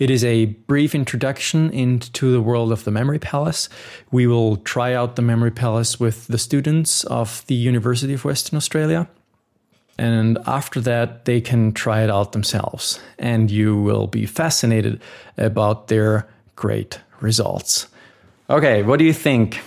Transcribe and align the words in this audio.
It 0.00 0.08
is 0.08 0.24
a 0.24 0.46
brief 0.46 0.94
introduction 0.94 1.70
into 1.70 2.32
the 2.32 2.40
world 2.40 2.72
of 2.72 2.84
the 2.84 2.90
Memory 2.90 3.18
Palace. 3.18 3.68
We 4.10 4.26
will 4.26 4.56
try 4.56 4.94
out 4.94 5.16
the 5.16 5.22
Memory 5.22 5.50
Palace 5.50 6.00
with 6.00 6.26
the 6.26 6.38
students 6.38 7.04
of 7.04 7.46
the 7.48 7.54
University 7.54 8.14
of 8.14 8.24
Western 8.24 8.56
Australia. 8.56 9.10
And 9.98 10.38
after 10.46 10.80
that, 10.80 11.26
they 11.26 11.42
can 11.42 11.72
try 11.72 12.02
it 12.02 12.08
out 12.08 12.32
themselves. 12.32 12.98
And 13.18 13.50
you 13.50 13.76
will 13.76 14.06
be 14.06 14.24
fascinated 14.24 15.02
about 15.36 15.88
their 15.88 16.26
great 16.56 16.98
results. 17.20 17.86
Okay, 18.48 18.82
what 18.82 18.98
do 18.98 19.04
you 19.04 19.12
think? 19.12 19.60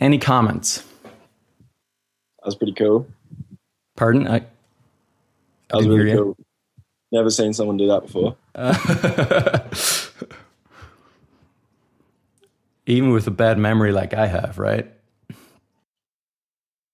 Any 0.00 0.18
comments? 0.18 0.82
That 1.04 2.46
was 2.46 2.56
pretty 2.56 2.74
cool. 2.74 3.06
Pardon? 3.96 4.26
I, 4.26 4.40
That 5.68 5.76
was 5.76 5.86
really 5.86 6.16
cool. 6.16 6.36
Never 7.12 7.30
seen 7.30 7.52
someone 7.52 7.76
do 7.76 7.86
that 7.86 8.02
before. 8.02 8.36
Even 12.86 13.12
with 13.12 13.26
a 13.28 13.30
bad 13.30 13.56
memory 13.58 13.92
like 13.92 14.14
I 14.14 14.26
have, 14.26 14.58
right? 14.58 14.90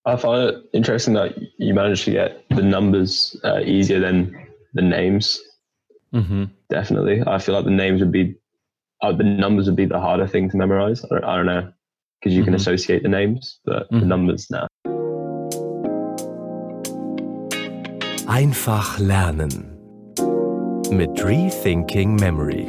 I 0.05 0.17
find 0.17 0.51
it 0.51 0.63
interesting 0.75 1.15
that 1.15 1.35
you 1.57 1.73
managed 1.73 2.05
to 2.05 2.11
get 2.11 2.45
the 2.51 2.61
numbers 2.63 3.35
uh, 3.45 3.61
easier 3.61 3.99
than 4.01 4.37
the 4.75 4.83
names. 4.83 5.41
Mm-hmm. 6.13 6.45
Definitely, 6.69 7.23
I 7.27 7.39
feel 7.39 7.55
like 7.55 7.65
the 7.65 7.71
names 7.71 8.01
would 8.01 8.13
be, 8.13 8.35
uh, 9.01 9.13
the 9.13 9.25
numbers 9.25 9.65
would 9.67 9.77
be 9.77 9.87
the 9.87 9.99
harder 9.99 10.27
thing 10.27 10.51
to 10.51 10.59
memorize. 10.59 11.03
I 11.05 11.09
don't, 11.09 11.25
I 11.25 11.37
don't 11.37 11.47
know 11.47 11.73
because 12.21 12.35
you 12.37 12.45
can 12.45 12.53
Mhm. 12.53 12.57
associate 12.59 13.03
the 13.03 13.09
names, 13.09 13.61
but 13.65 13.89
the 13.91 13.97
Mhm. 13.97 14.07
numbers 14.07 14.51
now. 14.51 14.67
Einfach 18.27 18.99
lernen 18.99 19.74
mit 20.91 21.11
Rethinking 21.25 22.19
Memory. 22.21 22.67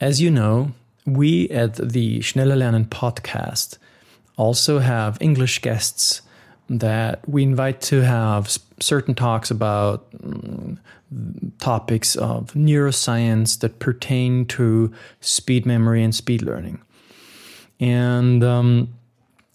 As 0.00 0.20
you 0.20 0.30
know, 0.30 0.72
we 1.06 1.48
at 1.50 1.74
the 1.74 2.20
Schneller 2.20 2.56
Lernen 2.56 2.88
podcast 2.88 3.78
also 4.36 4.78
have 4.78 5.18
English 5.20 5.60
guests 5.60 6.22
that 6.70 7.26
we 7.28 7.42
invite 7.42 7.80
to 7.80 8.02
have 8.02 8.58
certain 8.80 9.14
talks 9.14 9.50
about 9.50 10.10
mm, 10.12 10.78
topics 11.58 12.14
of 12.16 12.52
neuroscience 12.52 13.58
that 13.60 13.78
pertain 13.78 14.44
to 14.46 14.92
speed 15.20 15.66
memory 15.66 16.04
and 16.04 16.14
speed 16.14 16.42
learning. 16.42 16.80
And 17.80 18.42
um, 18.42 18.94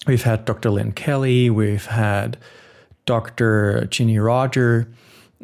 we've 0.07 0.23
had 0.23 0.45
Dr. 0.45 0.71
Lynne 0.71 0.93
Kelly, 0.93 1.49
we've 1.49 1.85
had 1.85 2.37
Dr. 3.05 3.85
Ginny 3.89 4.17
Roger, 4.17 4.87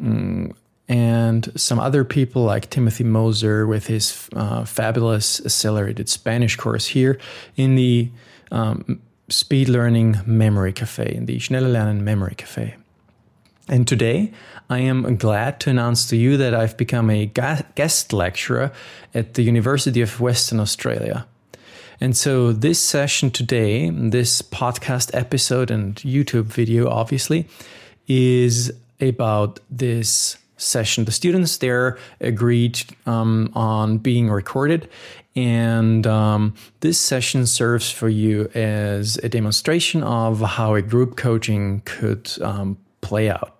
mm, 0.00 0.52
and 0.88 1.52
some 1.56 1.78
other 1.78 2.04
people 2.04 2.42
like 2.42 2.70
Timothy 2.70 3.04
Moser 3.04 3.66
with 3.66 3.86
his 3.86 4.28
uh, 4.34 4.64
fabulous 4.64 5.44
accelerated 5.44 6.08
Spanish 6.08 6.56
course 6.56 6.86
here 6.86 7.18
in 7.56 7.76
the 7.76 8.10
um, 8.50 9.00
Speed 9.28 9.68
Learning 9.68 10.18
Memory 10.26 10.72
Cafe, 10.72 11.14
in 11.14 11.26
the 11.26 11.38
Schneller 11.38 11.70
Lernen 11.70 12.00
Memory 12.00 12.34
Cafe. 12.34 12.74
And 13.68 13.86
today, 13.86 14.32
I 14.68 14.80
am 14.80 15.16
glad 15.16 15.60
to 15.60 15.70
announce 15.70 16.08
to 16.08 16.16
you 16.16 16.36
that 16.38 16.54
I've 16.54 16.76
become 16.76 17.08
a 17.08 17.26
guest 17.26 18.12
lecturer 18.12 18.72
at 19.14 19.34
the 19.34 19.42
University 19.42 20.00
of 20.00 20.20
Western 20.20 20.58
Australia. 20.58 21.26
And 22.00 22.16
so, 22.16 22.52
this 22.52 22.78
session 22.78 23.30
today, 23.30 23.90
this 23.90 24.40
podcast 24.40 25.10
episode 25.12 25.70
and 25.70 25.96
YouTube 25.96 26.46
video, 26.46 26.88
obviously, 26.88 27.46
is 28.08 28.72
about 29.00 29.60
this 29.70 30.38
session. 30.56 31.04
The 31.04 31.12
students 31.12 31.58
there 31.58 31.98
agreed 32.20 32.80
um, 33.04 33.52
on 33.54 33.98
being 33.98 34.30
recorded, 34.30 34.88
and 35.36 36.06
um, 36.06 36.54
this 36.80 36.98
session 36.98 37.44
serves 37.46 37.90
for 37.90 38.08
you 38.08 38.48
as 38.54 39.18
a 39.18 39.28
demonstration 39.28 40.02
of 40.02 40.40
how 40.40 40.74
a 40.74 40.82
group 40.82 41.18
coaching 41.18 41.82
could 41.84 42.32
um, 42.40 42.78
play 43.02 43.28
out. 43.28 43.59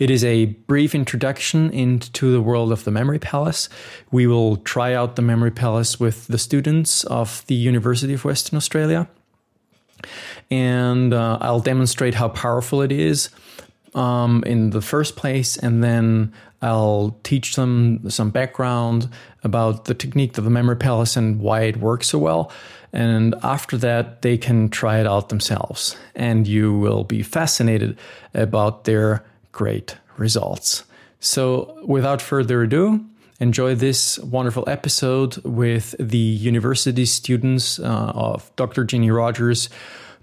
It 0.00 0.08
is 0.08 0.24
a 0.24 0.46
brief 0.46 0.94
introduction 0.94 1.70
into 1.72 2.32
the 2.32 2.40
world 2.40 2.72
of 2.72 2.84
the 2.84 2.90
Memory 2.90 3.18
Palace. 3.18 3.68
We 4.10 4.26
will 4.26 4.56
try 4.56 4.94
out 4.94 5.14
the 5.14 5.22
Memory 5.22 5.50
Palace 5.50 6.00
with 6.00 6.26
the 6.26 6.38
students 6.38 7.04
of 7.04 7.46
the 7.48 7.54
University 7.54 8.14
of 8.14 8.24
Western 8.24 8.56
Australia. 8.56 9.10
And 10.50 11.12
uh, 11.12 11.36
I'll 11.42 11.60
demonstrate 11.60 12.14
how 12.14 12.30
powerful 12.30 12.80
it 12.80 12.90
is 12.90 13.28
um, 13.94 14.42
in 14.46 14.70
the 14.70 14.80
first 14.80 15.16
place, 15.16 15.58
and 15.58 15.84
then 15.84 16.32
I'll 16.62 17.18
teach 17.22 17.56
them 17.56 18.08
some 18.08 18.30
background 18.30 19.06
about 19.44 19.84
the 19.84 19.92
technique 19.92 20.38
of 20.38 20.44
the 20.44 20.50
Memory 20.50 20.76
Palace 20.76 21.14
and 21.14 21.40
why 21.40 21.64
it 21.64 21.76
works 21.76 22.08
so 22.08 22.18
well. 22.18 22.50
And 22.94 23.34
after 23.42 23.76
that, 23.76 24.22
they 24.22 24.38
can 24.38 24.70
try 24.70 24.98
it 24.98 25.06
out 25.06 25.28
themselves, 25.28 25.94
and 26.14 26.48
you 26.48 26.72
will 26.72 27.04
be 27.04 27.22
fascinated 27.22 27.98
about 28.32 28.84
their 28.84 29.22
great 29.52 29.96
results. 30.16 30.84
So, 31.20 31.78
without 31.84 32.22
further 32.22 32.62
ado, 32.62 33.04
enjoy 33.40 33.74
this 33.74 34.18
wonderful 34.20 34.64
episode 34.66 35.36
with 35.44 35.94
the 35.98 36.18
university 36.18 37.04
students 37.04 37.78
uh, 37.78 38.12
of 38.14 38.50
Dr. 38.56 38.84
Ginny 38.84 39.10
Rogers' 39.10 39.68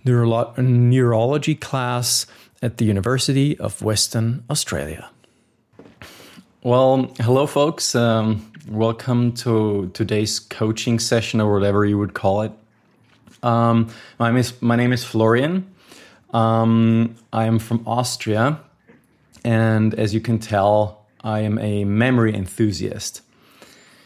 neuro- 0.06 0.54
neurology 0.58 1.56
class 1.56 2.26
at 2.62 2.78
the 2.78 2.86
University 2.86 3.58
of 3.60 3.82
Western 3.82 4.44
Australia. 4.50 5.10
Well, 6.64 7.14
hello, 7.20 7.46
folks. 7.48 7.96
Um, 7.96 8.52
welcome 8.68 9.34
to 9.34 9.90
today's 9.94 10.40
coaching 10.40 11.00
session, 11.00 11.40
or 11.40 11.54
whatever 11.54 11.86
you 11.86 11.98
would 11.98 12.14
call 12.14 12.42
it. 12.42 12.52
Um, 13.44 13.90
my 14.20 14.30
name 14.30 14.38
is 14.38 14.62
my 14.62 14.76
name 14.76 14.92
is 14.92 15.04
Florian. 15.04 15.74
Um, 16.34 17.16
I 17.32 17.46
am 17.46 17.60
from 17.60 17.84
Austria, 17.88 18.60
and 19.48 19.94
as 19.94 20.14
you 20.14 20.20
can 20.20 20.40
tell, 20.40 21.06
I 21.24 21.40
am 21.40 21.58
a 21.60 21.86
memory 21.86 22.36
enthusiast. 22.36 23.22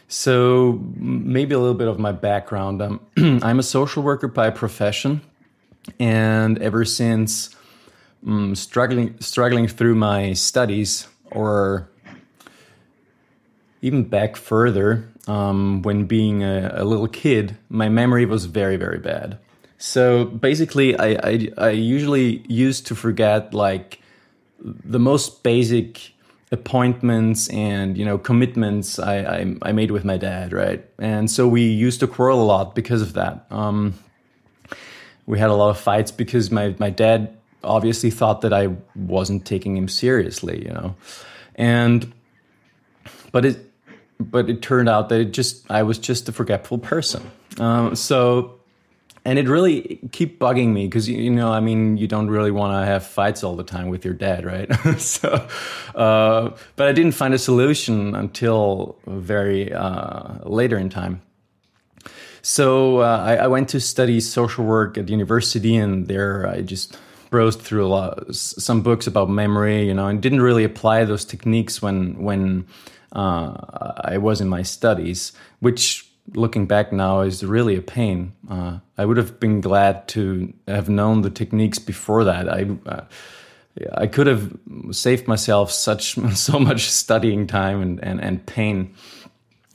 So 0.08 0.80
maybe 0.94 1.56
a 1.56 1.60
little 1.60 1.74
bit 1.74 1.88
of 1.88 1.98
my 1.98 2.12
background. 2.12 2.80
Um, 2.80 3.00
I'm 3.42 3.58
a 3.58 3.64
social 3.64 4.04
worker 4.04 4.28
by 4.28 4.52
profession, 4.52 5.22
and 6.00 6.60
ever 6.60 6.86
since 6.86 7.56
um, 8.28 8.54
struggling 8.54 9.16
struggling 9.20 9.68
through 9.68 9.96
my 9.96 10.34
studies, 10.34 11.08
or 11.32 11.90
even 13.82 14.04
back 14.04 14.36
further, 14.36 15.10
um, 15.26 15.82
when 15.82 16.06
being 16.06 16.44
a, 16.44 16.72
a 16.76 16.86
little 16.86 17.08
kid, 17.08 17.58
my 17.68 17.90
memory 17.90 18.26
was 18.28 18.46
very 18.46 18.78
very 18.78 19.00
bad. 19.00 19.40
So 19.80 20.26
basically, 20.26 20.96
I, 21.00 21.08
I 21.24 21.50
I 21.58 21.70
usually 21.72 22.44
used 22.48 22.86
to 22.88 22.96
forget 22.96 23.56
like 23.56 24.01
the 24.62 25.00
most 25.00 25.44
basic 25.44 26.14
appointments 26.54 27.48
and 27.50 27.98
you 27.98 28.04
know 28.04 28.18
commitments 28.18 29.00
I, 29.00 29.18
I 29.20 29.56
I 29.62 29.72
made 29.72 29.92
with 29.92 30.06
my 30.06 30.18
dad, 30.18 30.54
right? 30.54 30.86
And 31.00 31.30
so 31.32 31.48
we 31.48 31.64
used 31.64 32.00
to 32.02 32.08
quarrel 32.08 32.42
a 32.42 32.46
lot 32.46 32.76
because 32.76 33.02
of 33.02 33.14
that. 33.14 33.46
Um, 33.50 33.94
we 35.26 35.40
had 35.40 35.50
a 35.50 35.54
lot 35.54 35.70
of 35.70 35.80
fights 35.80 36.12
because 36.12 36.52
my 36.52 36.76
my 36.80 36.90
dad 36.90 37.38
obviously 37.64 38.12
thought 38.12 38.42
that 38.42 38.54
I 38.54 38.70
wasn't 38.96 39.46
taking 39.46 39.78
him 39.78 39.88
seriously, 39.88 40.64
you 40.64 40.74
know, 40.74 40.96
and 41.56 42.12
but 43.32 43.46
it 43.46 43.72
but 44.20 44.50
it 44.50 44.62
turned 44.62 44.90
out 44.90 45.10
that 45.10 45.20
it 45.20 45.32
just 45.32 45.70
I 45.72 45.84
was 45.84 45.98
just 45.98 46.30
a 46.30 46.32
forgetful 46.32 46.80
person. 46.80 47.32
Um, 47.60 47.96
so 47.96 48.61
and 49.26 49.38
it 49.38 49.48
really 49.48 50.00
keep 50.12 50.40
bugging 50.40 50.70
me 50.70 50.88
because 50.88 51.08
you 51.08 51.30
know 51.30 51.52
i 51.52 51.60
mean 51.60 51.98
you 51.98 52.08
don't 52.08 52.30
really 52.30 52.52
want 52.52 52.74
to 52.74 52.86
have 52.86 53.06
fights 53.06 53.44
all 53.44 53.56
the 53.56 53.64
time 53.64 53.90
with 53.90 54.04
your 54.04 54.14
dad 54.14 54.46
right? 54.46 54.70
So 55.00 55.48
uh, 55.96 56.52
but 56.76 56.88
i 56.88 56.92
didn't 56.92 57.14
find 57.14 57.34
a 57.34 57.40
solution 57.40 58.16
until 58.16 58.98
very 59.06 59.74
uh, 59.74 60.40
later 60.44 60.78
in 60.78 60.90
time. 60.90 61.22
So 62.44 63.00
uh, 63.00 63.24
I, 63.24 63.36
I 63.36 63.48
went 63.48 63.70
to 63.70 63.80
study 63.80 64.20
social 64.20 64.66
work 64.66 64.98
at 64.98 65.10
university 65.10 65.76
and 65.76 66.08
there 66.08 66.48
i 66.48 66.62
just 66.62 66.98
browsed 67.30 67.62
through 67.62 67.86
a 67.86 67.88
lot 67.88 68.36
some 68.36 68.82
books 68.82 69.08
about 69.08 69.30
memory 69.30 69.88
you 69.88 69.94
know 69.94 70.08
and 70.08 70.22
didn't 70.22 70.42
really 70.42 70.66
apply 70.66 71.06
those 71.06 71.24
techniques 71.24 71.82
when 71.82 72.22
when 72.22 72.66
uh, 73.14 73.54
i 74.04 74.18
was 74.18 74.42
in 74.42 74.50
my 74.50 74.62
studies 74.62 75.32
which 75.62 76.11
looking 76.34 76.66
back 76.68 76.92
now 76.92 77.22
is 77.22 77.44
really 77.44 77.76
a 77.76 77.82
pain. 77.82 78.34
Uh, 78.50 78.80
I 78.98 79.06
would 79.06 79.18
have 79.18 79.40
been 79.40 79.62
glad 79.62 80.08
to 80.10 80.54
have 80.68 80.90
known 80.90 81.22
the 81.22 81.30
techniques 81.30 81.80
before 81.80 82.24
that. 82.24 82.50
I 82.50 82.68
uh, 82.86 83.06
I 83.96 84.08
could 84.08 84.28
have 84.28 84.52
saved 84.92 85.28
myself 85.28 85.72
such 85.72 86.16
so 86.36 86.60
much 86.60 86.90
studying 86.90 87.48
time 87.48 87.82
and 87.82 88.04
and, 88.04 88.22
and 88.22 88.46
pain. 88.46 88.94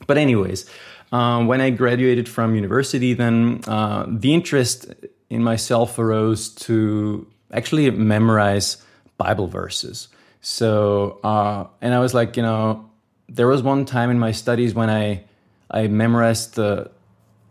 But 0.06 0.18
anyways, 0.18 0.68
um, 1.12 1.46
when 1.46 1.60
I 1.60 1.70
graduated 1.70 2.28
from 2.28 2.54
university, 2.54 3.14
then 3.14 3.60
uh, 3.66 4.06
the 4.08 4.34
interest 4.34 4.92
in 5.30 5.42
myself 5.42 5.98
arose 5.98 6.50
to 6.50 7.26
actually 7.52 7.90
memorize 7.90 8.76
Bible 9.16 9.48
verses. 9.48 10.08
So, 10.40 11.18
uh, 11.24 11.66
and 11.80 11.94
I 11.94 11.98
was 11.98 12.14
like, 12.14 12.36
you 12.36 12.42
know, 12.42 12.88
there 13.28 13.48
was 13.48 13.62
one 13.62 13.84
time 13.84 14.10
in 14.10 14.18
my 14.18 14.32
studies 14.32 14.74
when 14.74 14.90
I 14.90 15.24
I 15.70 15.88
memorized 15.88 16.54
the 16.54 16.90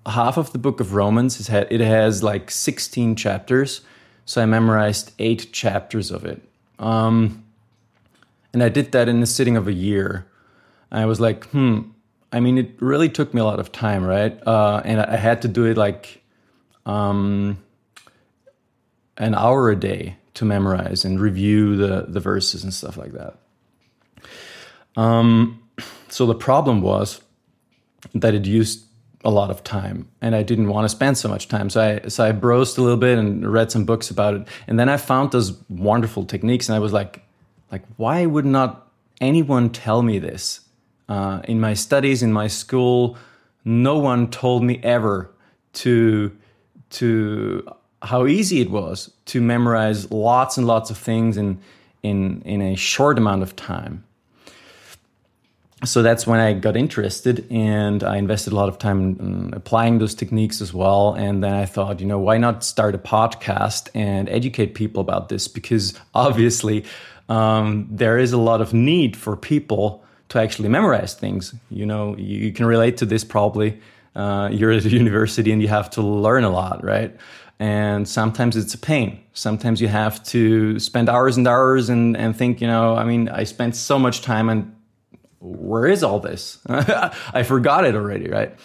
half 0.05 0.37
of 0.37 0.51
the 0.51 0.57
book 0.57 0.79
of 0.79 0.93
Romans. 0.93 1.49
It, 1.49 1.81
has 1.81 2.23
like 2.23 2.51
16 2.51 3.15
chapters, 3.15 3.81
so 4.25 4.41
I 4.41 4.45
memorized 4.45 5.11
eight 5.19 5.51
chapters 5.51 6.11
of 6.11 6.25
it. 6.25 6.41
Um, 6.79 7.43
and 8.53 8.63
I 8.63 8.69
did 8.69 8.91
that 8.93 9.09
in 9.09 9.19
the 9.19 9.25
sitting 9.25 9.57
of 9.57 9.67
a 9.67 9.73
year. 9.73 10.25
I 10.91 11.05
was 11.05 11.19
like, 11.19 11.45
hmm. 11.47 11.81
I 12.31 12.39
mean, 12.39 12.57
it 12.57 12.71
really 12.79 13.09
took 13.09 13.33
me 13.33 13.41
a 13.41 13.45
lot 13.45 13.59
of 13.59 13.71
time, 13.71 14.03
right? 14.03 14.37
Uh, 14.45 14.81
and 14.83 14.99
I 14.99 15.15
had 15.15 15.41
to 15.43 15.47
do 15.47 15.65
it 15.65 15.77
like 15.77 16.21
um, 16.85 17.63
an 19.17 19.35
hour 19.35 19.69
a 19.69 19.75
day 19.75 20.17
to 20.33 20.45
memorize 20.45 21.05
and 21.05 21.19
review 21.19 21.77
the 21.77 22.05
the 22.07 22.19
verses 22.19 22.63
and 22.63 22.73
stuff 22.73 22.97
like 22.97 23.13
that. 23.13 23.37
Um, 24.97 25.61
so 26.09 26.25
the 26.25 26.35
problem 26.35 26.81
was 26.81 27.21
that 28.13 28.33
it 28.33 28.45
used 28.45 28.85
a 29.23 29.31
lot 29.31 29.49
of 29.49 29.63
time 29.63 30.07
and 30.21 30.35
I 30.35 30.43
didn't 30.43 30.69
want 30.69 30.85
to 30.85 30.89
spend 30.89 31.17
so 31.17 31.27
much 31.27 31.47
time. 31.47 31.69
So 31.69 31.81
I 31.81 32.07
so 32.07 32.23
I 32.23 32.31
browsed 32.31 32.77
a 32.77 32.81
little 32.81 32.97
bit 32.97 33.17
and 33.17 33.51
read 33.51 33.71
some 33.71 33.83
books 33.83 34.11
about 34.11 34.35
it. 34.35 34.47
And 34.67 34.79
then 34.79 34.87
I 34.87 34.97
found 34.97 35.31
those 35.31 35.59
wonderful 35.67 36.25
techniques 36.25 36.69
and 36.69 36.75
I 36.75 36.79
was 36.79 36.93
like 36.93 37.25
like 37.71 37.81
why 37.97 38.25
would 38.25 38.45
not 38.45 38.87
anyone 39.19 39.69
tell 39.71 40.03
me 40.03 40.19
this? 40.19 40.61
Uh, 41.07 41.41
in 41.47 41.59
my 41.59 41.75
studies, 41.75 42.23
in 42.23 42.33
my 42.33 42.47
school, 42.47 43.15
no 43.63 43.97
one 43.97 44.29
told 44.29 44.63
me 44.63 44.79
ever 44.83 45.31
to 45.73 46.35
to 46.91 47.67
how 48.03 48.27
easy 48.27 48.61
it 48.61 48.69
was 48.69 49.11
to 49.25 49.41
memorize 49.41 50.11
lots 50.11 50.57
and 50.57 50.67
lots 50.67 50.91
of 50.91 50.97
things 50.97 51.35
in 51.35 51.59
in 52.03 52.41
in 52.43 52.61
a 52.61 52.75
short 52.75 53.17
amount 53.17 53.41
of 53.41 53.55
time 53.55 54.04
so 55.83 56.01
that's 56.01 56.25
when 56.25 56.39
I 56.39 56.53
got 56.53 56.77
interested 56.77 57.45
and 57.51 58.01
I 58.03 58.15
invested 58.15 58.53
a 58.53 58.55
lot 58.55 58.69
of 58.69 58.79
time 58.79 59.17
in 59.19 59.53
applying 59.53 59.99
those 59.99 60.15
techniques 60.15 60.61
as 60.61 60.73
well. 60.73 61.13
And 61.13 61.43
then 61.43 61.53
I 61.53 61.65
thought, 61.65 61.99
you 61.99 62.05
know, 62.05 62.17
why 62.17 62.37
not 62.37 62.63
start 62.63 62.95
a 62.95 62.97
podcast 62.97 63.89
and 63.93 64.29
educate 64.29 64.73
people 64.73 65.01
about 65.01 65.27
this? 65.27 65.49
Because 65.49 65.99
obviously, 66.13 66.85
um, 67.27 67.87
there 67.91 68.17
is 68.17 68.31
a 68.31 68.37
lot 68.37 68.61
of 68.61 68.73
need 68.73 69.17
for 69.17 69.35
people 69.35 70.03
to 70.29 70.39
actually 70.39 70.69
memorize 70.69 71.13
things. 71.13 71.53
You 71.69 71.85
know, 71.85 72.15
you, 72.17 72.39
you 72.39 72.51
can 72.53 72.65
relate 72.65 72.97
to 72.97 73.05
this 73.05 73.23
probably. 73.23 73.79
Uh, 74.15 74.49
you're 74.51 74.71
at 74.71 74.85
a 74.85 74.89
university 75.03 75.51
and 75.51 75.61
you 75.61 75.67
have 75.67 75.89
to 75.91 76.01
learn 76.01 76.45
a 76.45 76.49
lot, 76.49 76.83
right? 76.85 77.15
And 77.59 78.07
sometimes 78.07 78.55
it's 78.55 78.73
a 78.73 78.77
pain. 78.77 79.19
Sometimes 79.33 79.81
you 79.81 79.87
have 79.87 80.23
to 80.25 80.79
spend 80.79 81.09
hours 81.09 81.37
and 81.37 81.47
hours 81.47 81.89
and, 81.89 82.15
and 82.15 82.35
think, 82.35 82.61
you 82.61 82.67
know, 82.67 82.95
I 82.95 83.05
mean, 83.05 83.29
I 83.29 83.43
spent 83.43 83.75
so 83.75 83.99
much 83.99 84.21
time 84.21 84.49
and 84.49 84.74
where 85.45 85.85
is 85.85 86.03
all 86.03 86.19
this? 86.19 86.59
I 86.67 87.43
forgot 87.43 87.85
it 87.85 87.95
already, 87.95 88.29
right? 88.29 88.55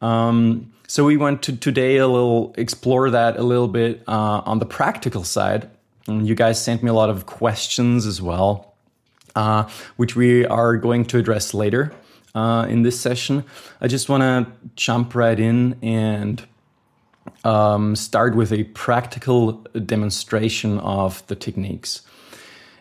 Um, 0.00 0.72
so 0.86 1.04
we 1.04 1.16
went 1.16 1.42
to 1.44 1.56
today 1.56 1.96
a 1.96 2.06
little 2.06 2.54
explore 2.56 3.10
that 3.10 3.36
a 3.36 3.42
little 3.42 3.68
bit 3.68 4.02
uh, 4.06 4.42
on 4.44 4.58
the 4.58 4.66
practical 4.66 5.24
side. 5.24 5.70
And 6.06 6.26
you 6.26 6.34
guys 6.34 6.62
sent 6.62 6.82
me 6.82 6.90
a 6.90 6.94
lot 6.94 7.10
of 7.10 7.26
questions 7.26 8.06
as 8.06 8.20
well, 8.20 8.74
uh, 9.34 9.68
which 9.96 10.16
we 10.16 10.44
are 10.46 10.76
going 10.76 11.04
to 11.06 11.18
address 11.18 11.54
later 11.54 11.92
uh, 12.34 12.66
in 12.68 12.82
this 12.82 13.00
session. 13.00 13.44
I 13.80 13.88
just 13.88 14.08
want 14.08 14.22
to 14.22 14.52
jump 14.74 15.14
right 15.14 15.38
in 15.38 15.76
and 15.82 16.44
um, 17.44 17.94
start 17.96 18.34
with 18.34 18.52
a 18.52 18.64
practical 18.64 19.52
demonstration 19.86 20.78
of 20.80 21.26
the 21.28 21.36
techniques 21.36 22.02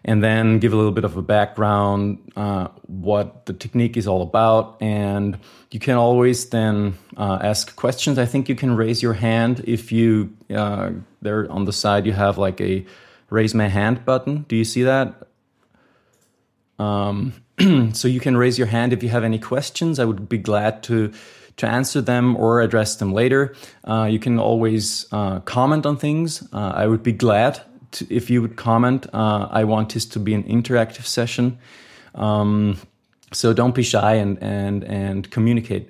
and 0.03 0.23
then 0.23 0.59
give 0.59 0.73
a 0.73 0.75
little 0.75 0.91
bit 0.91 1.03
of 1.03 1.15
a 1.15 1.21
background, 1.21 2.19
uh, 2.35 2.67
what 2.87 3.45
the 3.45 3.53
technique 3.53 3.97
is 3.97 4.07
all 4.07 4.21
about. 4.21 4.77
And 4.81 5.37
you 5.69 5.79
can 5.79 5.95
always 5.95 6.49
then 6.49 6.97
uh, 7.17 7.39
ask 7.41 7.75
questions. 7.75 8.17
I 8.17 8.25
think 8.25 8.49
you 8.49 8.55
can 8.55 8.75
raise 8.75 9.03
your 9.03 9.13
hand 9.13 9.63
if 9.65 9.91
you, 9.91 10.35
uh, 10.53 10.91
there 11.21 11.49
on 11.51 11.65
the 11.65 11.73
side, 11.73 12.05
you 12.05 12.13
have 12.13 12.37
like 12.37 12.59
a 12.61 12.85
raise 13.29 13.53
my 13.53 13.67
hand 13.67 14.03
button. 14.03 14.45
Do 14.47 14.55
you 14.55 14.65
see 14.65 14.83
that? 14.83 15.27
Um, 16.79 17.33
so 17.93 18.07
you 18.07 18.19
can 18.19 18.35
raise 18.35 18.57
your 18.57 18.67
hand 18.67 18.93
if 18.93 19.03
you 19.03 19.09
have 19.09 19.23
any 19.23 19.37
questions. 19.37 19.99
I 19.99 20.05
would 20.05 20.27
be 20.27 20.37
glad 20.37 20.83
to 20.83 21.11
to 21.57 21.67
answer 21.67 22.01
them 22.01 22.35
or 22.37 22.61
address 22.61 22.95
them 22.95 23.13
later. 23.13 23.53
Uh, 23.83 24.07
you 24.09 24.17
can 24.19 24.39
always 24.39 25.05
uh, 25.11 25.41
comment 25.41 25.85
on 25.85 25.97
things. 25.97 26.41
Uh, 26.53 26.71
I 26.73 26.87
would 26.87 27.03
be 27.03 27.11
glad 27.11 27.61
to, 27.91 28.13
if 28.13 28.29
you 28.29 28.41
would 28.41 28.55
comment. 28.55 29.07
Uh, 29.13 29.47
I 29.49 29.63
want 29.63 29.93
this 29.93 30.05
to 30.07 30.19
be 30.19 30.33
an 30.33 30.43
interactive 30.43 31.05
session. 31.05 31.57
Um, 32.15 32.77
so 33.33 33.53
don't 33.53 33.75
be 33.75 33.83
shy 33.83 34.15
and, 34.15 34.41
and, 34.41 34.83
and 34.83 35.29
communicate. 35.31 35.89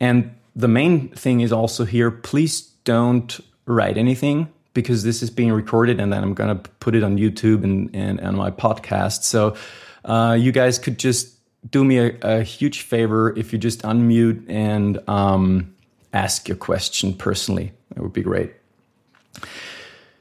And 0.00 0.34
the 0.54 0.68
main 0.68 1.08
thing 1.08 1.40
is 1.40 1.52
also 1.52 1.84
here, 1.84 2.10
please 2.10 2.60
don't 2.84 3.40
write 3.66 3.98
anything 3.98 4.48
because 4.74 5.02
this 5.02 5.22
is 5.22 5.30
being 5.30 5.52
recorded 5.52 6.00
and 6.00 6.12
then 6.12 6.22
I'm 6.22 6.34
going 6.34 6.56
to 6.56 6.70
put 6.80 6.94
it 6.94 7.02
on 7.02 7.16
YouTube 7.16 7.64
and, 7.64 7.90
and, 7.94 8.20
and 8.20 8.36
my 8.36 8.50
podcast. 8.50 9.24
So 9.24 9.56
uh, 10.04 10.36
you 10.38 10.52
guys 10.52 10.78
could 10.78 10.98
just 10.98 11.34
do 11.70 11.84
me 11.84 11.98
a, 11.98 12.16
a, 12.22 12.42
huge 12.42 12.82
favor 12.82 13.36
if 13.36 13.52
you 13.52 13.58
just 13.58 13.82
unmute 13.82 14.44
and 14.48 15.00
um, 15.08 15.74
ask 16.12 16.46
your 16.46 16.56
question 16.56 17.12
personally. 17.14 17.72
That 17.94 18.02
would 18.02 18.12
be 18.12 18.22
great. 18.22 18.52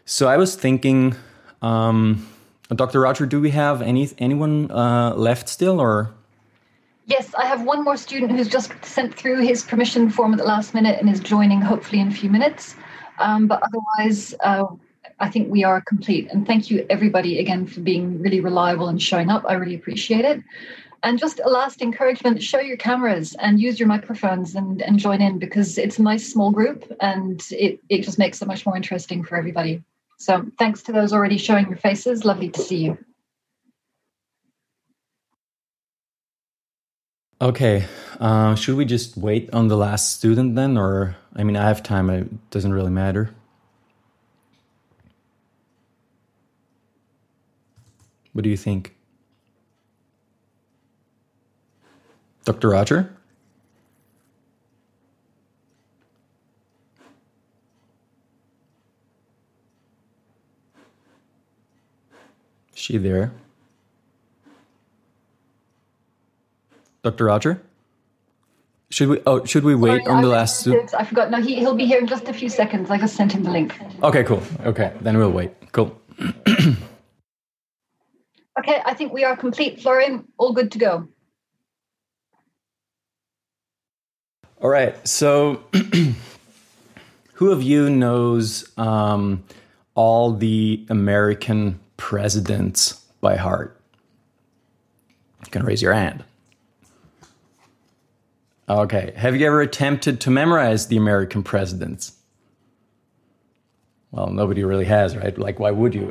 So 0.07 0.27
I 0.27 0.37
was 0.37 0.55
thinking, 0.55 1.15
um, 1.63 2.27
Dr. 2.69 3.01
Roger, 3.01 3.25
do 3.25 3.41
we 3.41 3.49
have 3.49 3.81
any 3.81 4.07
anyone 4.19 4.69
uh, 4.69 5.15
left 5.15 5.49
still, 5.49 5.81
or? 5.81 6.13
Yes, 7.07 7.33
I 7.33 7.45
have 7.45 7.63
one 7.63 7.83
more 7.83 7.97
student 7.97 8.31
who's 8.31 8.47
just 8.47 8.71
sent 8.85 9.15
through 9.15 9.41
his 9.41 9.63
permission 9.63 10.11
form 10.11 10.33
at 10.33 10.37
the 10.37 10.45
last 10.45 10.75
minute 10.75 10.99
and 10.99 11.09
is 11.09 11.19
joining 11.19 11.59
hopefully 11.59 12.01
in 12.01 12.07
a 12.09 12.11
few 12.11 12.29
minutes. 12.29 12.75
Um, 13.17 13.47
but 13.47 13.63
otherwise, 13.63 14.35
uh, 14.41 14.65
I 15.19 15.29
think 15.29 15.51
we 15.51 15.63
are 15.63 15.81
complete. 15.81 16.29
And 16.31 16.45
thank 16.45 16.69
you 16.69 16.85
everybody 16.89 17.39
again 17.39 17.65
for 17.65 17.79
being 17.79 18.21
really 18.21 18.41
reliable 18.41 18.89
and 18.89 19.01
showing 19.01 19.31
up. 19.31 19.43
I 19.47 19.53
really 19.53 19.75
appreciate 19.75 20.25
it. 20.25 20.43
And 21.01 21.17
just 21.17 21.39
a 21.43 21.49
last 21.49 21.81
encouragement 21.81 22.43
show 22.43 22.59
your 22.59 22.77
cameras 22.77 23.35
and 23.39 23.59
use 23.59 23.79
your 23.79 23.87
microphones 23.87 24.53
and, 24.55 24.81
and 24.81 24.99
join 24.99 25.21
in 25.21 25.39
because 25.39 25.77
it's 25.79 25.97
a 25.97 26.03
nice 26.03 26.31
small 26.31 26.51
group 26.51 26.91
and 26.99 27.41
it, 27.51 27.79
it 27.89 28.01
just 28.01 28.19
makes 28.19 28.41
it 28.41 28.47
much 28.47 28.65
more 28.65 28.75
interesting 28.75 29.23
for 29.23 29.35
everybody. 29.35 29.83
So 30.17 30.45
thanks 30.57 30.81
to 30.83 30.91
those 30.91 31.13
already 31.13 31.37
showing 31.37 31.67
your 31.67 31.77
faces. 31.77 32.25
Lovely 32.25 32.49
to 32.49 32.61
see 32.61 32.77
you. 32.77 32.97
Okay. 37.41 37.85
Uh, 38.19 38.55
should 38.55 38.75
we 38.75 38.85
just 38.85 39.17
wait 39.17 39.53
on 39.53 39.67
the 39.67 39.75
last 39.75 40.13
student 40.13 40.55
then? 40.55 40.77
Or, 40.77 41.17
I 41.35 41.43
mean, 41.43 41.57
I 41.57 41.67
have 41.67 41.83
time. 41.83 42.09
It 42.09 42.49
doesn't 42.49 42.73
really 42.73 42.91
matter. 42.91 43.31
What 48.33 48.43
do 48.43 48.49
you 48.49 48.57
think? 48.57 48.95
Dr. 52.45 52.69
Roger? 52.69 53.15
She 62.85 62.97
there? 62.97 63.31
Dr. 67.03 67.25
Roger? 67.25 67.61
Should 68.89 69.09
we? 69.09 69.21
Oh, 69.25 69.43
should 69.43 69.63
we 69.63 69.73
wait 69.73 70.03
Sorry, 70.03 70.15
on 70.15 70.21
the 70.21 70.27
last? 70.27 70.59
Su- 70.59 70.87
I 70.97 71.03
forgot. 71.03 71.31
No, 71.31 71.41
he 71.41 71.55
he'll 71.55 71.75
be 71.75 71.85
here 71.85 71.99
in 71.99 72.05
just 72.07 72.29
a 72.29 72.33
few 72.33 72.49
seconds. 72.49 72.91
I 72.91 72.97
just 72.99 73.15
sent 73.15 73.33
him 73.33 73.43
the 73.43 73.49
link. 73.49 73.75
Okay, 74.03 74.23
cool. 74.23 74.43
Okay, 74.63 74.93
then 75.01 75.17
we'll 75.17 75.31
wait. 75.31 75.51
Cool. 75.71 75.99
okay, 76.47 76.77
I 78.85 78.93
think 78.93 79.11
we 79.11 79.23
are 79.23 79.35
complete, 79.35 79.81
Florian. 79.81 80.27
All 80.37 80.53
good 80.53 80.71
to 80.73 80.77
go. 80.77 81.07
All 84.61 84.69
right. 84.69 84.95
So, 85.07 85.63
who 87.33 87.51
of 87.51 87.63
you 87.63 87.89
knows 87.89 88.71
um, 88.77 89.43
all 89.95 90.31
the 90.31 90.85
American 90.89 91.79
presidents 91.97 93.05
by 93.21 93.35
heart? 93.35 93.79
You 95.45 95.51
can 95.51 95.63
raise 95.63 95.81
your 95.81 95.93
hand. 95.93 96.23
Okay. 98.67 99.13
Have 99.15 99.35
you 99.35 99.45
ever 99.45 99.61
attempted 99.61 100.19
to 100.21 100.31
memorize 100.31 100.87
the 100.87 100.97
American 100.97 101.43
presidents? 101.43 102.13
Well, 104.11 104.27
nobody 104.27 104.63
really 104.63 104.85
has, 104.85 105.15
right? 105.15 105.37
Like, 105.37 105.59
why 105.59 105.71
would 105.71 105.93
you? 105.93 106.09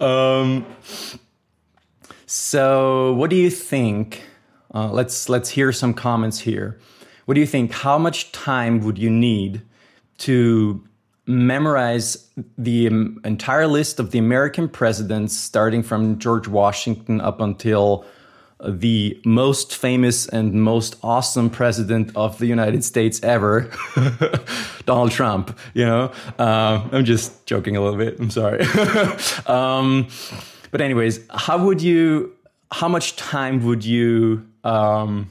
um, 0.00 0.64
so, 2.26 3.14
what 3.14 3.30
do 3.30 3.36
you 3.36 3.50
think? 3.50 4.22
Uh, 4.72 4.90
let's 4.90 5.28
let's 5.28 5.50
hear 5.50 5.72
some 5.72 5.92
comments 5.92 6.38
here. 6.38 6.78
What 7.24 7.34
do 7.34 7.40
you 7.40 7.46
think? 7.46 7.72
How 7.72 7.98
much 7.98 8.30
time 8.32 8.80
would 8.80 8.96
you 8.96 9.10
need 9.10 9.62
to 10.18 10.84
memorize 11.26 12.28
the 12.58 12.88
um, 12.88 13.20
entire 13.24 13.66
list 13.66 13.98
of 13.98 14.10
the 14.10 14.18
American 14.18 14.68
presidents, 14.68 15.36
starting 15.36 15.82
from 15.82 16.18
George 16.18 16.48
Washington 16.48 17.20
up 17.20 17.40
until 17.40 18.04
the 18.66 19.20
most 19.24 19.74
famous 19.74 20.26
and 20.28 20.54
most 20.54 20.96
awesome 21.02 21.50
president 21.50 22.10
of 22.14 22.38
the 22.38 22.46
United 22.46 22.84
States 22.84 23.22
ever, 23.22 23.70
Donald 24.86 25.10
Trump. 25.10 25.58
You 25.74 25.84
know, 25.86 26.12
uh, 26.38 26.88
I'm 26.92 27.04
just 27.04 27.46
joking 27.46 27.76
a 27.76 27.82
little 27.82 27.98
bit. 27.98 28.18
I'm 28.18 28.30
sorry. 28.30 28.60
um, 29.46 30.08
but 30.70 30.80
anyways, 30.80 31.20
how 31.30 31.64
would 31.64 31.82
you? 31.82 32.32
How 32.70 32.88
much 32.88 33.14
time 33.14 33.64
would 33.64 33.84
you 33.84 34.44
um, 34.64 35.30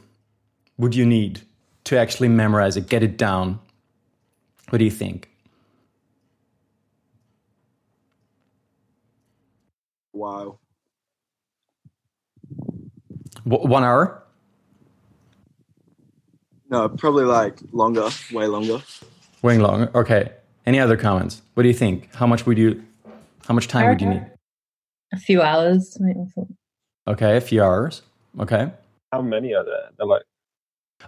would 0.77 0.95
you 0.95 1.05
need 1.05 1.41
to 1.85 1.97
actually 1.97 2.29
memorize 2.29 2.77
it, 2.77 2.87
get 2.87 3.03
it 3.03 3.17
down? 3.17 3.59
What 4.69 4.77
do 4.77 4.85
you 4.85 4.91
think? 4.91 5.32
Wow. 10.13 10.59
W- 13.45 13.67
one 13.67 13.83
hour? 13.83 14.23
No, 16.69 16.89
probably 16.89 17.25
like 17.25 17.59
longer, 17.71 18.09
way 18.31 18.47
longer. 18.47 18.81
Way 19.41 19.57
longer. 19.57 19.91
Okay. 19.93 20.31
Any 20.65 20.79
other 20.79 20.95
comments? 20.95 21.41
What 21.55 21.63
do 21.63 21.69
you 21.69 21.75
think? 21.75 22.13
How 22.15 22.25
much 22.25 22.45
would 22.45 22.57
you? 22.57 22.83
How 23.47 23.53
much 23.53 23.67
time 23.67 23.89
would 23.89 24.01
you 24.01 24.09
need? 24.09 24.25
A 25.11 25.17
few 25.17 25.41
hours. 25.41 25.97
Okay, 27.07 27.35
a 27.37 27.41
few 27.41 27.61
hours. 27.61 28.01
Okay. 28.39 28.71
How 29.11 29.21
many 29.21 29.53
are 29.53 29.65
there? 29.65 29.89
They're 29.97 30.07
like 30.07 30.23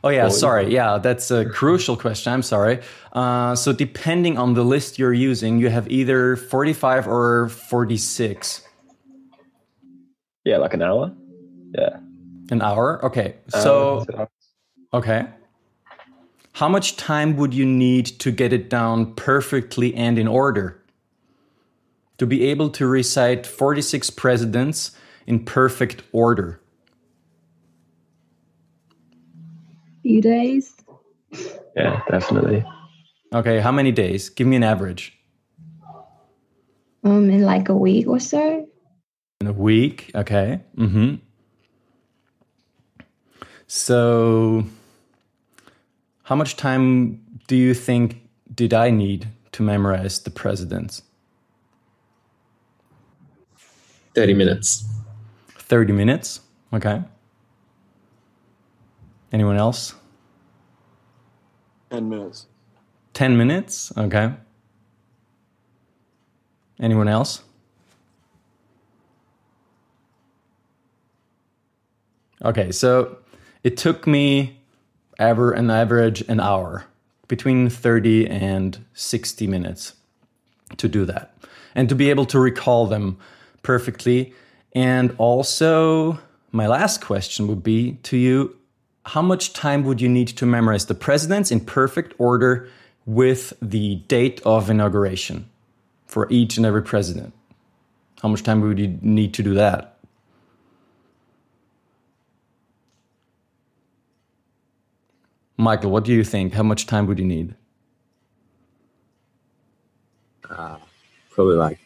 Oh 0.04 0.10
yeah, 0.10 0.24
Well, 0.24 0.32
sorry. 0.32 0.74
Yeah, 0.74 0.98
that's 0.98 1.32
a 1.32 1.46
crucial 1.46 1.96
question. 1.96 2.34
I'm 2.34 2.44
sorry. 2.44 2.82
Uh, 3.14 3.56
so 3.56 3.72
depending 3.72 4.38
on 4.38 4.54
the 4.54 4.64
list 4.64 5.00
you're 5.00 5.14
using, 5.14 5.58
you 5.60 5.70
have 5.70 5.90
either 5.90 6.36
45 6.36 7.08
or 7.08 7.50
46 7.50 8.65
yeah, 10.46 10.58
like 10.58 10.74
an 10.74 10.82
hour. 10.82 11.12
Yeah. 11.74 11.98
an 12.52 12.62
hour. 12.62 13.04
Okay. 13.04 13.36
So 13.50 14.06
Um, 14.14 14.28
okay. 14.94 15.26
How 16.54 16.70
much 16.70 16.96
time 16.96 17.36
would 17.36 17.54
you 17.54 17.66
need 17.66 18.06
to 18.20 18.32
get 18.32 18.54
it 18.54 18.70
down 18.70 19.14
perfectly 19.16 19.94
and 19.94 20.18
in 20.18 20.28
order? 20.28 20.82
To 22.20 22.26
be 22.26 22.44
able 22.46 22.70
to 22.70 22.88
recite 22.88 23.46
46 23.46 24.10
presidents 24.12 24.92
in 25.28 25.44
perfect 25.44 26.04
order. 26.14 26.62
few 30.06 30.22
days. 30.22 30.76
yeah, 31.76 32.00
definitely. 32.08 32.64
Okay, 33.34 33.60
how 33.60 33.72
many 33.72 33.92
days? 33.92 34.30
Give 34.30 34.46
me 34.46 34.56
an 34.56 34.64
average. 34.64 35.18
Um, 37.04 37.30
in 37.32 37.42
like 37.42 37.70
a 37.70 37.76
week 37.76 38.08
or 38.08 38.20
so. 38.20 38.68
In 39.46 39.52
a 39.52 39.54
week, 39.54 40.10
okay. 40.16 40.60
Mm-hmm. 40.76 41.18
So, 43.68 44.66
how 46.24 46.36
much 46.36 46.58
time 46.58 47.22
do 47.46 47.56
you 47.56 47.76
think 47.76 48.28
did 48.56 48.74
I 48.74 48.90
need 48.90 49.28
to 49.52 49.62
memorize 49.62 50.18
the 50.18 50.32
presidents? 50.32 51.04
30 54.16 54.34
minutes. 54.34 54.84
30 55.50 55.94
minutes, 55.94 56.40
okay. 56.74 57.04
Anyone 59.32 59.58
else? 59.58 59.94
10 61.92 62.10
minutes. 62.10 62.48
10 63.14 63.38
minutes, 63.38 63.94
okay. 63.96 64.34
Anyone 66.80 67.08
else? 67.08 67.44
Okay, 72.46 72.72
so 72.72 73.18
it 73.64 73.76
took 73.76 74.06
me 74.06 74.60
ever 75.18 75.52
an 75.52 75.72
average 75.72 76.22
an 76.30 76.40
hour, 76.40 76.86
between 77.28 77.70
30 77.70 78.28
and 78.28 78.86
60 78.94 79.48
minutes 79.48 79.94
to 80.78 80.88
do 80.88 81.06
that. 81.06 81.36
And 81.74 81.90
to 81.90 81.96
be 81.96 82.12
able 82.12 82.28
to 82.28 82.40
recall 82.40 82.86
them 82.86 83.18
perfectly. 83.64 84.34
And 84.74 85.16
also, 85.18 86.20
my 86.52 86.68
last 86.68 87.02
question 87.02 87.48
would 87.48 87.64
be 87.64 87.94
to 88.04 88.16
you 88.16 88.56
how 89.08 89.24
much 89.24 89.54
time 89.54 89.84
would 89.84 90.00
you 90.00 90.10
need 90.10 90.28
to 90.30 90.46
memorize 90.46 90.86
the 90.86 90.96
presidents 90.96 91.52
in 91.52 91.60
perfect 91.60 92.14
order 92.20 92.70
with 93.08 93.54
the 93.62 93.96
date 94.08 94.40
of 94.46 94.70
inauguration 94.70 95.50
for 96.06 96.28
each 96.30 96.58
and 96.58 96.66
every 96.66 96.84
president? 96.84 97.34
How 98.22 98.30
much 98.30 98.44
time 98.44 98.62
would 98.62 98.80
you 98.80 99.00
need 99.02 99.34
to 99.34 99.44
do 99.44 99.56
that? 99.56 99.95
Michael, 105.58 105.92
what 105.92 106.04
do 106.04 106.14
you 106.14 106.24
think? 106.24 106.54
How 106.54 106.64
much 106.64 106.86
time 106.86 107.08
would 107.08 107.20
you 107.20 107.26
need? 107.26 107.56
Uh, 110.50 110.78
probably 111.32 111.56
like 111.56 111.80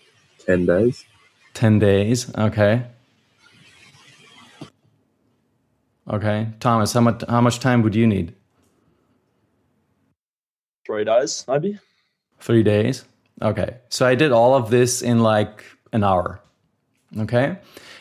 10 0.45 0.65
days. 0.65 1.05
10 1.53 1.79
days. 1.79 2.35
Okay. 2.35 2.83
Okay. 6.09 6.47
Thomas, 6.59 6.93
how 6.93 7.01
much 7.01 7.23
how 7.29 7.41
much 7.41 7.59
time 7.59 7.83
would 7.83 7.93
you 7.93 8.07
need? 8.07 8.33
Three 10.85 11.05
days, 11.05 11.45
maybe. 11.47 11.79
3 12.39 12.63
days. 12.63 13.05
Okay. 13.41 13.77
So 13.89 14.07
I 14.07 14.15
did 14.15 14.31
all 14.31 14.55
of 14.55 14.71
this 14.71 15.01
in 15.01 15.19
like 15.19 15.63
an 15.93 16.03
hour. 16.03 16.41
Okay? 17.17 17.57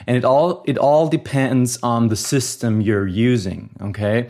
And 0.06 0.16
it 0.16 0.24
all 0.24 0.62
it 0.66 0.78
all 0.78 1.08
depends 1.08 1.78
on 1.82 2.08
the 2.08 2.16
system 2.16 2.80
you're 2.80 3.06
using, 3.06 3.70
okay? 3.80 4.28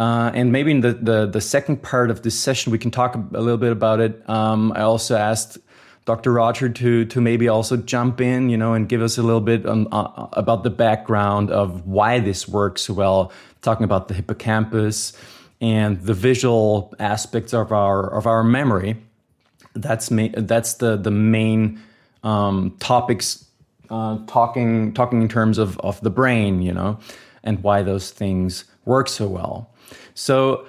Uh, 0.00 0.30
and 0.32 0.50
maybe 0.50 0.70
in 0.70 0.80
the, 0.80 0.94
the 0.94 1.26
the 1.26 1.42
second 1.42 1.82
part 1.82 2.10
of 2.10 2.22
this 2.22 2.34
session 2.34 2.72
we 2.72 2.78
can 2.78 2.90
talk 2.90 3.14
a 3.14 3.18
little 3.38 3.58
bit 3.58 3.70
about 3.70 4.00
it. 4.00 4.26
Um, 4.30 4.72
I 4.74 4.80
also 4.80 5.14
asked 5.14 5.58
Dr. 6.06 6.32
Roger 6.32 6.70
to 6.70 7.04
to 7.04 7.20
maybe 7.20 7.48
also 7.48 7.76
jump 7.76 8.18
in, 8.18 8.48
you 8.48 8.56
know, 8.56 8.72
and 8.72 8.88
give 8.88 9.02
us 9.02 9.18
a 9.18 9.22
little 9.22 9.42
bit 9.42 9.66
on, 9.66 9.86
uh, 9.92 10.28
about 10.32 10.64
the 10.64 10.70
background 10.70 11.50
of 11.50 11.86
why 11.86 12.18
this 12.18 12.48
works 12.48 12.88
well. 12.88 13.30
Talking 13.60 13.84
about 13.84 14.08
the 14.08 14.14
hippocampus 14.14 15.12
and 15.60 16.00
the 16.00 16.14
visual 16.14 16.94
aspects 16.98 17.52
of 17.52 17.70
our 17.70 18.10
of 18.10 18.26
our 18.26 18.42
memory. 18.42 18.96
That's 19.74 20.10
ma- 20.10 20.32
that's 20.34 20.74
the 20.74 20.96
the 20.96 21.10
main 21.10 21.78
um, 22.24 22.74
topics. 22.78 23.44
Uh, 23.90 24.16
talking 24.26 24.94
talking 24.94 25.20
in 25.20 25.28
terms 25.28 25.58
of 25.58 25.78
of 25.80 26.00
the 26.00 26.10
brain, 26.10 26.62
you 26.62 26.72
know, 26.72 26.98
and 27.44 27.62
why 27.62 27.82
those 27.82 28.10
things 28.10 28.64
work 28.86 29.06
so 29.06 29.28
well. 29.28 29.70
So 30.14 30.66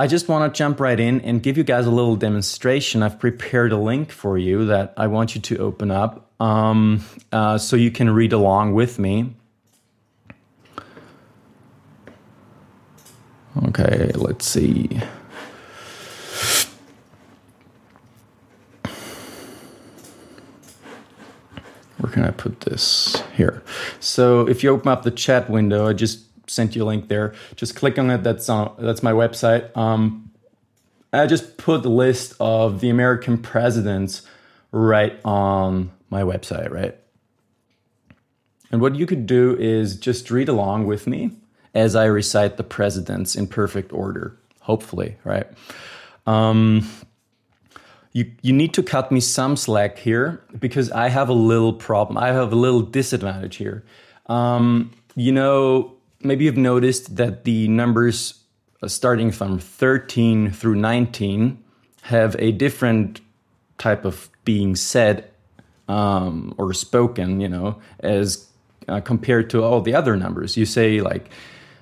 I 0.00 0.06
just 0.06 0.28
want 0.28 0.52
to 0.52 0.56
jump 0.56 0.78
right 0.78 0.98
in 0.98 1.20
and 1.22 1.42
give 1.42 1.58
you 1.58 1.64
guys 1.64 1.84
a 1.84 1.90
little 1.90 2.14
demonstration. 2.14 3.02
I've 3.02 3.18
prepared 3.18 3.72
a 3.72 3.76
link 3.76 4.12
for 4.12 4.38
you 4.38 4.66
that 4.66 4.94
I 4.96 5.08
want 5.08 5.34
you 5.34 5.40
to 5.40 5.58
open 5.58 5.90
up 5.90 6.30
um, 6.40 7.04
uh, 7.32 7.58
so 7.58 7.74
you 7.74 7.90
can 7.90 8.10
read 8.10 8.32
along 8.32 8.74
with 8.74 8.98
me. 8.98 9.34
Okay, 13.66 14.12
let's 14.14 14.46
see. 14.46 15.00
Where 21.98 22.12
can 22.12 22.24
I 22.24 22.30
put 22.30 22.60
this? 22.60 23.20
Here. 23.34 23.64
So 23.98 24.48
if 24.48 24.62
you 24.62 24.70
open 24.70 24.88
up 24.88 25.02
the 25.02 25.10
chat 25.10 25.50
window, 25.50 25.88
I 25.88 25.92
just 25.92 26.27
sent 26.48 26.74
you 26.74 26.84
a 26.84 26.86
link 26.86 27.08
there. 27.08 27.34
Just 27.56 27.76
click 27.76 27.98
on 27.98 28.10
it. 28.10 28.22
That's 28.22 28.48
on. 28.48 28.74
That's 28.78 29.02
my 29.02 29.12
website. 29.12 29.76
Um, 29.76 30.30
I 31.12 31.26
just 31.26 31.56
put 31.56 31.82
the 31.82 31.90
list 31.90 32.34
of 32.38 32.80
the 32.80 32.90
American 32.90 33.38
presidents 33.38 34.22
right 34.72 35.18
on 35.24 35.90
my 36.10 36.22
website, 36.22 36.70
right? 36.70 36.96
And 38.70 38.80
what 38.80 38.96
you 38.96 39.06
could 39.06 39.26
do 39.26 39.56
is 39.58 39.96
just 39.96 40.30
read 40.30 40.48
along 40.48 40.86
with 40.86 41.06
me 41.06 41.30
as 41.74 41.96
I 41.96 42.04
recite 42.04 42.56
the 42.56 42.64
presidents 42.64 43.34
in 43.34 43.46
perfect 43.46 43.92
order, 43.92 44.38
hopefully, 44.60 45.16
right? 45.24 45.46
Um, 46.26 46.86
you, 48.12 48.30
you 48.42 48.52
need 48.52 48.74
to 48.74 48.82
cut 48.82 49.10
me 49.10 49.20
some 49.20 49.56
slack 49.56 49.98
here 49.98 50.42
because 50.58 50.90
I 50.90 51.08
have 51.08 51.28
a 51.28 51.34
little 51.34 51.72
problem. 51.72 52.18
I 52.18 52.28
have 52.28 52.52
a 52.52 52.56
little 52.56 52.82
disadvantage 52.82 53.56
here. 53.56 53.84
Um, 54.26 54.90
you 55.14 55.32
know, 55.32 55.94
maybe 56.22 56.44
you've 56.44 56.56
noticed 56.56 57.16
that 57.16 57.44
the 57.44 57.68
numbers 57.68 58.42
uh, 58.82 58.88
starting 58.88 59.30
from 59.30 59.58
13 59.58 60.50
through 60.52 60.76
19 60.76 61.62
have 62.02 62.36
a 62.38 62.52
different 62.52 63.20
type 63.76 64.04
of 64.04 64.28
being 64.44 64.74
said 64.74 65.30
um, 65.88 66.54
or 66.58 66.72
spoken, 66.72 67.40
you 67.40 67.48
know, 67.48 67.80
as 68.00 68.46
uh, 68.88 69.00
compared 69.00 69.50
to 69.50 69.62
all 69.62 69.80
the 69.80 69.94
other 69.94 70.16
numbers. 70.16 70.56
You 70.56 70.66
say 70.66 71.00
like 71.00 71.30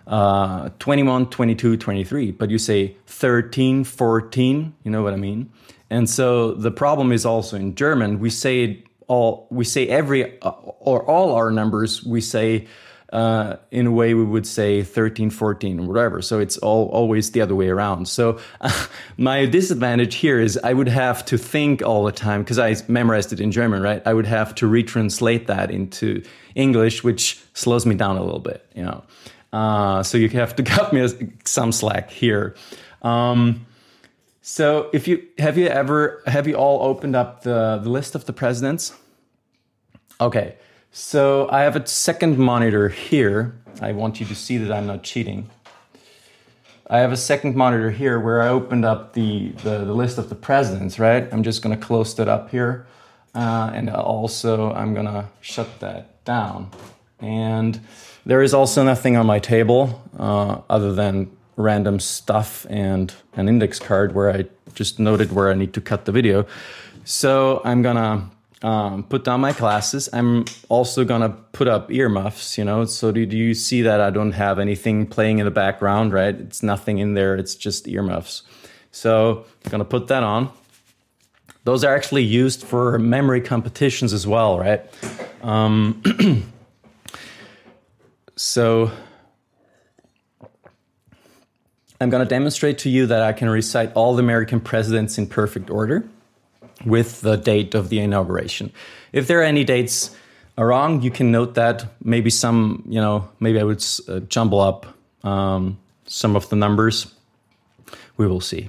uh, 0.06 0.70
21, 0.78 1.30
22, 1.30 1.76
23, 1.76 2.30
but 2.32 2.50
you 2.50 2.58
say 2.58 2.96
13, 3.06 3.84
14, 3.84 4.74
you 4.84 4.90
know 4.90 5.02
what 5.02 5.12
I 5.12 5.16
mean? 5.16 5.50
And 5.90 6.08
so 6.08 6.52
the 6.54 6.70
problem 6.70 7.12
is 7.12 7.24
also 7.24 7.56
in 7.56 7.74
German, 7.74 8.18
we 8.18 8.30
say 8.30 8.84
all, 9.06 9.46
we 9.50 9.64
say 9.64 9.86
every, 9.88 10.40
uh, 10.40 10.50
or 10.50 11.04
all 11.04 11.34
our 11.34 11.50
numbers, 11.50 12.04
we 12.04 12.20
say 12.20 12.66
uh, 13.12 13.56
in 13.70 13.86
a 13.86 13.92
way 13.92 14.14
we 14.14 14.24
would 14.24 14.46
say 14.46 14.82
13, 14.82 15.30
14, 15.30 15.86
whatever. 15.86 16.20
So 16.20 16.40
it's 16.40 16.58
all 16.58 16.88
always 16.88 17.30
the 17.30 17.40
other 17.40 17.54
way 17.54 17.68
around. 17.68 18.08
So 18.08 18.40
uh, 18.60 18.86
my 19.16 19.46
disadvantage 19.46 20.16
here 20.16 20.40
is 20.40 20.58
I 20.62 20.72
would 20.72 20.88
have 20.88 21.24
to 21.26 21.38
think 21.38 21.82
all 21.82 22.04
the 22.04 22.12
time 22.12 22.42
because 22.42 22.58
I 22.58 22.76
memorized 22.88 23.32
it 23.32 23.40
in 23.40 23.52
German, 23.52 23.82
right? 23.82 24.02
I 24.04 24.12
would 24.12 24.26
have 24.26 24.54
to 24.56 24.66
retranslate 24.66 25.46
that 25.46 25.70
into 25.70 26.22
English, 26.54 27.04
which 27.04 27.40
slows 27.54 27.86
me 27.86 27.94
down 27.94 28.16
a 28.16 28.24
little 28.24 28.40
bit, 28.40 28.66
you 28.74 28.82
know. 28.82 29.04
Uh, 29.52 30.02
so 30.02 30.18
you 30.18 30.28
have 30.30 30.56
to 30.56 30.62
cut 30.64 30.92
me 30.92 31.08
some 31.44 31.72
slack 31.72 32.10
here. 32.10 32.56
Um, 33.02 33.66
so 34.42 34.90
if 34.92 35.08
you 35.08 35.26
have 35.38 35.58
you 35.58 35.66
ever 35.66 36.22
have 36.26 36.46
you 36.46 36.54
all 36.54 36.82
opened 36.82 37.16
up 37.16 37.42
the 37.42 37.80
the 37.82 37.90
list 37.90 38.14
of 38.14 38.26
the 38.26 38.32
presidents? 38.32 38.92
Okay. 40.20 40.56
So 40.98 41.46
I 41.50 41.60
have 41.60 41.76
a 41.76 41.86
second 41.86 42.38
monitor 42.38 42.88
here. 42.88 43.54
I 43.82 43.92
want 43.92 44.18
you 44.18 44.24
to 44.24 44.34
see 44.34 44.56
that 44.56 44.72
I'm 44.72 44.86
not 44.86 45.02
cheating. 45.02 45.50
I 46.88 47.00
have 47.00 47.12
a 47.12 47.18
second 47.18 47.54
monitor 47.54 47.90
here 47.90 48.18
where 48.18 48.40
I 48.40 48.48
opened 48.48 48.86
up 48.86 49.12
the, 49.12 49.50
the, 49.62 49.84
the 49.84 49.92
list 49.92 50.16
of 50.16 50.30
the 50.30 50.34
presidents, 50.34 50.98
right? 50.98 51.30
I'm 51.30 51.42
just 51.42 51.60
gonna 51.60 51.76
close 51.76 52.14
that 52.14 52.28
up 52.28 52.48
here. 52.48 52.86
Uh, 53.34 53.72
and 53.74 53.90
also 53.90 54.72
I'm 54.72 54.94
gonna 54.94 55.28
shut 55.42 55.80
that 55.80 56.24
down. 56.24 56.70
And 57.20 57.78
there 58.24 58.40
is 58.40 58.54
also 58.54 58.82
nothing 58.82 59.18
on 59.18 59.26
my 59.26 59.38
table 59.38 60.02
uh, 60.18 60.62
other 60.70 60.94
than 60.94 61.30
random 61.56 62.00
stuff 62.00 62.64
and 62.70 63.12
an 63.34 63.50
index 63.50 63.78
card 63.78 64.14
where 64.14 64.30
I 64.32 64.46
just 64.72 64.98
noted 64.98 65.30
where 65.30 65.50
I 65.50 65.54
need 65.54 65.74
to 65.74 65.82
cut 65.82 66.06
the 66.06 66.12
video. 66.12 66.46
So 67.04 67.60
I'm 67.66 67.82
gonna 67.82 68.30
um, 68.62 69.04
put 69.04 69.24
down 69.24 69.40
my 69.40 69.52
glasses. 69.52 70.08
I'm 70.12 70.44
also 70.68 71.04
gonna 71.04 71.30
put 71.52 71.68
up 71.68 71.90
earmuffs, 71.90 72.56
you 72.56 72.64
know. 72.64 72.84
So 72.86 73.12
do, 73.12 73.26
do 73.26 73.36
you 73.36 73.54
see 73.54 73.82
that 73.82 74.00
I 74.00 74.10
don't 74.10 74.32
have 74.32 74.58
anything 74.58 75.06
playing 75.06 75.38
in 75.38 75.44
the 75.44 75.50
background, 75.50 76.12
right? 76.12 76.34
It's 76.34 76.62
nothing 76.62 76.98
in 76.98 77.14
there. 77.14 77.36
It's 77.36 77.54
just 77.54 77.86
earmuffs. 77.86 78.42
So 78.92 79.44
I'm 79.64 79.70
gonna 79.70 79.84
put 79.84 80.08
that 80.08 80.22
on. 80.22 80.50
Those 81.64 81.84
are 81.84 81.94
actually 81.94 82.22
used 82.22 82.62
for 82.62 82.98
memory 82.98 83.40
competitions 83.40 84.12
as 84.12 84.26
well, 84.26 84.58
right? 84.58 84.82
Um, 85.42 86.02
so 88.36 88.90
I'm 92.00 92.08
gonna 92.08 92.24
demonstrate 92.24 92.78
to 92.78 92.88
you 92.88 93.06
that 93.06 93.22
I 93.22 93.34
can 93.34 93.50
recite 93.50 93.92
all 93.94 94.14
the 94.14 94.22
American 94.22 94.60
presidents 94.60 95.18
in 95.18 95.26
perfect 95.26 95.68
order 95.68 96.08
with 96.84 97.20
the 97.22 97.36
date 97.36 97.74
of 97.74 97.88
the 97.88 97.98
inauguration. 97.98 98.72
If 99.12 99.26
there 99.26 99.40
are 99.40 99.44
any 99.44 99.64
dates 99.64 100.14
wrong, 100.58 101.02
you 101.02 101.10
can 101.10 101.30
note 101.30 101.54
that. 101.54 101.86
Maybe 102.02 102.30
some, 102.30 102.82
you 102.88 103.00
know, 103.00 103.28
maybe 103.40 103.58
I 103.58 103.64
would 103.64 103.84
uh, 104.08 104.20
jumble 104.20 104.60
up 104.60 104.86
um, 105.24 105.78
some 106.06 106.36
of 106.36 106.48
the 106.48 106.56
numbers. 106.56 107.12
We 108.16 108.26
will 108.26 108.40
see. 108.40 108.68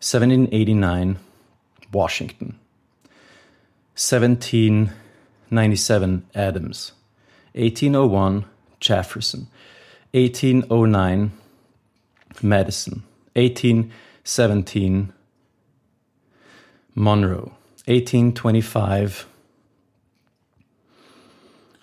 Seventeen 0.00 0.48
eighty 0.52 0.74
nine, 0.74 1.18
Washington. 1.92 2.58
Seventeen 3.94 4.92
ninety 5.50 5.76
seven, 5.76 6.24
Adams. 6.34 6.92
Eighteen 7.54 7.94
oh 7.96 8.06
one, 8.06 8.44
Jefferson. 8.80 9.48
1809 10.12 11.32
Madison, 12.42 13.02
1817 13.34 15.12
Monroe, 16.94 17.52
1825 17.86 19.26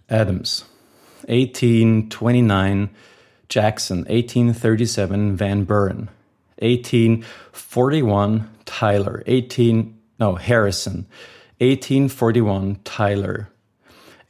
Adams, 0.10 0.66
1829 1.28 2.90
Jackson, 3.48 4.00
1837 4.00 5.36
Van 5.36 5.64
Buren, 5.64 6.10
1841 6.62 8.50
Tyler, 8.66 9.24
18 9.28 9.98
no 10.20 10.36
Harrison, 10.36 11.06
1841 11.60 12.80
Tyler, 12.84 13.50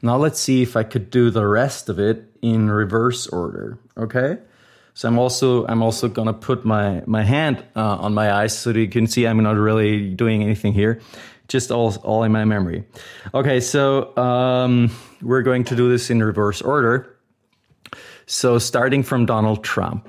Now 0.00 0.16
let's 0.16 0.40
see 0.40 0.62
if 0.62 0.76
I 0.76 0.82
could 0.82 1.10
do 1.10 1.30
the 1.30 1.46
rest 1.46 1.88
of 1.88 1.98
it 1.98 2.24
in 2.42 2.68
reverse 2.70 3.28
order, 3.28 3.78
okay? 3.96 4.38
So 4.94 5.08
I'm 5.08 5.18
also 5.18 5.64
I'm 5.66 5.82
also 5.82 6.08
gonna 6.08 6.32
put 6.32 6.64
my 6.64 7.02
my 7.06 7.22
hand 7.22 7.64
uh, 7.76 7.96
on 7.96 8.12
my 8.14 8.32
eyes 8.32 8.56
so 8.56 8.72
that 8.72 8.80
you 8.80 8.88
can 8.88 9.06
see 9.06 9.26
I'm 9.26 9.42
not 9.42 9.56
really 9.56 10.10
doing 10.10 10.42
anything 10.42 10.72
here, 10.72 11.00
just 11.52 11.70
all 11.70 11.94
all 12.02 12.24
in 12.24 12.32
my 12.32 12.44
memory. 12.44 12.84
Okay, 13.34 13.60
so 13.60 14.16
um, 14.16 14.90
we're 15.20 15.42
going 15.42 15.64
to 15.64 15.76
do 15.76 15.88
this 15.88 16.10
in 16.10 16.22
reverse 16.22 16.62
order. 16.62 17.14
So 18.26 18.58
starting 18.58 19.02
from 19.02 19.26
Donald 19.26 19.62
Trump, 19.62 20.08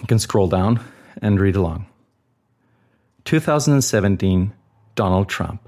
you 0.00 0.06
can 0.08 0.18
scroll 0.18 0.48
down 0.48 0.80
and 1.22 1.38
read 1.38 1.54
along. 1.54 1.86
2017, 3.24 4.52
Donald 4.96 5.28
Trump. 5.28 5.60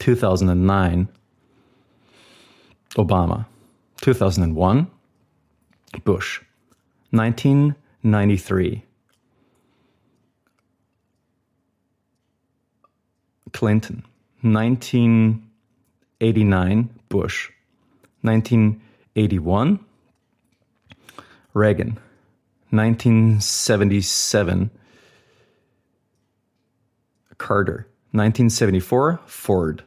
2009, 0.00 1.08
Obama. 2.96 3.46
2001, 4.00 4.90
Bush. 6.04 6.40
1993, 7.10 8.84
Clinton. 13.52 14.02
1989, 14.42 16.90
Bush. 17.08 17.50
1981, 18.22 19.78
Reagan. 21.54 21.98
1977, 22.70 24.70
Carter. 27.38 27.86
1974, 28.12 29.20
Ford. 29.26 29.82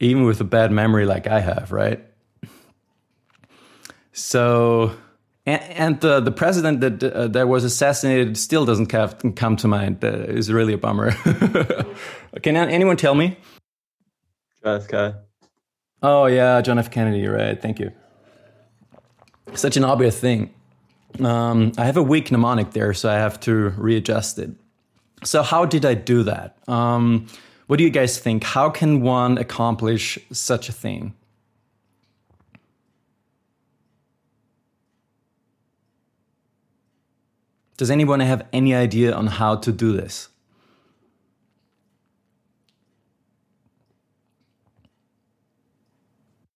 even 0.00 0.24
with 0.24 0.40
a 0.40 0.44
bad 0.44 0.72
memory 0.72 1.04
like 1.04 1.26
I 1.26 1.40
have, 1.40 1.72
right? 1.72 2.02
So, 4.12 4.96
and, 5.46 5.62
and 5.62 6.00
the 6.00 6.20
the 6.20 6.32
president 6.32 6.80
that 6.80 7.02
uh, 7.02 7.28
that 7.28 7.48
was 7.48 7.64
assassinated 7.64 8.36
still 8.36 8.64
doesn't 8.64 8.90
have, 8.92 9.18
come 9.36 9.56
to 9.56 9.68
mind. 9.68 10.04
Uh, 10.04 10.08
is 10.08 10.52
really 10.52 10.72
a 10.72 10.78
bummer. 10.78 11.12
Can 12.42 12.56
anyone 12.56 12.96
tell 12.96 13.14
me? 13.14 13.36
JFK. 14.64 15.16
Oh 16.02 16.26
yeah, 16.26 16.60
John 16.62 16.78
F. 16.78 16.90
Kennedy. 16.90 17.26
Right. 17.26 17.60
Thank 17.60 17.78
you. 17.78 17.92
Such 19.54 19.76
an 19.76 19.84
obvious 19.84 20.18
thing. 20.18 20.54
Um, 21.20 21.72
I 21.78 21.84
have 21.84 21.96
a 21.96 22.02
weak 22.02 22.30
mnemonic 22.30 22.72
there, 22.72 22.92
so 22.94 23.10
I 23.10 23.14
have 23.14 23.40
to 23.40 23.70
readjust 23.70 24.38
it. 24.38 24.50
So 25.24 25.42
how 25.42 25.64
did 25.64 25.84
I 25.84 25.94
do 25.94 26.22
that? 26.22 26.56
Um, 26.68 27.26
what 27.66 27.76
do 27.76 27.84
you 27.84 27.90
guys 27.90 28.18
think? 28.18 28.44
How 28.44 28.70
can 28.70 29.00
one 29.00 29.36
accomplish 29.36 30.18
such 30.32 30.68
a 30.68 30.72
thing? 30.72 31.14
Does 37.76 37.90
anyone 37.90 38.20
have 38.20 38.46
any 38.52 38.74
idea 38.74 39.12
on 39.12 39.26
how 39.28 39.54
to 39.56 39.70
do 39.70 39.92
this? 39.92 40.28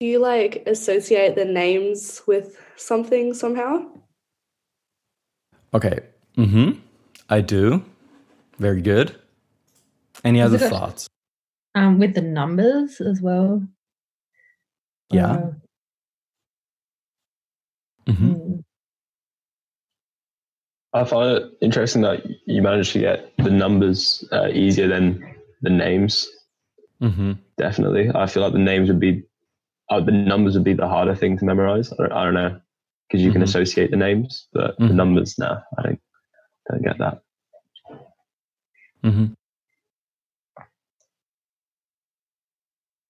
Do 0.00 0.06
you 0.06 0.18
like 0.18 0.64
associate 0.66 1.36
the 1.36 1.44
names 1.44 2.22
with 2.26 2.56
something 2.76 3.34
somehow? 3.34 3.86
Okay. 5.72 6.00
Mm-hmm. 6.36 6.80
I 7.30 7.40
do. 7.40 7.84
Very 8.62 8.80
good. 8.80 9.16
Any 10.22 10.40
other 10.40 10.56
it 10.56 10.68
thoughts? 10.70 11.08
Um, 11.74 11.98
with 11.98 12.14
the 12.14 12.22
numbers 12.22 13.00
as 13.00 13.20
well. 13.20 13.60
Yeah. 15.10 15.32
Uh, 15.32 15.50
hmm 18.06 18.32
mm, 18.32 18.64
I 20.94 21.02
find 21.04 21.38
it 21.38 21.52
interesting 21.60 22.02
that 22.02 22.22
you 22.46 22.62
managed 22.62 22.92
to 22.92 23.00
get 23.00 23.32
the 23.38 23.50
numbers 23.50 24.24
uh, 24.30 24.46
easier 24.52 24.86
than 24.86 25.24
the 25.62 25.70
names. 25.70 26.28
hmm 27.00 27.32
Definitely, 27.58 28.10
I 28.14 28.26
feel 28.26 28.44
like 28.44 28.52
the 28.52 28.58
names 28.60 28.88
would 28.88 29.00
be, 29.00 29.24
uh, 29.90 30.00
the 30.00 30.12
numbers 30.12 30.54
would 30.54 30.64
be 30.64 30.74
the 30.74 30.86
harder 30.88 31.16
thing 31.16 31.36
to 31.38 31.44
memorize. 31.44 31.92
I 31.92 31.96
don't, 31.96 32.12
I 32.12 32.24
don't 32.24 32.34
know 32.34 32.60
because 33.08 33.22
you 33.24 33.32
can 33.32 33.40
Mhm. 33.42 33.46
associate 33.50 33.90
the 33.90 33.96
names, 33.96 34.46
but 34.52 34.78
the 34.78 34.84
Mhm. 34.84 34.94
numbers, 34.94 35.36
no, 35.38 35.60
I 35.78 35.82
don't, 35.82 36.00
don't 36.70 36.82
get 36.84 36.98
that. 36.98 37.22
Hmm 39.02 39.32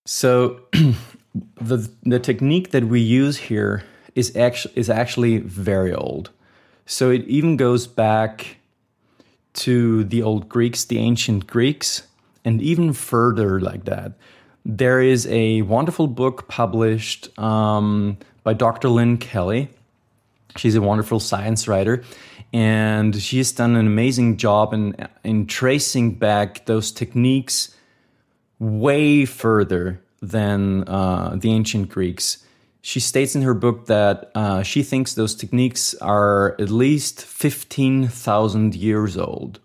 So 0.06 0.60
the 1.60 1.90
the 2.02 2.18
technique 2.18 2.70
that 2.72 2.84
we 2.84 3.00
use 3.00 3.36
here 3.38 3.84
is 4.14 4.34
actually 4.36 4.74
is 4.76 4.90
actually 4.90 5.38
very 5.38 5.94
old. 5.94 6.30
So 6.86 7.10
it 7.10 7.24
even 7.28 7.56
goes 7.56 7.86
back 7.86 8.56
to 9.54 10.04
the 10.04 10.22
old 10.22 10.48
Greeks, 10.48 10.84
the 10.84 10.98
ancient 10.98 11.46
Greeks, 11.46 12.06
and 12.44 12.60
even 12.60 12.92
further 12.92 13.60
like 13.60 13.84
that. 13.84 14.12
There 14.64 15.00
is 15.00 15.26
a 15.28 15.62
wonderful 15.62 16.06
book 16.06 16.48
published 16.48 17.36
um, 17.38 18.16
by 18.44 18.54
Dr. 18.54 18.88
Lynne 18.88 19.18
Kelly. 19.18 19.70
She's 20.56 20.74
a 20.74 20.82
wonderful 20.82 21.20
science 21.20 21.66
writer, 21.66 22.02
and 22.52 23.20
she 23.20 23.38
has 23.38 23.52
done 23.52 23.76
an 23.76 23.86
amazing 23.86 24.36
job 24.36 24.74
in 24.74 24.94
in 25.24 25.46
tracing 25.46 26.14
back 26.14 26.66
those 26.66 26.92
techniques 26.92 27.74
way 28.58 29.24
further 29.24 30.00
than 30.20 30.84
uh, 30.88 31.34
the 31.36 31.50
ancient 31.50 31.88
Greeks. 31.88 32.44
She 32.80 33.00
states 33.00 33.34
in 33.34 33.42
her 33.42 33.54
book 33.54 33.86
that 33.86 34.30
uh, 34.34 34.62
she 34.62 34.82
thinks 34.82 35.14
those 35.14 35.34
techniques 35.34 35.94
are 35.96 36.56
at 36.60 36.70
least 36.70 37.24
15,000 37.24 38.74
years 38.74 39.16
old. 39.16 39.60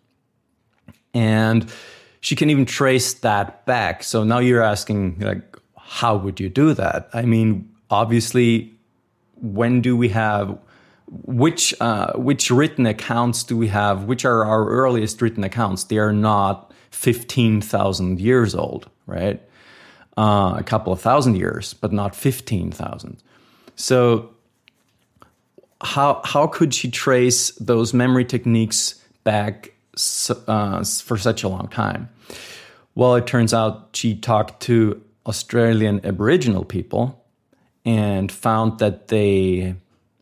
And 1.14 1.72
she 2.20 2.36
can 2.36 2.50
even 2.50 2.66
trace 2.66 3.14
that 3.16 3.66
back. 3.66 4.04
So 4.04 4.24
now 4.24 4.40
you're 4.40 4.62
asking, 4.62 5.20
like, 5.20 5.58
how 5.78 6.16
would 6.18 6.40
you 6.40 6.50
do 6.50 6.74
that? 6.74 7.10
I 7.14 7.24
mean, 7.24 7.70
obviously, 7.90 8.74
when 9.36 9.82
do 9.82 9.96
we 9.96 10.10
have 10.10 10.58
which 11.08 11.74
uh, 11.80 12.14
which 12.14 12.52
written 12.52 12.86
accounts 12.86 13.44
do 13.44 13.58
we 13.58 13.68
have? 13.68 14.04
Which 14.04 14.26
are 14.26 14.46
our 14.46 14.68
earliest 14.70 15.22
written 15.22 15.44
accounts? 15.44 15.86
They 15.86 15.98
are 15.98 16.14
not 16.14 16.74
fifteen 16.92 17.62
thousand 17.62 18.20
years 18.20 18.54
old, 18.56 18.90
right? 19.06 19.42
Uh, 20.18 20.56
a 20.58 20.64
couple 20.64 20.92
of 20.92 21.00
thousand 21.00 21.36
years, 21.36 21.74
but 21.74 21.92
not 21.92 22.16
fifteen 22.16 22.72
thousand. 22.72 23.18
So 23.76 24.32
how 25.82 26.22
how 26.26 26.48
could 26.48 26.74
she 26.74 26.90
trace 26.92 27.52
those 27.52 27.94
memory 27.94 28.26
techniques 28.26 29.02
back 29.24 29.74
uh, 30.48 30.84
for 30.84 31.18
such 31.18 31.44
a 31.44 31.48
long 31.48 31.68
time? 31.68 32.10
Well, 32.96 33.16
it 33.16 33.28
turns 33.28 33.54
out 33.54 33.90
she 33.94 34.16
talked 34.16 34.60
to 34.64 35.02
Australian 35.28 36.04
Aboriginal 36.04 36.66
people 36.66 37.24
and 37.86 38.32
found 38.32 38.80
that 38.80 39.08
they 39.10 39.76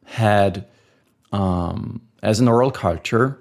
had, 0.04 0.68
um, 1.36 2.02
as 2.24 2.40
an 2.40 2.48
oral 2.48 2.72
culture, 2.72 3.38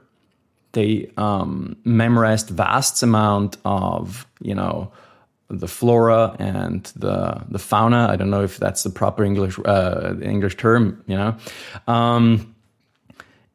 they 0.73 1.11
um, 1.17 1.77
memorized 1.85 2.51
vast 2.51 3.03
amount 3.03 3.57
of 3.65 4.27
you 4.41 4.55
know 4.55 4.91
the 5.49 5.69
flora 5.69 6.35
and 6.39 6.85
the 6.97 7.45
the 7.49 7.59
fauna. 7.59 8.09
I 8.11 8.17
don't 8.17 8.31
know 8.31 8.43
if 8.43 8.59
that's 8.59 8.83
the 8.83 8.91
proper 8.91 9.25
English 9.25 9.59
uh, 9.65 10.15
English 10.21 10.57
term, 10.57 11.03
you 11.07 11.17
know. 11.17 11.37
Um, 11.87 12.55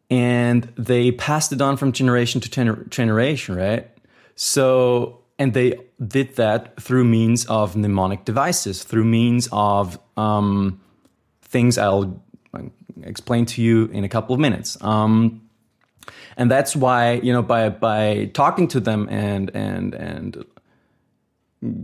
and 0.09 0.63
they 0.75 1.11
passed 1.11 1.51
it 1.51 1.61
on 1.61 1.77
from 1.77 1.91
generation 1.91 2.41
to 2.41 2.49
gener- 2.49 2.89
generation, 2.89 3.55
right? 3.55 3.87
So, 4.35 5.19
and 5.37 5.53
they 5.53 5.77
did 6.07 6.37
that 6.37 6.81
through 6.81 7.03
means 7.03 7.45
of 7.45 7.75
mnemonic 7.75 8.25
devices, 8.25 8.83
through 8.83 9.03
means 9.03 9.49
of 9.51 9.99
um, 10.17 10.79
things 11.41 11.77
I'll 11.77 12.23
explain 13.05 13.45
to 13.47 13.61
you 13.61 13.85
in 13.85 14.03
a 14.03 14.09
couple 14.09 14.33
of 14.33 14.39
minutes. 14.39 14.81
Um, 14.81 15.41
and 16.37 16.49
that's 16.49 16.75
why 16.75 17.13
you 17.13 17.33
know 17.33 17.41
by 17.41 17.69
by 17.69 18.31
talking 18.33 18.67
to 18.69 18.79
them 18.79 19.07
and 19.09 19.51
and 19.53 19.93
and 19.93 20.45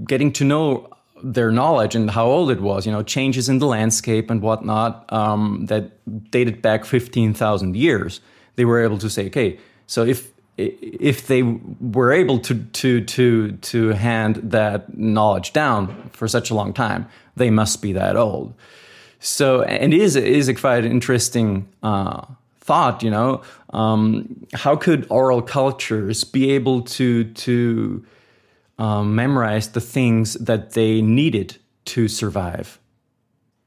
getting 0.06 0.32
to 0.34 0.45
know 0.45 0.89
their 1.23 1.51
knowledge 1.51 1.95
and 1.95 2.12
how 2.12 2.25
old 2.25 2.51
it 2.51 2.62
was, 2.62 2.86
you 2.86 2.91
know, 2.91 3.01
changes 3.01 3.49
in 3.49 3.60
the 3.60 3.65
landscape 3.65 4.30
and 4.30 4.41
whatnot 4.41 5.12
um, 5.12 5.65
that 5.67 5.91
dated 6.32 6.62
back 6.62 6.86
fifteen 6.86 7.34
thousand 7.34 7.75
years. 7.75 8.21
They 8.56 8.65
were 8.65 8.84
able 8.84 8.97
to 8.99 9.10
say, 9.10 9.28
okay, 9.28 9.60
so 9.88 10.04
if 10.04 10.32
if 10.58 11.28
they 11.28 11.41
were 11.43 12.12
able 12.12 12.39
to 12.39 12.56
to 12.56 13.04
to 13.04 13.51
to 13.51 13.89
hand 13.89 14.36
that 14.43 14.97
knowledge 14.97 15.54
down 15.54 16.10
for 16.13 16.28
such 16.28 16.49
a 16.49 16.56
long 16.56 16.73
time, 16.73 17.08
they 17.36 17.49
must 17.49 17.82
be 17.82 17.93
that 17.93 18.15
old. 18.15 18.54
So, 19.26 19.64
and 19.64 19.92
it 19.92 20.00
is 20.00 20.16
it 20.16 20.24
is 20.24 20.48
a 20.48 20.54
quite 20.54 20.86
interesting 20.86 21.68
uh, 21.82 22.26
thought. 22.60 23.02
You 23.02 23.10
know, 23.10 23.42
um, 23.72 24.46
how 24.54 24.76
could 24.76 25.08
oral 25.10 25.42
cultures 25.42 26.24
be 26.24 26.52
able 26.52 26.84
to 26.84 27.24
to 27.24 28.06
um, 28.78 29.16
memorize 29.16 29.70
the 29.70 29.82
things 29.82 30.36
that 30.36 30.72
they 30.72 31.02
needed 31.02 31.58
to 31.86 32.08
survive? 32.08 32.80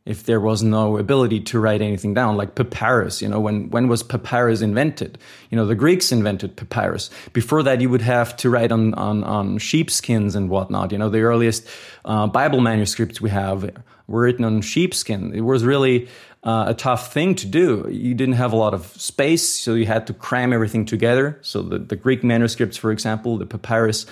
if 0.09 0.25
there 0.25 0.41
was 0.41 0.63
no 0.63 0.97
ability 0.97 1.39
to 1.39 1.61
write 1.61 1.83
anything 1.83 2.15
down 2.15 2.35
like 2.35 2.55
papyrus 2.55 3.21
you 3.21 3.29
know 3.29 3.39
when 3.39 3.69
when 3.69 3.89
was 3.89 4.03
papyrus 4.03 4.63
invented 4.63 5.19
you 5.51 5.57
know 5.57 5.67
the 5.67 5.75
greeks 5.75 6.11
invented 6.11 6.57
papyrus 6.57 7.11
before 7.35 7.63
that 7.63 7.83
you 7.83 7.91
would 7.91 8.01
have 8.01 8.35
to 8.35 8.49
write 8.49 8.73
on 8.73 8.95
on, 8.95 9.23
on 9.25 9.59
sheepskins 9.59 10.35
and 10.35 10.49
whatnot 10.49 10.93
you 10.93 10.97
know 10.97 11.11
the 11.11 11.21
earliest 11.21 11.69
uh, 12.07 12.27
bible 12.27 12.61
manuscripts 12.61 13.21
we 13.21 13.29
have 13.29 13.71
were 14.09 14.23
written 14.23 14.45
on 14.45 14.61
sheepskin 14.61 15.33
it 15.35 15.43
was 15.43 15.65
really 15.65 16.09
uh, 16.45 16.67
a 16.69 16.75
tough 16.75 17.13
thing 17.13 17.35
to 17.35 17.47
do 17.47 17.87
you 17.91 18.15
didn't 18.15 18.35
have 18.35 18.53
a 18.53 18.57
lot 18.57 18.75
of 18.75 18.87
space 19.01 19.49
so 19.49 19.75
you 19.75 19.87
had 19.87 20.07
to 20.07 20.13
cram 20.13 20.53
everything 20.53 20.85
together 20.85 21.39
so 21.43 21.63
the, 21.63 21.79
the 21.79 21.97
greek 21.97 22.25
manuscripts 22.25 22.77
for 22.77 22.91
example 22.91 23.37
the 23.39 23.47
papyrus 23.47 24.07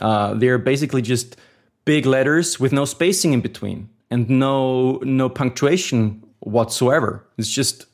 uh, 0.00 0.34
they're 0.34 0.58
basically 0.58 1.02
just 1.02 1.36
big 1.84 2.06
letters 2.06 2.58
with 2.58 2.72
no 2.72 2.84
spacing 2.84 3.32
in 3.32 3.40
between 3.40 3.88
and 4.10 4.28
no 4.28 4.96
no 5.02 5.28
punctuation 5.28 6.22
whatsoever. 6.40 7.24
It's 7.38 7.48
just 7.48 7.86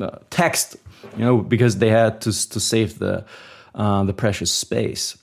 uh, 0.00 0.18
text, 0.30 0.76
you 1.16 1.24
know, 1.24 1.38
because 1.38 1.78
they 1.78 1.90
had 1.90 2.20
to 2.22 2.48
to 2.50 2.60
save 2.60 2.98
the 2.98 3.24
uh, 3.74 4.04
the 4.04 4.12
precious 4.12 4.50
space. 4.50 5.18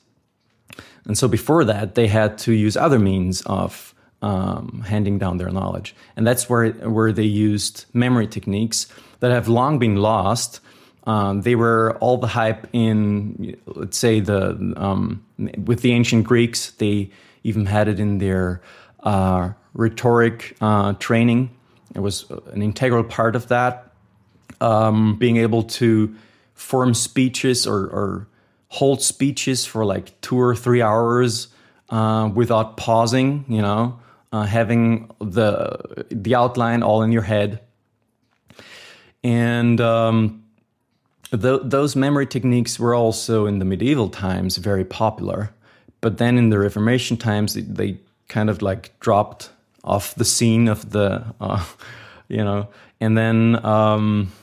And 1.05 1.17
so 1.17 1.27
before 1.27 1.65
that, 1.65 1.95
they 1.95 2.07
had 2.07 2.37
to 2.39 2.53
use 2.53 2.75
other 2.75 2.99
means 2.99 3.41
of 3.45 3.94
um, 4.25 4.83
handing 4.87 5.19
down 5.19 5.37
their 5.37 5.51
knowledge, 5.51 5.95
and 6.15 6.25
that's 6.25 6.49
where 6.49 6.71
where 6.71 7.13
they 7.13 7.23
used 7.23 7.85
memory 7.93 8.27
techniques 8.27 8.87
that 9.19 9.31
have 9.31 9.47
long 9.47 9.77
been 9.77 9.97
lost. 9.97 10.61
Um, 11.05 11.41
they 11.41 11.53
were 11.53 11.95
all 11.99 12.17
the 12.17 12.27
hype 12.27 12.67
in, 12.73 13.55
let's 13.67 13.99
say, 13.99 14.21
the 14.21 14.73
um, 14.77 15.23
with 15.37 15.81
the 15.81 15.91
ancient 15.91 16.25
Greeks. 16.25 16.71
They 16.71 17.11
even 17.43 17.67
had 17.67 17.87
it 17.87 17.99
in 17.99 18.17
their 18.17 18.61
uh, 19.03 19.51
rhetoric 19.75 20.57
uh, 20.59 20.93
training. 20.93 21.51
It 21.93 21.99
was 21.99 22.25
an 22.51 22.63
integral 22.63 23.03
part 23.03 23.35
of 23.35 23.49
that. 23.49 23.91
Um, 24.59 25.17
being 25.17 25.37
able 25.37 25.63
to 25.63 26.15
form 26.55 26.93
speeches 26.93 27.67
or, 27.67 27.81
or, 27.87 28.27
hold 28.69 29.01
speeches 29.01 29.65
for 29.65 29.85
like 29.85 30.19
two 30.21 30.39
or 30.39 30.55
three 30.55 30.81
hours 30.81 31.49
uh, 31.89 32.29
without 32.33 32.77
pausing, 32.77 33.45
you 33.47 33.61
know, 33.61 33.99
uh, 34.35 34.43
having 34.43 35.09
the 35.19 36.05
the 36.09 36.35
outline 36.35 36.83
all 36.83 37.01
in 37.03 37.13
your 37.13 37.21
head, 37.21 37.61
and 39.23 39.79
um, 39.79 40.43
th- 41.31 41.61
those 41.63 41.95
memory 41.95 42.27
techniques 42.27 42.77
were 42.77 42.93
also 42.93 43.45
in 43.45 43.59
the 43.59 43.65
medieval 43.65 44.09
times 44.09 44.57
very 44.57 44.83
popular. 44.83 45.51
But 46.01 46.17
then 46.17 46.37
in 46.37 46.49
the 46.49 46.59
Reformation 46.59 47.15
times, 47.15 47.53
they 47.53 47.97
kind 48.27 48.49
of 48.49 48.61
like 48.61 48.99
dropped 48.99 49.51
off 49.85 50.13
the 50.15 50.25
scene 50.25 50.67
of 50.67 50.91
the, 50.91 51.23
uh, 51.39 51.65
you 52.27 52.43
know, 52.43 52.67
and 52.99 53.17
then 53.17 53.65
um, 53.65 54.33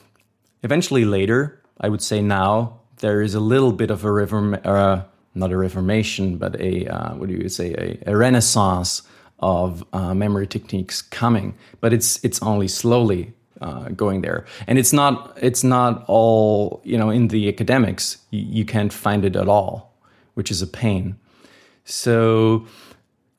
eventually 0.63 1.05
later, 1.05 1.61
I 1.83 1.91
would 1.91 2.03
say 2.03 2.23
now 2.23 2.81
there 3.01 3.21
is 3.21 3.35
a 3.35 3.41
little 3.41 3.73
bit 3.73 3.91
of 3.91 4.07
a 4.07 4.11
reform, 4.11 4.57
uh, 4.65 5.03
not 5.35 5.53
a 5.53 5.57
reformation, 5.59 6.39
but 6.39 6.59
a 6.59 6.87
uh, 6.87 7.15
what 7.17 7.29
do 7.29 7.35
you 7.35 7.51
say, 7.51 7.75
a, 7.75 8.13
a 8.13 8.17
renaissance 8.17 9.03
of 9.43 9.85
uh, 9.93 10.15
memory 10.15 10.47
techniques 10.47 11.03
coming, 11.03 11.55
but 11.81 11.93
it's 11.93 12.25
it's 12.25 12.41
only 12.43 12.69
slowly 12.69 13.33
uh, 13.61 13.89
going 13.89 14.23
there, 14.23 14.47
and 14.67 14.79
it's 14.79 14.93
not 14.93 15.37
it's 15.43 15.65
not 15.65 16.05
all 16.07 16.81
you 16.85 16.97
know 16.97 17.11
in 17.11 17.29
the 17.29 17.49
academics. 17.49 18.19
You, 18.31 18.45
you 18.61 18.65
can't 18.65 18.93
find 18.93 19.25
it 19.25 19.37
at 19.37 19.49
all, 19.49 19.93
which 20.35 20.51
is 20.51 20.63
a 20.63 20.67
pain. 20.67 21.17
So 21.85 22.67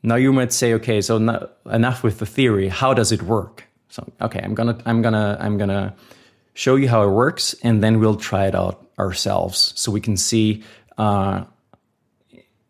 now 0.03 0.15
you 0.15 0.33
might 0.33 0.51
say, 0.51 0.73
okay, 0.73 1.01
so 1.01 1.17
no, 1.17 1.49
enough 1.65 2.03
with 2.03 2.19
the 2.19 2.25
theory. 2.25 2.67
How 2.67 2.93
does 2.93 3.11
it 3.11 3.23
work? 3.23 3.63
So 3.87 4.05
okay, 4.21 4.41
I'm 4.43 4.53
gonna 4.53 4.77
I'm 4.85 5.01
gonna 5.01 5.37
I'm 5.39 5.57
gonna 5.57 5.95
show 6.53 6.75
you 6.75 6.89
how 6.89 7.03
it 7.03 7.11
works, 7.11 7.55
and 7.63 7.81
then 7.81 7.99
we'll 7.99 8.17
try 8.17 8.47
it 8.47 8.55
out 8.55 8.85
ourselves, 8.99 9.73
so 9.75 9.91
we 9.91 10.01
can 10.01 10.17
see 10.17 10.63
uh, 10.97 11.45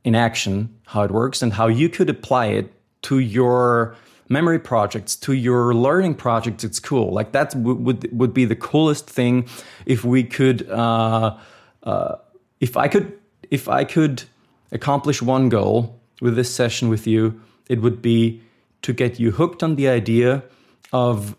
in 0.04 0.16
action 0.16 0.80
how 0.86 1.04
it 1.04 1.12
works 1.12 1.42
and 1.42 1.54
how 1.54 1.68
you 1.68 1.90
could 1.90 2.10
apply 2.10 2.48
it 2.48 2.72
to 3.04 3.20
your 3.20 3.96
memory 4.30 4.60
projects 4.60 5.16
to 5.16 5.34
your 5.34 5.74
learning 5.74 6.16
projects 6.16 6.64
it's 6.64 6.80
cool 6.80 7.12
like 7.14 7.32
that 7.34 7.54
would 7.56 8.12
would 8.18 8.34
be 8.34 8.46
the 8.46 8.56
coolest 8.56 9.08
thing 9.10 9.48
if 9.86 10.04
we 10.04 10.24
could 10.24 10.68
uh, 10.70 11.38
uh, 11.84 12.16
if 12.60 12.76
i 12.76 12.88
could 12.88 13.14
if 13.52 13.70
i 13.70 13.84
could 13.84 14.24
accomplish 14.74 15.22
one 15.22 15.50
goal 15.50 16.00
with 16.20 16.36
this 16.36 16.54
session 16.54 16.90
with 16.90 17.08
you, 17.08 17.40
it 17.70 17.82
would 17.82 18.02
be 18.02 18.42
to 18.82 18.92
get 18.92 19.20
you 19.20 19.32
hooked 19.32 19.64
on 19.64 19.76
the 19.76 19.88
idea 19.88 20.44
of 20.92 21.36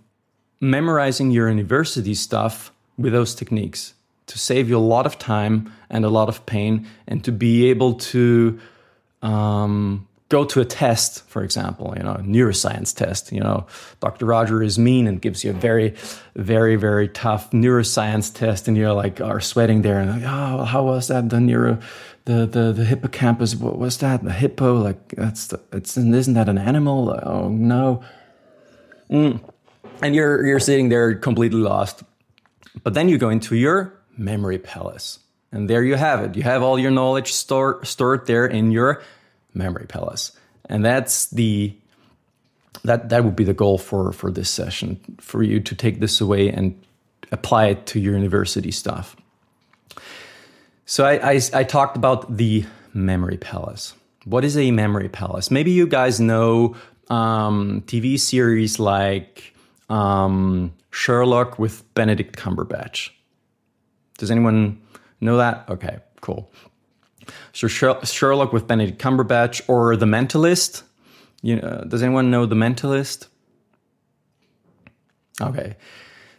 memorizing 0.60 1.30
your 1.30 1.48
university 1.48 2.14
stuff 2.14 2.72
with 2.96 3.12
those 3.12 3.34
techniques 3.34 3.94
to 4.26 4.38
save 4.38 4.68
you 4.68 4.78
a 4.78 4.88
lot 4.94 5.04
of 5.04 5.18
time 5.18 5.70
and 5.90 6.04
a 6.04 6.08
lot 6.08 6.28
of 6.28 6.46
pain 6.46 6.86
and 7.06 7.22
to 7.24 7.32
be 7.32 7.68
able 7.68 7.94
to 7.94 8.58
um, 9.22 10.06
go 10.36 10.44
to 10.44 10.60
a 10.60 10.64
test 10.64 11.22
for 11.32 11.42
example 11.48 11.86
you 11.96 12.02
know 12.06 12.16
neuroscience 12.34 12.90
test 13.02 13.32
you 13.36 13.42
know 13.46 13.58
dr 14.00 14.24
roger 14.34 14.58
is 14.68 14.78
mean 14.78 15.06
and 15.08 15.22
gives 15.26 15.44
you 15.44 15.50
a 15.50 15.58
very 15.68 15.88
very 16.52 16.76
very 16.76 17.08
tough 17.08 17.44
neuroscience 17.52 18.26
test 18.40 18.66
and 18.68 18.76
you're 18.76 18.98
like 19.04 19.20
are 19.20 19.40
sweating 19.40 19.82
there 19.82 19.98
and 20.00 20.10
like, 20.10 20.26
oh 20.26 20.64
how 20.64 20.82
was 20.82 21.06
that 21.08 21.30
the 21.30 21.40
neuro 21.40 21.78
the 22.24 22.46
the 22.46 22.72
the 22.72 22.84
hippocampus. 22.84 23.54
What 23.54 23.78
was 23.78 23.98
that? 23.98 24.24
The 24.24 24.32
hippo? 24.32 24.74
Like 24.76 25.08
that's 25.08 25.48
the, 25.48 25.60
it's 25.72 25.96
isn't 25.96 26.34
that 26.34 26.48
an 26.48 26.58
animal? 26.58 27.10
Oh 27.22 27.48
no. 27.48 28.02
Mm. 29.10 29.40
And 30.02 30.14
you're 30.14 30.44
you're 30.46 30.60
sitting 30.60 30.88
there 30.88 31.14
completely 31.14 31.60
lost. 31.60 32.02
But 32.82 32.94
then 32.94 33.08
you 33.08 33.18
go 33.18 33.28
into 33.28 33.54
your 33.54 34.00
memory 34.16 34.58
palace, 34.58 35.18
and 35.52 35.68
there 35.70 35.84
you 35.84 35.94
have 35.94 36.22
it. 36.24 36.36
You 36.36 36.42
have 36.42 36.62
all 36.62 36.78
your 36.78 36.90
knowledge 36.90 37.32
stored 37.32 37.86
stored 37.86 38.26
there 38.26 38.46
in 38.46 38.70
your 38.72 39.02
memory 39.54 39.86
palace, 39.86 40.32
and 40.68 40.84
that's 40.84 41.26
the 41.26 41.74
that 42.82 43.08
that 43.08 43.24
would 43.24 43.36
be 43.36 43.44
the 43.44 43.54
goal 43.54 43.78
for 43.78 44.12
for 44.12 44.30
this 44.30 44.50
session 44.50 45.00
for 45.20 45.42
you 45.42 45.60
to 45.60 45.74
take 45.74 46.00
this 46.00 46.20
away 46.20 46.50
and 46.50 46.80
apply 47.32 47.66
it 47.66 47.86
to 47.86 48.00
your 48.00 48.14
university 48.14 48.70
stuff. 48.70 49.16
So 50.86 51.04
I, 51.04 51.32
I, 51.32 51.40
I 51.54 51.64
talked 51.64 51.96
about 51.96 52.36
the 52.36 52.64
memory 52.92 53.38
palace. 53.38 53.94
What 54.24 54.44
is 54.44 54.56
a 54.56 54.70
memory 54.70 55.08
palace? 55.08 55.50
Maybe 55.50 55.70
you 55.70 55.86
guys 55.86 56.20
know 56.20 56.76
um, 57.08 57.82
TV 57.86 58.18
series 58.18 58.78
like 58.78 59.54
um, 59.88 60.72
Sherlock 60.90 61.58
with 61.58 61.82
Benedict 61.94 62.36
Cumberbatch. 62.36 63.10
Does 64.18 64.30
anyone 64.30 64.80
know 65.20 65.38
that? 65.38 65.64
Okay, 65.68 65.98
cool. 66.20 66.50
So 67.52 67.68
Sherlock 67.68 68.52
with 68.52 68.66
Benedict 68.66 69.00
Cumberbatch 69.00 69.62
or 69.68 69.96
The 69.96 70.06
Mentalist. 70.06 70.82
You 71.42 71.56
know, 71.56 71.84
does 71.86 72.02
anyone 72.02 72.30
know 72.30 72.46
The 72.46 72.54
Mentalist? 72.54 73.28
Okay. 75.40 75.76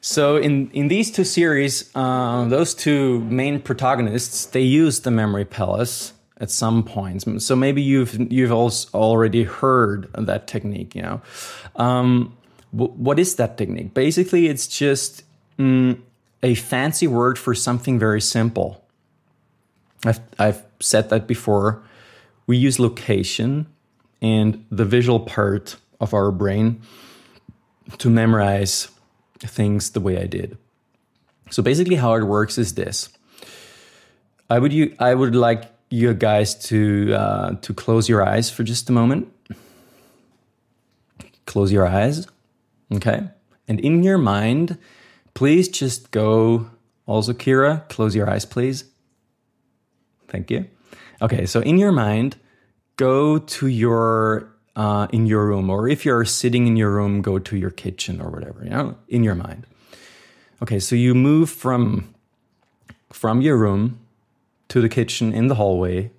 So 0.01 0.37
in 0.37 0.69
in 0.71 0.87
these 0.87 1.11
two 1.11 1.23
series, 1.23 1.89
uh, 1.95 2.45
those 2.45 2.75
two 2.75 3.21
main 3.21 3.59
protagonists 3.59 4.45
they 4.45 4.61
use 4.61 4.99
the 5.01 5.11
memory 5.11 5.45
palace 5.45 6.13
at 6.39 6.51
some 6.51 6.83
points. 6.83 7.25
So 7.43 7.55
maybe 7.55 7.81
you've 7.81 8.31
you've 8.31 8.51
also 8.51 8.89
already 8.93 9.43
heard 9.43 10.09
that 10.13 10.47
technique. 10.47 10.95
You 10.95 11.01
know, 11.01 11.21
um, 11.75 12.37
what 12.71 13.19
is 13.19 13.35
that 13.35 13.57
technique? 13.57 13.93
Basically, 13.93 14.47
it's 14.47 14.67
just 14.67 15.23
mm, 15.57 15.99
a 16.43 16.55
fancy 16.55 17.07
word 17.07 17.39
for 17.39 17.55
something 17.55 17.97
very 17.97 18.21
simple. 18.21 18.83
I've 20.05 20.19
I've 20.37 20.63
said 20.79 21.09
that 21.09 21.27
before. 21.27 21.83
We 22.47 22.57
use 22.57 22.79
location 22.79 23.67
and 24.21 24.65
the 24.69 24.85
visual 24.85 25.19
part 25.19 25.77
of 25.99 26.13
our 26.13 26.31
brain 26.31 26.81
to 27.97 28.09
memorize 28.09 28.89
things 29.39 29.91
the 29.91 29.99
way 29.99 30.21
I 30.21 30.25
did. 30.25 30.57
So 31.49 31.61
basically, 31.61 31.95
how 31.95 32.15
it 32.15 32.23
works 32.23 32.57
is 32.57 32.73
this: 32.73 33.09
I 34.49 34.59
would 34.59 34.73
you 34.73 34.95
I 34.99 35.13
would 35.13 35.35
like 35.35 35.65
you 35.89 36.13
guys 36.13 36.55
to 36.69 37.13
uh, 37.13 37.55
to 37.61 37.73
close 37.73 38.09
your 38.09 38.25
eyes 38.25 38.49
for 38.49 38.63
just 38.63 38.89
a 38.89 38.93
moment. 38.93 39.31
Close 41.45 41.71
your 41.71 41.85
eyes, 41.85 42.27
okay, 42.93 43.29
and 43.67 43.79
in 43.79 44.03
your 44.03 44.17
mind, 44.17 44.77
please 45.33 45.69
just 45.69 46.11
go. 46.11 46.69
Also, 47.05 47.33
Kira, 47.33 47.87
close 47.87 48.15
your 48.15 48.27
eyes, 48.27 48.45
please. 48.45 48.85
Thank 50.27 50.51
you. 50.51 50.65
Okay, 51.21 51.45
so 51.45 51.61
in 51.61 51.77
your 51.77 51.91
mind, 51.91 52.35
go 52.97 53.37
to 53.37 53.67
your 53.67 54.51
uh, 54.75 55.07
in 55.11 55.25
your 55.25 55.45
room, 55.45 55.69
or 55.69 55.87
if 55.87 56.03
you're 56.03 56.25
sitting 56.25 56.67
in 56.67 56.75
your 56.75 56.91
room, 56.91 57.21
go 57.21 57.39
to 57.39 57.55
your 57.55 57.69
kitchen 57.69 58.21
or 58.21 58.29
whatever. 58.29 58.63
You 58.63 58.69
know, 58.71 58.97
in 59.07 59.23
your 59.23 59.35
mind. 59.35 59.65
Okay, 60.61 60.79
so 60.79 60.95
you 60.95 61.13
move 61.15 61.49
from 61.49 62.13
from 63.11 63.41
your 63.41 63.57
room 63.57 63.99
to 64.67 64.81
the 64.81 64.89
kitchen 64.89 65.33
in 65.33 65.47
the 65.47 65.55
hallway 65.55 66.11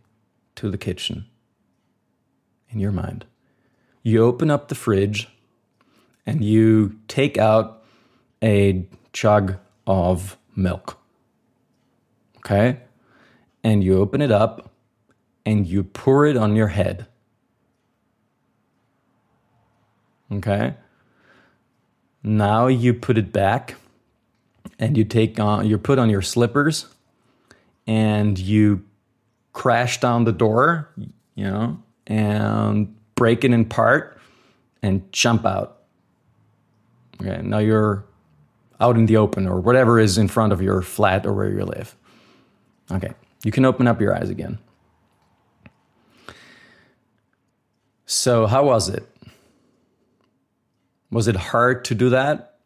to 0.55 0.71
the 0.71 0.79
kitchen 0.79 1.27
in 2.71 2.81
your 2.81 2.92
mind. 2.92 3.25
You 4.03 4.25
open 4.25 4.51
up 4.51 4.69
the 4.69 4.75
fridge 4.75 5.29
and 6.25 6.45
you 6.45 6.99
take 7.09 7.38
out 7.38 7.85
a 8.42 8.87
jug 9.12 9.57
of 9.87 10.37
milk. 10.55 10.99
Okay? 12.38 12.79
And 13.67 13.83
you 13.83 13.99
open 13.99 14.23
it 14.23 14.31
up 14.31 14.71
and 15.45 15.67
you 15.67 15.83
pour 15.83 16.25
it 16.25 16.37
on 16.37 16.55
your 16.55 16.69
head. 16.69 17.07
Okay? 20.31 20.75
Now 22.23 22.69
you 22.69 22.95
put 22.95 23.19
it 23.19 23.33
back 23.33 23.75
and 24.79 24.97
you 24.97 25.05
take 25.05 25.41
on 25.41 25.67
you 25.67 25.79
put 25.79 25.99
on 25.99 26.11
your 26.11 26.23
slippers 26.23 26.87
and 27.87 28.39
you 28.39 28.85
crash 29.53 30.01
down 30.01 30.25
the 30.25 30.33
door, 30.33 30.91
you 31.35 31.45
know, 31.45 31.83
and 32.07 32.95
break 33.15 33.45
it 33.45 33.53
in 33.53 33.65
part 33.65 34.19
and 34.83 35.11
jump 35.13 35.47
out. 35.47 35.83
Okay, 37.21 37.41
now 37.43 37.59
you're 37.59 38.05
out 38.81 38.97
in 38.97 39.07
the 39.07 39.17
open 39.17 39.49
or 39.49 39.61
whatever 39.61 39.99
is 39.99 40.19
in 40.19 40.29
front 40.29 40.53
of 40.53 40.61
your 40.61 40.83
flat 40.83 41.25
or 41.27 41.33
where 41.33 41.51
you 41.51 41.65
live. 41.65 41.97
Okay, 42.91 43.15
you 43.44 43.53
can 43.53 43.64
open 43.64 43.87
up 43.87 44.01
your 44.01 44.14
eyes 44.14 44.31
again. 44.31 44.59
So, 48.07 48.46
how 48.46 48.64
was 48.66 48.88
it? 48.88 49.05
Was 51.11 51.29
it 51.29 51.37
hard 51.37 51.85
to 51.87 51.94
do 51.94 52.11
that? 52.11 52.59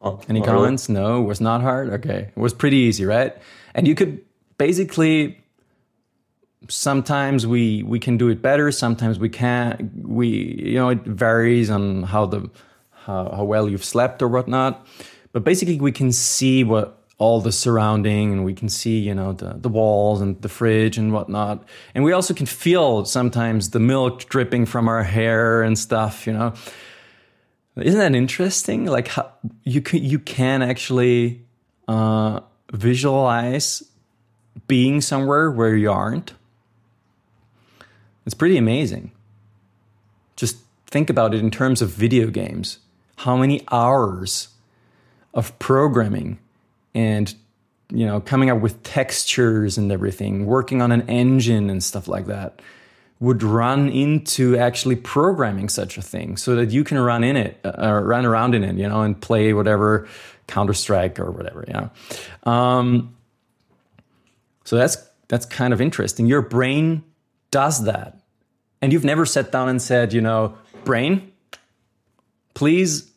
Oh, 0.00 0.20
Any 0.28 0.40
not 0.40 0.46
really. 0.48 0.58
comments? 0.58 0.88
No, 0.88 1.22
it 1.22 1.26
was 1.26 1.40
not 1.40 1.60
hard. 1.62 1.90
Okay, 1.90 2.30
it 2.34 2.40
was 2.40 2.54
pretty 2.54 2.76
easy, 2.76 3.04
right? 3.04 3.36
And 3.74 3.86
you 3.88 3.94
could 3.94 4.20
basically 4.58 5.42
sometimes 6.68 7.46
we 7.46 7.82
we 7.82 7.98
can 7.98 8.16
do 8.16 8.28
it 8.28 8.42
better. 8.42 8.70
Sometimes 8.70 9.18
we 9.18 9.28
can't. 9.28 9.90
We 10.06 10.28
you 10.28 10.74
know 10.74 10.90
it 10.90 11.02
varies 11.04 11.70
on 11.70 12.04
how 12.04 12.26
the 12.26 12.50
how, 12.90 13.30
how 13.36 13.44
well 13.44 13.68
you've 13.68 13.84
slept 13.84 14.22
or 14.22 14.28
whatnot. 14.28 14.86
But 15.32 15.44
basically, 15.44 15.80
we 15.80 15.92
can 15.92 16.12
see 16.12 16.64
what 16.64 17.05
all 17.18 17.40
the 17.40 17.52
surrounding 17.52 18.32
and 18.32 18.44
we 18.44 18.52
can 18.52 18.68
see 18.68 18.98
you 18.98 19.14
know 19.14 19.32
the, 19.32 19.54
the 19.58 19.68
walls 19.68 20.20
and 20.20 20.40
the 20.42 20.48
fridge 20.48 20.98
and 20.98 21.12
whatnot 21.12 21.64
and 21.94 22.04
we 22.04 22.12
also 22.12 22.34
can 22.34 22.46
feel 22.46 23.04
sometimes 23.04 23.70
the 23.70 23.80
milk 23.80 24.28
dripping 24.28 24.66
from 24.66 24.86
our 24.86 25.02
hair 25.02 25.62
and 25.62 25.78
stuff 25.78 26.26
you 26.26 26.32
know 26.32 26.52
isn't 27.76 28.00
that 28.00 28.14
interesting? 28.14 28.86
Like 28.86 29.08
how 29.08 29.32
you 29.64 29.82
can 29.82 30.02
you 30.02 30.18
can 30.18 30.62
actually 30.62 31.42
uh, 31.86 32.40
visualize 32.72 33.82
being 34.66 35.00
somewhere 35.00 35.50
where 35.50 35.76
you 35.76 35.90
aren't. 35.90 36.32
It's 38.24 38.34
pretty 38.34 38.56
amazing. 38.56 39.12
Just 40.36 40.56
think 40.86 41.10
about 41.10 41.34
it 41.34 41.40
in 41.40 41.50
terms 41.50 41.82
of 41.82 41.90
video 41.90 42.28
games. 42.28 42.78
How 43.16 43.36
many 43.36 43.62
hours 43.70 44.48
of 45.34 45.56
programming 45.58 46.38
and 46.96 47.32
you 47.90 48.06
know 48.06 48.20
coming 48.20 48.50
up 48.50 48.60
with 48.60 48.82
textures 48.82 49.78
and 49.78 49.92
everything, 49.92 50.46
working 50.46 50.82
on 50.82 50.90
an 50.90 51.02
engine 51.08 51.70
and 51.70 51.84
stuff 51.84 52.08
like 52.08 52.26
that 52.26 52.60
would 53.20 53.42
run 53.42 53.88
into 53.88 54.56
actually 54.58 54.96
programming 54.96 55.68
such 55.68 55.96
a 55.96 56.02
thing 56.02 56.36
so 56.36 56.56
that 56.56 56.70
you 56.70 56.84
can 56.84 56.98
run 56.98 57.24
in 57.24 57.34
it 57.34 57.58
uh, 57.64 58.00
run 58.02 58.26
around 58.26 58.54
in 58.54 58.62
it 58.62 58.76
you 58.76 58.86
know 58.86 59.00
and 59.00 59.18
play 59.22 59.54
whatever 59.54 60.06
counter 60.46 60.74
strike 60.74 61.18
or 61.20 61.30
whatever 61.30 61.64
know. 61.68 61.90
Um, 62.50 63.14
so 64.64 64.76
that's 64.76 64.96
that's 65.28 65.46
kind 65.46 65.72
of 65.72 65.80
interesting. 65.80 66.26
Your 66.26 66.42
brain 66.42 67.04
does 67.50 67.84
that. 67.84 68.20
And 68.82 68.92
you've 68.92 69.04
never 69.04 69.26
sat 69.26 69.50
down 69.52 69.68
and 69.68 69.80
said 69.80 70.12
you 70.12 70.20
know 70.20 70.56
brain 70.84 71.32
please 72.54 73.10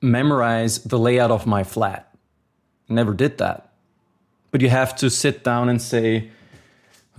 memorize 0.00 0.84
the 0.84 0.98
layout 0.98 1.30
of 1.30 1.46
my 1.46 1.64
flat 1.64 2.07
never 2.88 3.12
did 3.14 3.38
that 3.38 3.72
but 4.50 4.60
you 4.60 4.68
have 4.68 4.94
to 4.96 5.10
sit 5.10 5.44
down 5.44 5.68
and 5.68 5.80
say 5.80 6.30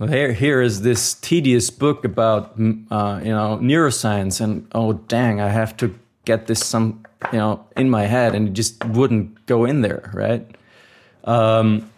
well, 0.00 0.08
here, 0.08 0.32
here 0.32 0.62
is 0.62 0.80
this 0.80 1.12
tedious 1.12 1.68
book 1.68 2.06
about 2.06 2.58
mm, 2.58 2.86
uh, 2.90 3.20
you 3.22 3.32
know 3.32 3.58
neuroscience, 3.60 4.40
and 4.40 4.66
oh 4.74 4.94
dang, 4.94 5.42
I 5.42 5.50
have 5.50 5.76
to 5.76 5.94
get 6.24 6.46
this 6.46 6.66
some 6.66 7.04
you 7.30 7.38
know 7.38 7.66
in 7.76 7.90
my 7.90 8.04
head, 8.04 8.34
and 8.34 8.48
it 8.48 8.54
just 8.54 8.82
wouldn't 8.86 9.44
go 9.44 9.66
in 9.66 9.82
there, 9.82 10.10
right? 10.14 10.46
Um, 11.24 11.90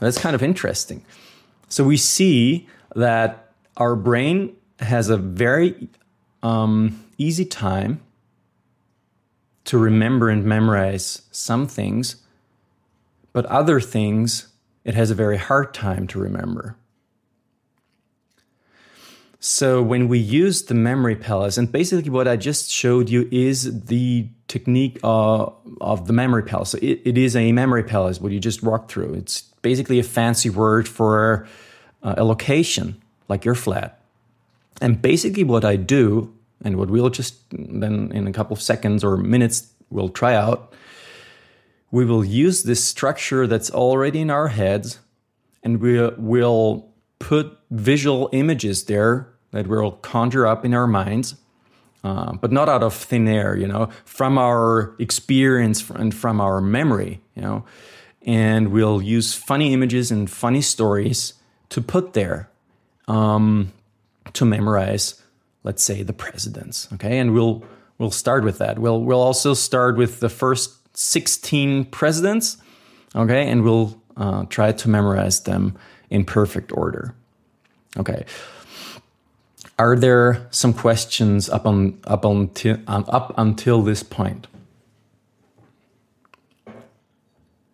that's 0.00 0.18
kind 0.18 0.34
of 0.34 0.42
interesting. 0.42 1.04
So 1.68 1.84
we 1.84 1.96
see 1.96 2.66
that 2.96 3.52
our 3.76 3.94
brain 3.94 4.56
has 4.80 5.08
a 5.08 5.16
very 5.16 5.88
um, 6.42 7.04
easy 7.18 7.44
time 7.44 8.00
to 9.66 9.78
remember 9.78 10.28
and 10.28 10.44
memorize 10.44 11.22
some 11.30 11.68
things, 11.68 12.16
but 13.32 13.46
other 13.46 13.80
things 13.80 14.48
it 14.84 14.94
has 14.94 15.10
a 15.10 15.14
very 15.14 15.36
hard 15.36 15.72
time 15.72 16.06
to 16.08 16.18
remember. 16.18 16.76
So 19.44 19.82
when 19.82 20.06
we 20.06 20.18
use 20.20 20.62
the 20.66 20.74
memory 20.74 21.16
palace, 21.16 21.58
and 21.58 21.70
basically 21.70 22.10
what 22.10 22.28
I 22.28 22.36
just 22.36 22.70
showed 22.70 23.10
you 23.10 23.28
is 23.32 23.86
the 23.86 24.28
technique 24.46 25.00
uh, 25.02 25.46
of 25.80 26.06
the 26.06 26.12
memory 26.12 26.44
palace. 26.44 26.70
So 26.70 26.78
it, 26.80 27.00
it 27.04 27.18
is 27.18 27.34
a 27.34 27.50
memory 27.50 27.82
palace, 27.82 28.20
what 28.20 28.30
you 28.30 28.38
just 28.38 28.62
walked 28.62 28.92
through. 28.92 29.14
It's 29.14 29.42
basically 29.62 29.98
a 29.98 30.04
fancy 30.04 30.48
word 30.48 30.88
for 30.88 31.48
uh, 32.04 32.14
a 32.18 32.24
location, 32.24 33.02
like 33.28 33.44
your 33.44 33.56
flat. 33.56 34.00
And 34.80 35.02
basically 35.02 35.42
what 35.42 35.64
I 35.64 35.74
do, 35.74 36.32
and 36.64 36.76
what 36.76 36.88
we'll 36.88 37.10
just 37.10 37.36
then 37.50 38.12
in 38.12 38.28
a 38.28 38.32
couple 38.32 38.54
of 38.54 38.62
seconds 38.62 39.02
or 39.02 39.16
minutes 39.16 39.72
we'll 39.90 40.08
try 40.08 40.36
out, 40.36 40.72
we 41.92 42.06
will 42.06 42.24
use 42.24 42.64
this 42.64 42.82
structure 42.82 43.46
that's 43.46 43.70
already 43.70 44.22
in 44.22 44.30
our 44.30 44.48
heads, 44.48 44.98
and 45.62 45.80
we 45.80 46.08
will 46.16 46.90
put 47.20 47.56
visual 47.70 48.28
images 48.32 48.84
there 48.84 49.28
that 49.52 49.66
we'll 49.66 49.92
conjure 49.92 50.46
up 50.46 50.64
in 50.64 50.72
our 50.74 50.86
minds, 50.86 51.36
uh, 52.02 52.32
but 52.32 52.50
not 52.50 52.68
out 52.68 52.82
of 52.82 52.94
thin 52.94 53.28
air, 53.28 53.54
you 53.56 53.68
know, 53.68 53.90
from 54.06 54.38
our 54.38 54.96
experience 54.98 55.88
and 55.90 56.14
from 56.14 56.40
our 56.40 56.60
memory, 56.60 57.20
you 57.36 57.42
know. 57.42 57.64
And 58.22 58.68
we'll 58.68 59.02
use 59.02 59.34
funny 59.34 59.74
images 59.74 60.10
and 60.10 60.30
funny 60.30 60.62
stories 60.62 61.34
to 61.68 61.82
put 61.82 62.14
there 62.14 62.48
um, 63.06 63.72
to 64.32 64.44
memorize, 64.46 65.20
let's 65.62 65.82
say, 65.82 66.02
the 66.02 66.12
presidents. 66.14 66.88
Okay, 66.94 67.18
and 67.18 67.34
we'll 67.34 67.62
we'll 67.98 68.10
start 68.10 68.44
with 68.44 68.58
that. 68.58 68.78
We'll 68.78 69.02
we'll 69.02 69.20
also 69.20 69.52
start 69.52 69.96
with 69.98 70.20
the 70.20 70.30
first 70.30 70.81
sixteen 70.94 71.84
presidents. 71.84 72.58
Okay, 73.14 73.48
and 73.48 73.62
we'll 73.62 74.00
uh, 74.16 74.44
try 74.44 74.72
to 74.72 74.88
memorize 74.88 75.40
them 75.40 75.76
in 76.10 76.24
perfect 76.24 76.72
order. 76.72 77.14
Okay. 77.96 78.24
Are 79.78 79.96
there 79.96 80.46
some 80.50 80.72
questions 80.72 81.48
up 81.48 81.66
on 81.66 81.98
up 82.04 82.24
until 82.24 82.78
um, 82.86 83.04
up 83.08 83.34
until 83.36 83.82
this 83.82 84.02
point? 84.02 84.46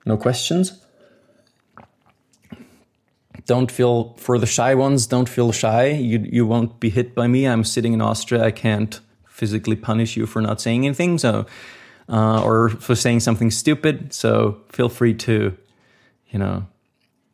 No 0.06 0.16
questions. 0.16 0.80
Don't 3.46 3.70
feel 3.70 4.14
for 4.16 4.38
the 4.38 4.46
shy 4.46 4.74
ones. 4.74 5.06
Don't 5.06 5.28
feel 5.28 5.52
shy. 5.52 5.88
You 5.88 6.18
you 6.18 6.46
won't 6.46 6.80
be 6.80 6.90
hit 6.90 7.14
by 7.14 7.26
me. 7.26 7.46
I'm 7.46 7.64
sitting 7.64 7.92
in 7.92 8.00
Austria. 8.00 8.44
I 8.44 8.52
can't 8.52 9.00
physically 9.28 9.76
punish 9.76 10.16
you 10.16 10.26
for 10.26 10.40
not 10.40 10.60
saying 10.60 10.84
anything. 10.84 11.18
So, 11.18 11.46
uh, 12.08 12.42
or 12.42 12.70
for 12.70 12.94
saying 12.94 13.20
something 13.20 13.50
stupid. 13.50 14.12
So 14.12 14.60
feel 14.70 14.88
free 14.88 15.14
to, 15.14 15.56
you 16.30 16.38
know, 16.38 16.66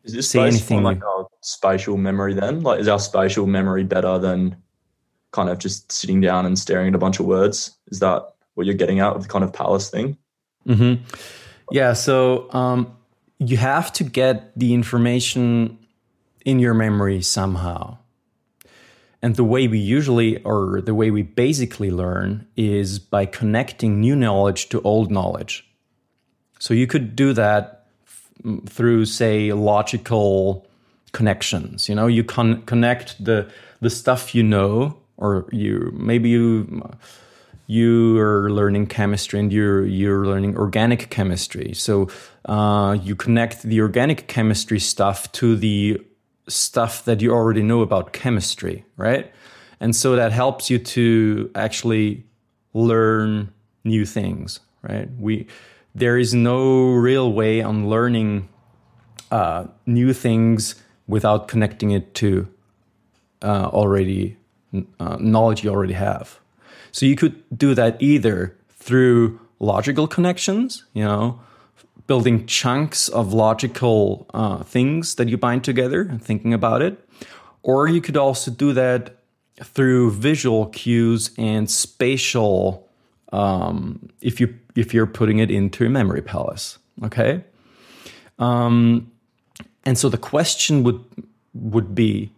Is 0.03 0.13
this 0.13 0.29
say 0.29 0.41
anything 0.41 0.83
like 0.83 1.03
our 1.03 1.27
spatial 1.41 1.97
memory 1.97 2.33
then? 2.33 2.61
Like, 2.61 2.79
is 2.79 2.87
our 2.87 2.99
spatial 2.99 3.47
memory 3.47 3.83
better 3.83 4.19
than 4.19 4.55
kind 5.31 5.49
of 5.49 5.59
just 5.59 5.91
sitting 5.91 6.21
down 6.21 6.45
and 6.45 6.57
staring 6.57 6.89
at 6.89 6.95
a 6.95 6.99
bunch 6.99 7.19
of 7.19 7.25
words? 7.25 7.75
Is 7.87 7.99
that 7.99 8.23
what 8.55 8.65
you're 8.65 8.75
getting 8.75 8.99
out 8.99 9.15
of 9.15 9.23
the 9.23 9.27
kind 9.27 9.43
of 9.43 9.51
palace 9.53 9.89
thing? 9.89 10.17
Mm-hmm. 10.67 11.03
Yeah. 11.71 11.93
So 11.93 12.51
um, 12.53 12.95
you 13.39 13.57
have 13.57 13.91
to 13.93 14.03
get 14.03 14.57
the 14.57 14.73
information 14.73 15.77
in 16.45 16.59
your 16.59 16.73
memory 16.73 17.21
somehow. 17.21 17.97
And 19.25 19.35
the 19.37 19.43
way 19.43 19.67
we 19.67 19.79
usually, 19.79 20.37
or 20.43 20.81
the 20.81 20.93
way 20.93 21.09
we 21.09 21.23
basically 21.23 21.89
learn, 21.89 22.45
is 22.55 22.99
by 22.99 23.25
connecting 23.25 23.99
new 23.99 24.15
knowledge 24.15 24.69
to 24.69 24.79
old 24.83 25.09
knowledge. 25.09 25.67
So 26.59 26.75
you 26.75 26.85
could 26.85 27.15
do 27.15 27.33
that 27.33 27.87
f- 28.05 28.69
through, 28.69 29.05
say, 29.05 29.51
logical 29.51 30.67
connections. 31.11 31.89
You 31.89 31.95
know, 31.95 32.05
you 32.05 32.23
con- 32.23 32.61
connect 32.67 33.25
the 33.25 33.49
the 33.81 33.89
stuff 33.89 34.35
you 34.35 34.43
know, 34.43 34.95
or 35.17 35.47
you 35.51 35.91
maybe 35.95 36.29
you 36.29 36.87
you 37.65 38.19
are 38.19 38.51
learning 38.51 38.85
chemistry 38.85 39.39
and 39.39 39.51
you're 39.51 39.87
you're 39.87 40.27
learning 40.27 40.55
organic 40.55 41.09
chemistry. 41.09 41.73
So 41.73 42.09
uh, 42.45 42.95
you 43.01 43.15
connect 43.15 43.63
the 43.63 43.81
organic 43.81 44.27
chemistry 44.27 44.79
stuff 44.79 45.31
to 45.31 45.55
the 45.55 45.99
stuff 46.47 47.05
that 47.05 47.21
you 47.21 47.31
already 47.31 47.63
know 47.63 47.81
about 47.81 48.13
chemistry, 48.13 48.85
right? 48.97 49.31
And 49.79 49.95
so 49.95 50.15
that 50.15 50.31
helps 50.31 50.69
you 50.69 50.79
to 50.79 51.51
actually 51.55 52.25
learn 52.73 53.51
new 53.83 54.05
things, 54.05 54.59
right? 54.81 55.09
We 55.19 55.47
there 55.93 56.17
is 56.17 56.33
no 56.33 56.91
real 56.91 57.31
way 57.31 57.61
on 57.61 57.89
learning 57.89 58.49
uh, 59.31 59.67
new 59.85 60.13
things 60.13 60.75
without 61.07 61.47
connecting 61.47 61.91
it 61.91 62.13
to 62.15 62.47
uh, 63.41 63.69
already 63.71 64.37
uh, 64.99 65.17
knowledge 65.19 65.63
you 65.63 65.69
already 65.69 65.93
have. 65.93 66.39
So 66.91 67.05
you 67.05 67.15
could 67.15 67.43
do 67.57 67.73
that 67.75 68.01
either 68.01 68.55
through 68.71 69.39
logical 69.59 70.07
connections, 70.07 70.85
you 70.93 71.03
know, 71.03 71.39
building 72.07 72.45
chunks 72.45 73.09
of 73.09 73.33
logical 73.33 74.27
uh, 74.33 74.63
things 74.63 75.15
that 75.15 75.27
you 75.27 75.37
bind 75.37 75.63
together 75.63 76.01
and 76.01 76.21
thinking 76.21 76.53
about 76.53 76.81
it. 76.81 76.99
Or 77.63 77.87
you 77.87 78.01
could 78.01 78.17
also 78.17 78.51
do 78.51 78.73
that 78.73 79.17
through 79.63 80.11
visual 80.11 80.67
cues 80.67 81.31
and 81.37 81.69
spatial 81.69 82.87
um, 83.31 84.09
if 84.21 84.39
you 84.39 84.55
if 84.75 84.93
you're 84.93 85.07
putting 85.07 85.39
it 85.39 85.49
into 85.49 85.85
a 85.85 85.89
memory 85.89 86.21
palace. 86.21 86.77
Okay. 87.03 87.43
Um, 88.37 89.11
and 89.83 89.97
so 89.97 90.09
the 90.09 90.17
question 90.17 90.83
would 90.83 91.03
would 91.53 91.95
be 91.95 92.31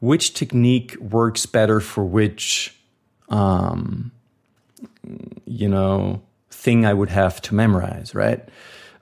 which 0.00 0.34
technique 0.34 0.96
works 0.96 1.46
better 1.46 1.80
for 1.80 2.04
which 2.04 2.76
um, 3.28 4.12
you 5.46 5.68
know 5.68 6.20
thing 6.64 6.86
I 6.86 6.94
would 6.94 7.10
have 7.10 7.42
to 7.42 7.54
memorize, 7.54 8.14
right? 8.14 8.42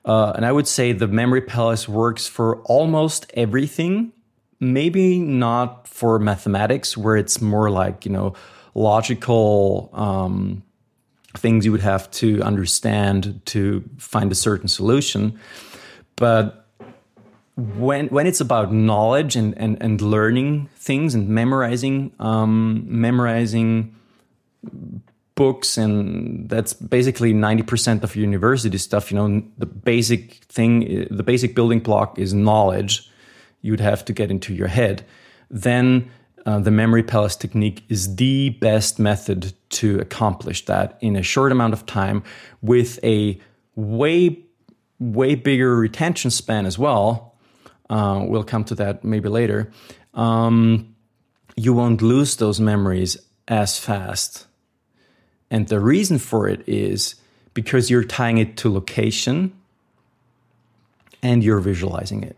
Uh, 0.05 0.33
and 0.35 0.45
I 0.45 0.51
would 0.51 0.67
say 0.67 0.93
the 0.93 1.07
memory 1.07 1.41
palace 1.41 1.89
works 1.89 2.27
for 2.27 2.61
almost 2.63 3.31
everything. 3.35 4.13
Maybe 4.59 5.19
not 5.19 5.87
for 5.87 6.19
mathematics, 6.19 6.97
where 6.97 7.17
it's 7.17 7.41
more 7.41 7.71
like 7.71 8.05
you 8.05 8.13
know 8.13 8.35
logical 8.75 9.91
um, 9.93 10.63
things 11.37 11.65
you 11.65 11.73
would 11.73 11.81
have 11.81 12.11
to 12.23 12.43
understand 12.43 13.41
to 13.47 13.85
find 13.99 14.33
a 14.33 14.35
certain 14.35 14.69
solution. 14.69 15.39
But 16.17 16.67
when 17.57 18.09
when 18.09 18.27
it's 18.27 18.41
about 18.41 18.73
knowledge 18.73 19.37
and 19.37 19.57
and, 19.57 19.81
and 19.81 20.01
learning 20.01 20.69
things 20.77 21.15
and 21.15 21.29
memorizing 21.29 22.13
um, 22.19 22.85
memorizing 22.87 23.95
books 25.43 25.79
and 25.79 26.49
that's 26.49 26.73
basically 26.75 27.33
90% 27.33 28.03
of 28.03 28.17
university 28.17 28.79
stuff 28.79 29.11
you 29.11 29.17
know 29.19 29.29
the 29.59 29.71
basic 29.93 30.21
thing 30.57 31.07
the 31.11 31.27
basic 31.33 31.51
building 31.55 31.81
block 31.89 32.19
is 32.19 32.31
knowledge 32.33 32.95
you'd 33.63 33.81
have 33.81 34.05
to 34.05 34.13
get 34.13 34.31
into 34.31 34.53
your 34.53 34.67
head. 34.69 35.05
Then 35.49 36.11
uh, 36.45 36.59
the 36.59 36.71
memory 36.71 37.05
palace 37.05 37.37
technique 37.37 37.85
is 37.89 38.17
the 38.17 38.51
best 38.51 38.99
method 38.99 39.55
to 39.71 39.99
accomplish 40.01 40.67
that 40.67 40.99
in 41.01 41.17
a 41.17 41.23
short 41.23 41.53
amount 41.53 41.73
of 41.73 41.87
time 41.87 42.23
with 42.61 43.03
a 43.03 43.41
way 43.77 44.39
way 44.99 45.35
bigger 45.35 45.75
retention 45.75 46.31
span 46.31 46.67
as 46.67 46.79
well. 46.79 47.35
Uh, 47.91 48.25
we'll 48.25 48.45
come 48.45 48.63
to 48.65 48.75
that 48.75 49.03
maybe 49.03 49.29
later. 49.29 49.71
Um, 50.15 50.95
you 51.57 51.73
won't 51.73 52.03
lose 52.03 52.37
those 52.37 52.61
memories 52.61 53.17
as 53.49 53.79
fast 53.79 54.47
and 55.53 55.69
the 55.69 55.79
reason 55.79 56.19
for 56.19 56.49
it 56.49 56.67
is 56.67 57.15
because 57.53 57.91
you're 57.91 58.05
tying 58.05 58.39
it 58.39 58.57
to 58.57 58.73
location 58.73 59.53
and 61.23 61.45
you're 61.45 61.61
visualizing 61.61 62.25
it. 62.25 62.37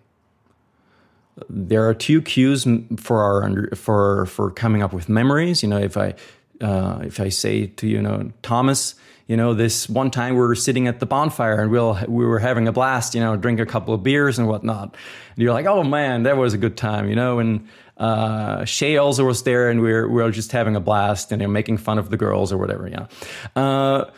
There 1.49 1.89
are 1.89 1.95
two 1.95 2.21
cues 2.21 2.67
for 2.97 3.23
our 3.23 3.77
for 3.77 4.27
for 4.27 4.51
coming 4.51 4.83
up 4.83 4.93
with 4.93 5.09
memories. 5.09 5.62
You 5.62 5.69
know, 5.69 5.79
if 5.79 5.97
I 5.97 6.15
uh, 6.61 7.03
if 7.05 7.21
I 7.21 7.29
say 7.29 7.69
to 7.69 7.87
you 7.87 8.03
know 8.03 8.33
Thomas, 8.43 8.97
you 9.29 9.37
know 9.37 9.55
this 9.55 9.89
one 9.89 10.11
time 10.11 10.35
we 10.35 10.41
were 10.41 10.57
sitting 10.57 10.89
at 10.89 10.99
the 10.99 11.07
bonfire 11.07 11.62
and 11.62 11.71
we'll 11.71 11.97
we 12.09 12.27
were 12.27 12.41
having 12.41 12.67
a 12.67 12.73
blast. 12.73 13.15
You 13.15 13.21
know, 13.21 13.37
drink 13.37 13.61
a 13.61 13.67
couple 13.67 13.95
of 13.95 14.03
beers 14.03 14.41
and 14.41 14.49
whatnot. 14.49 14.97
And 15.35 15.43
you're 15.43 15.53
like, 15.53 15.67
oh 15.67 15.85
man, 15.85 16.25
that 16.25 16.37
was 16.37 16.53
a 16.53 16.59
good 16.59 16.77
time. 16.77 17.09
You 17.09 17.15
know, 17.15 17.39
and 17.39 17.69
uh, 17.97 18.64
Shay 18.64 18.97
also 18.97 19.24
was 19.24 19.42
there, 19.42 19.70
and 19.70 19.80
we 19.80 19.92
were 19.92 20.09
we 20.09 20.22
were 20.22 20.30
just 20.30 20.53
having 20.53 20.76
a 20.76 20.80
blast 20.80 21.30
and 21.32 21.40
you 21.40 21.49
know, 21.49 21.53
making 21.53 21.78
fun 21.78 21.99
of 21.99 22.11
the 22.11 22.16
girls 22.16 22.53
or 22.53 22.59
whatever. 22.59 22.88
Yeah. 22.88 23.07
Uh, 23.55 24.11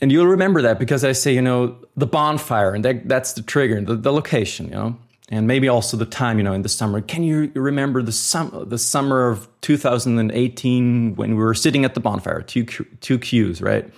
and 0.00 0.12
you'll 0.12 0.26
remember 0.26 0.62
that 0.62 0.78
because 0.78 1.04
I 1.04 1.12
say, 1.12 1.34
you 1.34 1.40
know, 1.40 1.76
the 1.96 2.06
bonfire, 2.06 2.74
and 2.74 2.84
that, 2.84 3.08
that's 3.08 3.32
the 3.32 3.42
trigger, 3.42 3.80
the, 3.80 3.96
the 3.96 4.12
location, 4.12 4.66
you 4.66 4.72
know, 4.72 4.98
and 5.30 5.46
maybe 5.46 5.68
also 5.68 5.96
the 5.96 6.04
time, 6.04 6.36
you 6.36 6.44
know, 6.44 6.52
in 6.52 6.62
the 6.62 6.68
summer. 6.68 7.00
Can 7.00 7.22
you 7.22 7.50
remember 7.54 8.02
the 8.02 8.12
sum, 8.12 8.66
the 8.68 8.78
summer 8.78 9.28
of 9.28 9.48
2018 9.62 11.16
when 11.16 11.30
we 11.30 11.42
were 11.42 11.54
sitting 11.54 11.84
at 11.84 11.94
the 11.94 12.00
bonfire? 12.00 12.42
Two 12.42 12.64
two 12.64 13.18
cues, 13.18 13.62
right, 13.62 13.90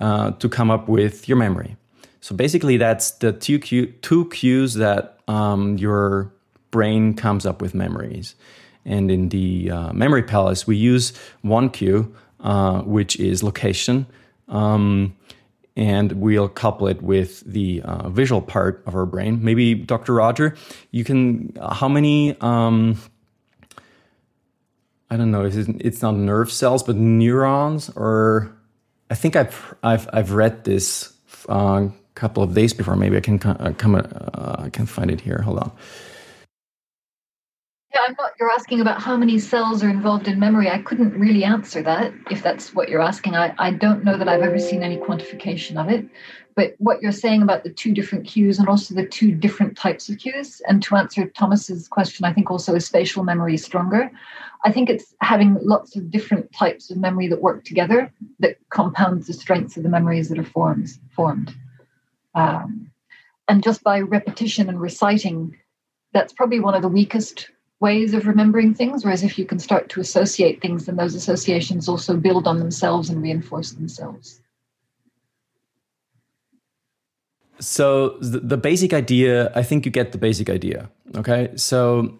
uh, 0.00 0.32
to 0.32 0.48
come 0.48 0.70
up 0.70 0.88
with 0.88 1.28
your 1.28 1.38
memory. 1.38 1.76
So 2.20 2.36
basically, 2.36 2.76
that's 2.76 3.12
the 3.12 3.32
two 3.32 3.58
cue, 3.58 3.86
two 4.02 4.28
cues 4.28 4.74
that 4.74 5.18
um, 5.28 5.78
your 5.78 6.30
brain 6.72 7.14
comes 7.14 7.46
up 7.46 7.62
with 7.62 7.72
memories. 7.74 8.34
And 8.84 9.12
in 9.12 9.28
the 9.28 9.70
uh, 9.70 9.92
memory 9.92 10.24
palace, 10.24 10.66
we 10.66 10.76
use 10.76 11.12
one 11.42 11.70
cue, 11.70 12.12
uh, 12.40 12.82
which 12.82 13.14
is 13.20 13.44
location. 13.44 14.06
Um, 14.48 15.16
and 15.76 16.12
we'll 16.12 16.48
couple 16.48 16.88
it 16.88 17.00
with 17.00 17.40
the 17.40 17.80
uh, 17.82 18.08
visual 18.08 18.42
part 18.42 18.82
of 18.86 18.94
our 18.96 19.06
brain. 19.06 19.42
Maybe 19.42 19.74
Dr. 19.74 20.14
Roger, 20.14 20.56
you 20.90 21.04
can. 21.04 21.56
How 21.56 21.88
many? 21.88 22.38
Um, 22.40 23.00
I 25.10 25.16
don't 25.16 25.30
know. 25.30 25.44
It's 25.44 26.02
not 26.02 26.14
nerve 26.14 26.50
cells, 26.50 26.82
but 26.82 26.96
neurons, 26.96 27.90
or 27.96 28.54
I 29.10 29.14
think 29.14 29.36
I've 29.36 29.74
I've 29.82 30.08
I've 30.12 30.32
read 30.32 30.64
this 30.64 31.14
a 31.48 31.52
uh, 31.52 31.88
couple 32.14 32.42
of 32.42 32.54
days 32.54 32.74
before. 32.74 32.96
Maybe 32.96 33.16
I 33.16 33.20
can 33.20 33.40
uh, 33.42 33.72
come. 33.78 33.94
Uh, 33.94 34.56
I 34.58 34.68
can 34.68 34.84
find 34.84 35.10
it 35.10 35.22
here. 35.22 35.40
Hold 35.40 35.58
on. 35.58 35.72
I'm 38.12 38.24
not. 38.26 38.32
You're 38.38 38.50
asking 38.50 38.82
about 38.82 39.00
how 39.00 39.16
many 39.16 39.38
cells 39.38 39.82
are 39.82 39.88
involved 39.88 40.28
in 40.28 40.38
memory. 40.38 40.68
I 40.68 40.82
couldn't 40.82 41.18
really 41.18 41.44
answer 41.44 41.80
that 41.82 42.12
if 42.30 42.42
that's 42.42 42.74
what 42.74 42.90
you're 42.90 43.00
asking. 43.00 43.36
I, 43.36 43.54
I 43.58 43.70
don't 43.70 44.04
know 44.04 44.18
that 44.18 44.28
I've 44.28 44.42
ever 44.42 44.58
seen 44.58 44.82
any 44.82 44.98
quantification 44.98 45.80
of 45.80 45.88
it. 45.88 46.06
But 46.54 46.74
what 46.76 47.00
you're 47.00 47.10
saying 47.10 47.40
about 47.40 47.64
the 47.64 47.70
two 47.70 47.94
different 47.94 48.26
cues 48.26 48.58
and 48.58 48.68
also 48.68 48.94
the 48.94 49.06
two 49.06 49.32
different 49.32 49.78
types 49.78 50.10
of 50.10 50.18
cues, 50.18 50.60
and 50.68 50.82
to 50.82 50.96
answer 50.96 51.26
Thomas's 51.26 51.88
question, 51.88 52.26
I 52.26 52.34
think 52.34 52.50
also 52.50 52.74
is 52.74 52.84
spatial 52.84 53.24
memory 53.24 53.56
stronger? 53.56 54.10
I 54.62 54.70
think 54.70 54.90
it's 54.90 55.14
having 55.22 55.56
lots 55.62 55.96
of 55.96 56.10
different 56.10 56.52
types 56.52 56.90
of 56.90 56.98
memory 56.98 57.28
that 57.28 57.40
work 57.40 57.64
together 57.64 58.12
that 58.40 58.58
compounds 58.68 59.26
the 59.26 59.32
strengths 59.32 59.78
of 59.78 59.84
the 59.84 59.88
memories 59.88 60.28
that 60.28 60.38
are 60.38 60.44
forms, 60.44 61.00
formed. 61.16 61.54
Um, 62.34 62.90
and 63.48 63.62
just 63.62 63.82
by 63.82 64.00
repetition 64.00 64.68
and 64.68 64.82
reciting, 64.82 65.56
that's 66.12 66.34
probably 66.34 66.60
one 66.60 66.74
of 66.74 66.82
the 66.82 66.88
weakest 66.88 67.48
ways 67.82 68.14
of 68.14 68.26
remembering 68.26 68.72
things. 68.72 69.04
Whereas 69.04 69.22
if 69.22 69.38
you 69.38 69.44
can 69.44 69.58
start 69.58 69.88
to 69.90 70.00
associate 70.00 70.62
things, 70.62 70.86
then 70.86 70.96
those 70.96 71.14
associations 71.14 71.88
also 71.88 72.16
build 72.16 72.46
on 72.46 72.58
themselves 72.58 73.10
and 73.10 73.20
reinforce 73.20 73.72
themselves. 73.72 74.40
So 77.58 78.16
the 78.20 78.56
basic 78.56 78.92
idea, 78.92 79.52
I 79.54 79.62
think 79.62 79.84
you 79.84 79.92
get 79.92 80.12
the 80.12 80.18
basic 80.18 80.48
idea. 80.48 80.90
Okay, 81.16 81.50
so 81.56 82.18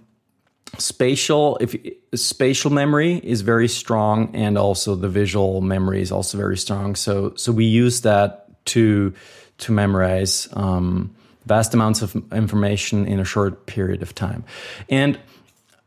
spatial 0.78 1.58
if 1.60 1.76
spatial 2.14 2.70
memory 2.70 3.20
is 3.22 3.42
very 3.42 3.68
strong 3.68 4.34
and 4.34 4.56
also 4.56 4.94
the 4.94 5.08
visual 5.08 5.60
memory 5.60 6.00
is 6.00 6.10
also 6.10 6.38
very 6.38 6.56
strong 6.56 6.94
so 6.94 7.34
so 7.36 7.52
we 7.52 7.66
use 7.66 8.00
that 8.00 8.48
to 8.64 9.12
to 9.58 9.70
memorize 9.70 10.48
um, 10.54 11.14
vast 11.44 11.74
amounts 11.74 12.00
of 12.00 12.16
information 12.32 13.06
in 13.06 13.20
a 13.20 13.24
short 13.24 13.66
period 13.66 14.00
of 14.00 14.14
time 14.14 14.44
and 14.88 15.18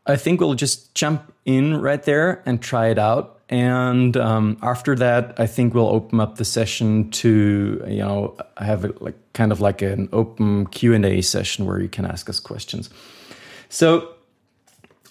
I 0.08 0.16
think 0.16 0.40
we'll 0.40 0.54
just 0.54 0.94
jump 0.94 1.34
in 1.46 1.78
right 1.78 2.02
there 2.04 2.44
and 2.46 2.62
try 2.62 2.88
it 2.90 3.00
out. 3.00 3.32
and 3.48 4.18
um, 4.18 4.58
after 4.64 4.96
that, 4.96 5.36
I 5.40 5.46
think 5.46 5.76
we'll 5.76 5.88
open 5.88 6.20
up 6.20 6.38
the 6.38 6.46
session 6.46 7.12
to 7.12 7.84
you 7.88 8.00
know 8.00 8.36
have 8.58 8.86
it 8.86 9.02
like 9.02 9.16
kind 9.34 9.52
of 9.52 9.62
like 9.62 9.84
an 9.84 10.10
open 10.12 10.66
Q 10.68 10.94
and 10.96 11.06
A 11.06 11.22
session 11.22 11.66
where 11.66 11.80
you 11.80 11.90
can 11.90 12.06
ask 12.06 12.28
us 12.30 12.40
questions. 12.40 12.90
So, 13.70 14.16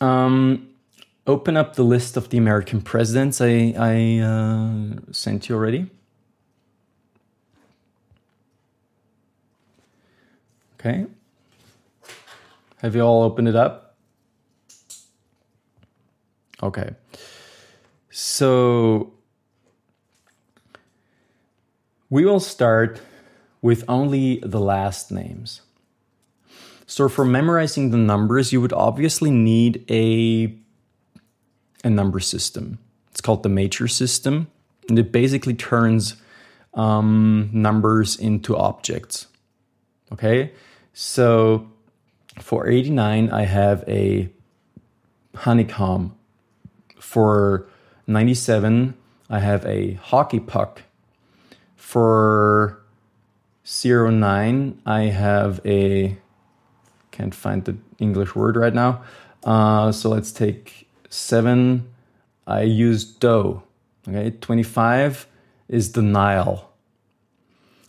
um, 0.00 0.68
open 1.26 1.56
up 1.56 1.76
the 1.76 1.84
list 1.84 2.16
of 2.16 2.28
the 2.30 2.38
American 2.38 2.80
presidents 2.82 3.40
I 3.40 3.74
I 3.78 4.18
uh, 4.18 5.12
sent 5.12 5.48
you 5.48 5.54
already. 5.54 5.90
Okay. 10.80 11.06
Have 12.78 12.94
you 12.94 13.00
all 13.02 13.22
opened 13.22 13.48
it 13.48 13.56
up? 13.56 13.83
Okay. 16.62 16.90
So 18.10 19.12
we 22.10 22.24
will 22.24 22.40
start 22.40 23.00
with 23.60 23.84
only 23.88 24.38
the 24.40 24.60
last 24.60 25.10
names. 25.10 25.62
So 26.86 27.08
for 27.08 27.24
memorizing 27.24 27.90
the 27.90 27.96
numbers, 27.96 28.52
you 28.52 28.60
would 28.60 28.72
obviously 28.72 29.30
need 29.30 29.84
a 29.90 30.54
a 31.82 31.90
number 31.90 32.20
system. 32.20 32.78
It's 33.10 33.20
called 33.20 33.42
the 33.42 33.48
major 33.48 33.88
system, 33.88 34.48
and 34.88 34.98
it 34.98 35.12
basically 35.12 35.54
turns 35.54 36.16
um, 36.74 37.50
numbers 37.52 38.16
into 38.16 38.56
objects. 38.56 39.26
Okay, 40.12 40.52
so 40.92 41.70
for 42.40 42.66
89, 42.68 43.30
I 43.30 43.44
have 43.44 43.84
a 43.88 44.28
honeycomb. 45.34 46.16
For 47.04 47.68
97, 48.08 48.94
I 49.30 49.38
have 49.38 49.64
a 49.66 49.92
hockey 49.94 50.40
puck. 50.40 50.82
For 51.76 52.82
09, 53.62 54.80
I 54.84 55.00
have 55.02 55.60
a 55.64 56.16
can't 57.12 57.34
find 57.34 57.64
the 57.66 57.76
English 58.00 58.34
word 58.34 58.56
right 58.56 58.74
now. 58.74 59.04
Uh, 59.44 59.92
so 59.92 60.08
let's 60.08 60.32
take 60.32 60.88
seven. 61.08 61.86
I 62.48 62.62
use 62.62 63.04
dough. 63.04 63.62
Okay, 64.08 64.30
25 64.30 65.28
is 65.68 65.92
the 65.92 66.02
Nile. 66.02 66.72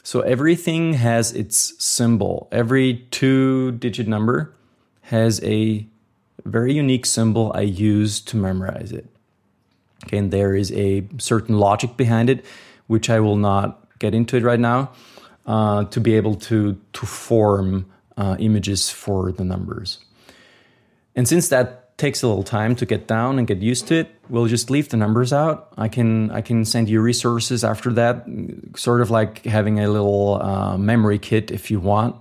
So 0.03 0.21
everything 0.21 0.93
has 0.93 1.31
its 1.31 1.73
symbol. 1.83 2.47
Every 2.51 3.07
two 3.09 3.71
digit 3.71 4.07
number 4.07 4.53
has 5.03 5.41
a 5.43 5.87
very 6.45 6.73
unique 6.73 7.05
symbol 7.05 7.51
I 7.55 7.61
use 7.61 8.21
to 8.21 8.37
memorize 8.37 8.91
it. 8.91 9.07
Okay, 10.05 10.17
and 10.17 10.31
there 10.31 10.55
is 10.55 10.71
a 10.71 11.03
certain 11.17 11.57
logic 11.57 11.97
behind 11.97 12.29
it, 12.29 12.45
which 12.87 13.09
I 13.09 13.19
will 13.19 13.37
not 13.37 13.87
get 13.99 14.13
into 14.13 14.37
it 14.37 14.43
right 14.43 14.59
now, 14.59 14.91
uh, 15.45 15.85
to 15.85 15.99
be 15.99 16.15
able 16.15 16.35
to 16.35 16.79
to 16.93 17.05
form 17.05 17.85
uh, 18.17 18.35
images 18.39 18.89
for 18.89 19.31
the 19.31 19.43
numbers. 19.43 19.99
And 21.15 21.27
since 21.27 21.47
that 21.49 21.97
takes 21.97 22.21
a 22.21 22.27
little 22.27 22.43
time 22.43 22.75
to 22.75 22.85
get 22.85 23.07
down 23.07 23.39
and 23.39 23.47
get 23.47 23.61
used 23.61 23.87
to 23.87 23.95
it, 23.95 24.13
we'll 24.27 24.47
just 24.47 24.69
leave 24.69 24.89
the 24.89 24.97
numbers 24.97 25.31
out. 25.31 25.73
I 25.77 25.87
can 25.87 26.29
I 26.31 26.41
can 26.41 26.65
send 26.65 26.89
you 26.89 27.01
resources 27.01 27.63
after 27.63 27.93
that, 27.93 28.25
sort 28.75 29.01
of 29.01 29.09
like 29.09 29.45
having 29.45 29.79
a 29.79 29.89
little 29.89 30.41
uh, 30.41 30.77
memory 30.77 31.19
kit 31.19 31.51
if 31.51 31.71
you 31.71 31.79
want 31.79 32.15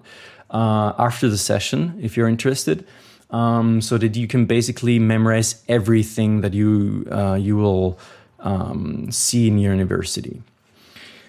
uh, 0.51 0.93
after 0.99 1.29
the 1.29 1.39
session 1.39 1.99
if 2.01 2.17
you're 2.17 2.29
interested, 2.29 2.87
um, 3.31 3.81
so 3.81 3.99
that 3.99 4.17
you 4.17 4.27
can 4.27 4.47
basically 4.47 4.99
memorize 4.99 5.63
everything 5.69 6.41
that 6.43 6.55
you 6.55 7.07
uh, 7.11 7.35
you 7.35 7.57
will 7.57 7.99
um, 8.41 9.11
see 9.11 9.49
in 9.49 9.59
your 9.59 9.73
university. 9.73 10.43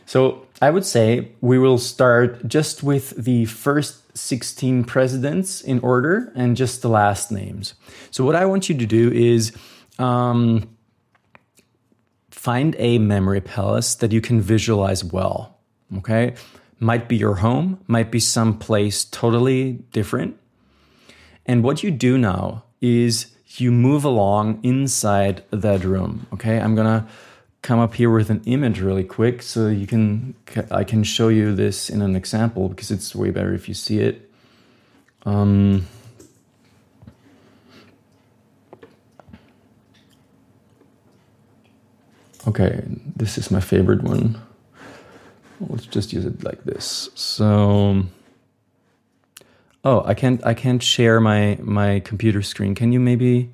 So 0.05 0.45
I 0.61 0.69
would 0.69 0.85
say 0.85 1.31
we 1.41 1.57
will 1.57 1.77
start 1.77 2.47
just 2.47 2.83
with 2.83 3.11
the 3.17 3.45
first 3.45 4.17
16 4.17 4.85
presidents 4.85 5.61
in 5.61 5.79
order 5.79 6.31
and 6.35 6.55
just 6.55 6.81
the 6.81 6.89
last 6.89 7.31
names. 7.31 7.73
So, 8.11 8.23
what 8.23 8.35
I 8.35 8.45
want 8.45 8.69
you 8.69 8.77
to 8.77 8.85
do 8.85 9.11
is 9.11 9.51
um, 9.99 10.69
find 12.31 12.75
a 12.79 12.99
memory 12.99 13.41
palace 13.41 13.95
that 13.95 14.11
you 14.11 14.21
can 14.21 14.39
visualize 14.39 15.03
well. 15.03 15.57
Okay. 15.97 16.35
Might 16.79 17.07
be 17.07 17.15
your 17.15 17.35
home, 17.35 17.79
might 17.87 18.11
be 18.11 18.19
someplace 18.19 19.05
totally 19.05 19.73
different. 19.91 20.37
And 21.45 21.63
what 21.63 21.83
you 21.83 21.91
do 21.91 22.17
now 22.17 22.63
is 22.81 23.27
you 23.57 23.71
move 23.71 24.03
along 24.03 24.59
inside 24.63 25.43
that 25.51 25.83
room. 25.83 26.27
Okay. 26.33 26.59
I'm 26.59 26.75
to 26.75 27.05
come 27.65 27.79
up 27.79 27.95
here 27.95 28.11
with 28.11 28.29
an 28.29 28.41
image 28.45 28.79
really 28.79 29.03
quick 29.03 29.41
so 29.41 29.69
you 29.69 29.87
can 29.87 30.35
I 30.69 30.83
can 30.83 31.03
show 31.03 31.29
you 31.29 31.55
this 31.55 31.89
in 31.89 32.03
an 32.03 32.15
example 32.15 32.69
because 32.69 32.91
it's 32.91 33.15
way 33.15 33.31
better 33.31 33.55
if 33.55 33.67
you 33.67 33.73
see 33.73 33.99
it. 33.99 34.29
Um, 35.25 35.87
okay, 42.47 42.83
this 43.15 43.39
is 43.39 43.49
my 43.49 43.59
favorite 43.59 44.03
one. 44.03 44.39
Let's 45.59 45.87
just 45.87 46.13
use 46.13 46.25
it 46.25 46.43
like 46.43 46.63
this. 46.65 47.09
So, 47.15 48.03
oh, 49.85 50.03
I 50.05 50.13
can't 50.13 50.45
I 50.45 50.53
can't 50.53 50.83
share 50.83 51.21
my 51.21 51.57
my 51.61 52.01
computer 52.01 52.41
screen. 52.41 52.75
Can 52.75 52.91
you 52.91 52.99
maybe? 52.99 53.51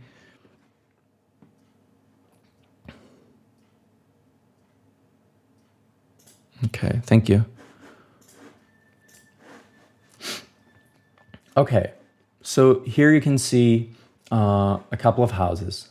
Okay, 6.66 7.02
thank 7.04 7.28
you. 7.28 7.46
Okay, 11.58 11.92
so 12.42 12.80
here 12.82 13.12
you 13.12 13.20
can 13.20 13.38
see 13.38 13.92
uh, 14.32 14.78
a 14.92 14.98
couple 14.98 15.24
of 15.24 15.32
houses. 15.32 15.90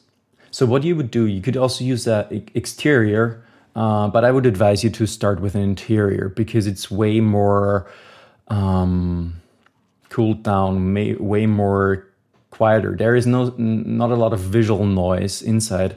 So 0.50 0.64
what 0.64 0.84
you 0.84 0.96
would 0.96 1.10
do, 1.10 1.26
you 1.26 1.42
could 1.42 1.56
also 1.56 1.84
use 1.84 2.04
that 2.04 2.32
exterior, 2.54 3.44
uh, 3.76 4.08
but 4.08 4.24
I 4.24 4.30
would 4.30 4.46
advise 4.46 4.82
you 4.82 4.90
to 4.90 5.06
start 5.06 5.40
with 5.40 5.54
an 5.54 5.60
interior 5.60 6.28
because 6.30 6.66
it's 6.66 6.90
way 6.90 7.20
more 7.20 7.90
um, 8.48 9.40
cooled 10.10 10.42
down, 10.42 10.92
may, 10.92 11.14
way 11.14 11.46
more 11.46 12.06
quieter. 12.50 12.94
There 12.96 13.16
is 13.16 13.26
no 13.26 13.54
not 13.56 14.10
a 14.10 14.16
lot 14.16 14.32
of 14.34 14.40
visual 14.40 14.84
noise 14.84 15.40
inside. 15.40 15.96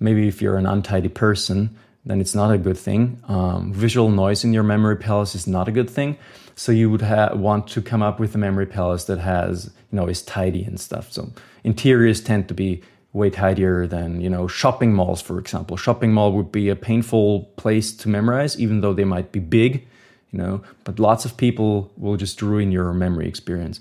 Maybe 0.00 0.26
if 0.26 0.40
you're 0.40 0.56
an 0.56 0.66
untidy 0.66 1.08
person, 1.08 1.76
then 2.04 2.20
it's 2.20 2.34
not 2.34 2.50
a 2.50 2.58
good 2.58 2.78
thing. 2.78 3.22
Um, 3.28 3.72
visual 3.72 4.08
noise 4.08 4.42
in 4.42 4.52
your 4.52 4.62
memory 4.62 4.96
palace 4.96 5.34
is 5.34 5.46
not 5.46 5.68
a 5.68 5.72
good 5.72 5.90
thing. 5.90 6.16
So 6.54 6.72
you 6.72 6.90
would 6.90 7.02
want 7.34 7.68
to 7.68 7.82
come 7.82 8.02
up 8.02 8.18
with 8.18 8.34
a 8.34 8.38
memory 8.38 8.66
palace 8.66 9.04
that 9.04 9.18
has, 9.18 9.70
you 9.90 9.96
know, 9.96 10.06
is 10.06 10.22
tidy 10.22 10.64
and 10.64 10.78
stuff. 10.80 11.12
So 11.12 11.32
interiors 11.64 12.20
tend 12.20 12.48
to 12.48 12.54
be 12.54 12.82
way 13.12 13.30
tidier 13.30 13.86
than, 13.86 14.20
you 14.20 14.30
know, 14.30 14.48
shopping 14.48 14.92
malls, 14.92 15.20
for 15.20 15.38
example. 15.38 15.76
Shopping 15.76 16.12
mall 16.12 16.32
would 16.32 16.50
be 16.50 16.68
a 16.68 16.76
painful 16.76 17.44
place 17.56 17.94
to 17.98 18.08
memorize, 18.08 18.58
even 18.58 18.80
though 18.80 18.94
they 18.94 19.04
might 19.04 19.32
be 19.32 19.40
big, 19.40 19.86
you 20.32 20.38
know, 20.38 20.62
but 20.84 20.98
lots 20.98 21.24
of 21.24 21.36
people 21.36 21.92
will 21.96 22.16
just 22.16 22.40
ruin 22.42 22.72
your 22.72 22.92
memory 22.92 23.28
experience. 23.28 23.80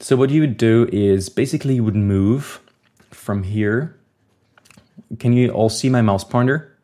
So 0.00 0.16
what 0.16 0.30
you 0.30 0.40
would 0.42 0.56
do 0.56 0.88
is 0.92 1.28
basically 1.28 1.76
you 1.76 1.84
would 1.84 1.96
move 1.96 2.60
from 3.10 3.42
here. 3.42 3.96
Can 5.18 5.32
you 5.32 5.50
all 5.50 5.68
see 5.68 5.88
my 5.88 6.02
mouse 6.02 6.24
pointer? 6.24 6.76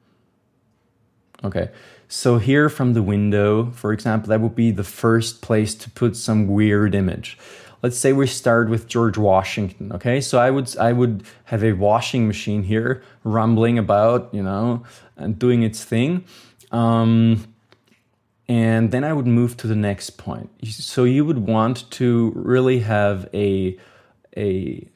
Okay. 1.45 1.71
So 2.09 2.39
here 2.39 2.69
from 2.69 2.95
the 2.95 3.03
window, 3.03 3.71
for 3.73 3.93
example, 3.93 4.29
that 4.29 4.41
would 4.41 4.55
be 4.55 4.71
the 4.71 4.85
first 4.85 5.43
place 5.43 5.75
to 5.75 5.91
put 5.91 6.17
some 6.17 6.47
weird 6.47 6.95
image. 6.95 7.39
Let's 7.83 7.99
say 7.99 8.13
we 8.13 8.27
start 8.27 8.71
with 8.71 8.87
George 8.87 9.19
Washington. 9.19 9.93
Okay, 9.93 10.21
so 10.21 10.39
I 10.39 10.51
would 10.51 10.75
I 10.79 10.93
would 10.93 11.25
have 11.45 11.63
a 11.63 11.73
washing 11.73 12.27
machine 12.27 12.63
here 12.63 13.03
rumbling 13.25 13.79
about, 13.79 14.33
you 14.33 14.43
know, 14.43 14.85
and 15.17 15.39
doing 15.39 15.63
its 15.63 15.85
thing, 15.85 16.25
um, 16.73 17.45
and 18.49 18.91
then 18.91 19.05
I 19.05 19.13
would 19.13 19.27
move 19.27 19.57
to 19.59 19.67
the 19.67 19.77
next 19.77 20.11
point. 20.19 20.51
So 20.69 21.05
you 21.05 21.25
would 21.25 21.39
want 21.39 21.91
to 21.93 22.33
really 22.35 22.81
have 22.81 23.29
a 23.33 23.79
a 24.37 24.87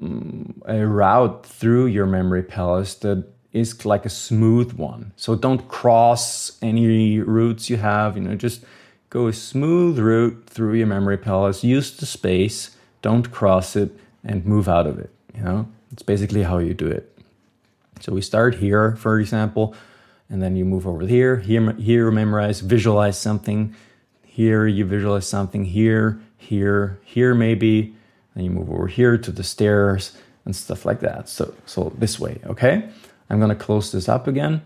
mm, 0.00 0.62
a 0.66 0.86
route 0.86 1.46
through 1.46 1.86
your 1.86 2.06
memory 2.06 2.42
palace 2.42 2.94
that 2.96 3.24
is 3.52 3.84
like 3.84 4.06
a 4.06 4.10
smooth 4.10 4.72
one. 4.72 5.12
So 5.16 5.34
don't 5.34 5.68
cross 5.68 6.58
any 6.62 7.20
routes 7.20 7.68
you 7.68 7.76
have, 7.76 8.16
you 8.16 8.22
know, 8.22 8.34
just 8.34 8.64
go 9.10 9.28
a 9.28 9.32
smooth 9.32 9.98
route 9.98 10.44
through 10.46 10.74
your 10.74 10.86
memory 10.86 11.18
palace, 11.18 11.62
use 11.62 11.94
the 11.96 12.06
space, 12.06 12.76
don't 13.02 13.30
cross 13.30 13.76
it, 13.76 13.92
and 14.24 14.46
move 14.46 14.68
out 14.68 14.86
of 14.86 14.98
it. 14.98 15.10
You 15.36 15.42
know, 15.42 15.68
it's 15.92 16.02
basically 16.02 16.44
how 16.44 16.58
you 16.58 16.72
do 16.72 16.86
it. 16.86 17.08
So 18.00 18.12
we 18.12 18.22
start 18.22 18.56
here, 18.56 18.96
for 18.96 19.20
example, 19.20 19.74
and 20.32 20.42
then 20.42 20.56
you 20.56 20.64
move 20.64 20.86
over 20.86 21.06
here. 21.06 21.36
Here, 21.36 21.72
here 21.74 22.10
memorize, 22.10 22.60
visualize 22.60 23.18
something. 23.18 23.76
Here 24.24 24.66
you 24.66 24.86
visualize 24.86 25.28
something. 25.28 25.66
Here, 25.66 26.20
here, 26.38 26.98
here 27.04 27.34
maybe. 27.34 27.94
And 28.34 28.42
you 28.42 28.50
move 28.50 28.70
over 28.70 28.86
here 28.86 29.18
to 29.18 29.30
the 29.30 29.44
stairs 29.44 30.16
and 30.46 30.56
stuff 30.56 30.86
like 30.86 31.00
that. 31.00 31.28
So, 31.28 31.54
so 31.66 31.92
this 31.98 32.18
way, 32.18 32.40
okay? 32.46 32.88
I'm 33.28 33.38
to 33.50 33.54
close 33.54 33.92
this 33.92 34.08
up 34.08 34.26
again 34.26 34.62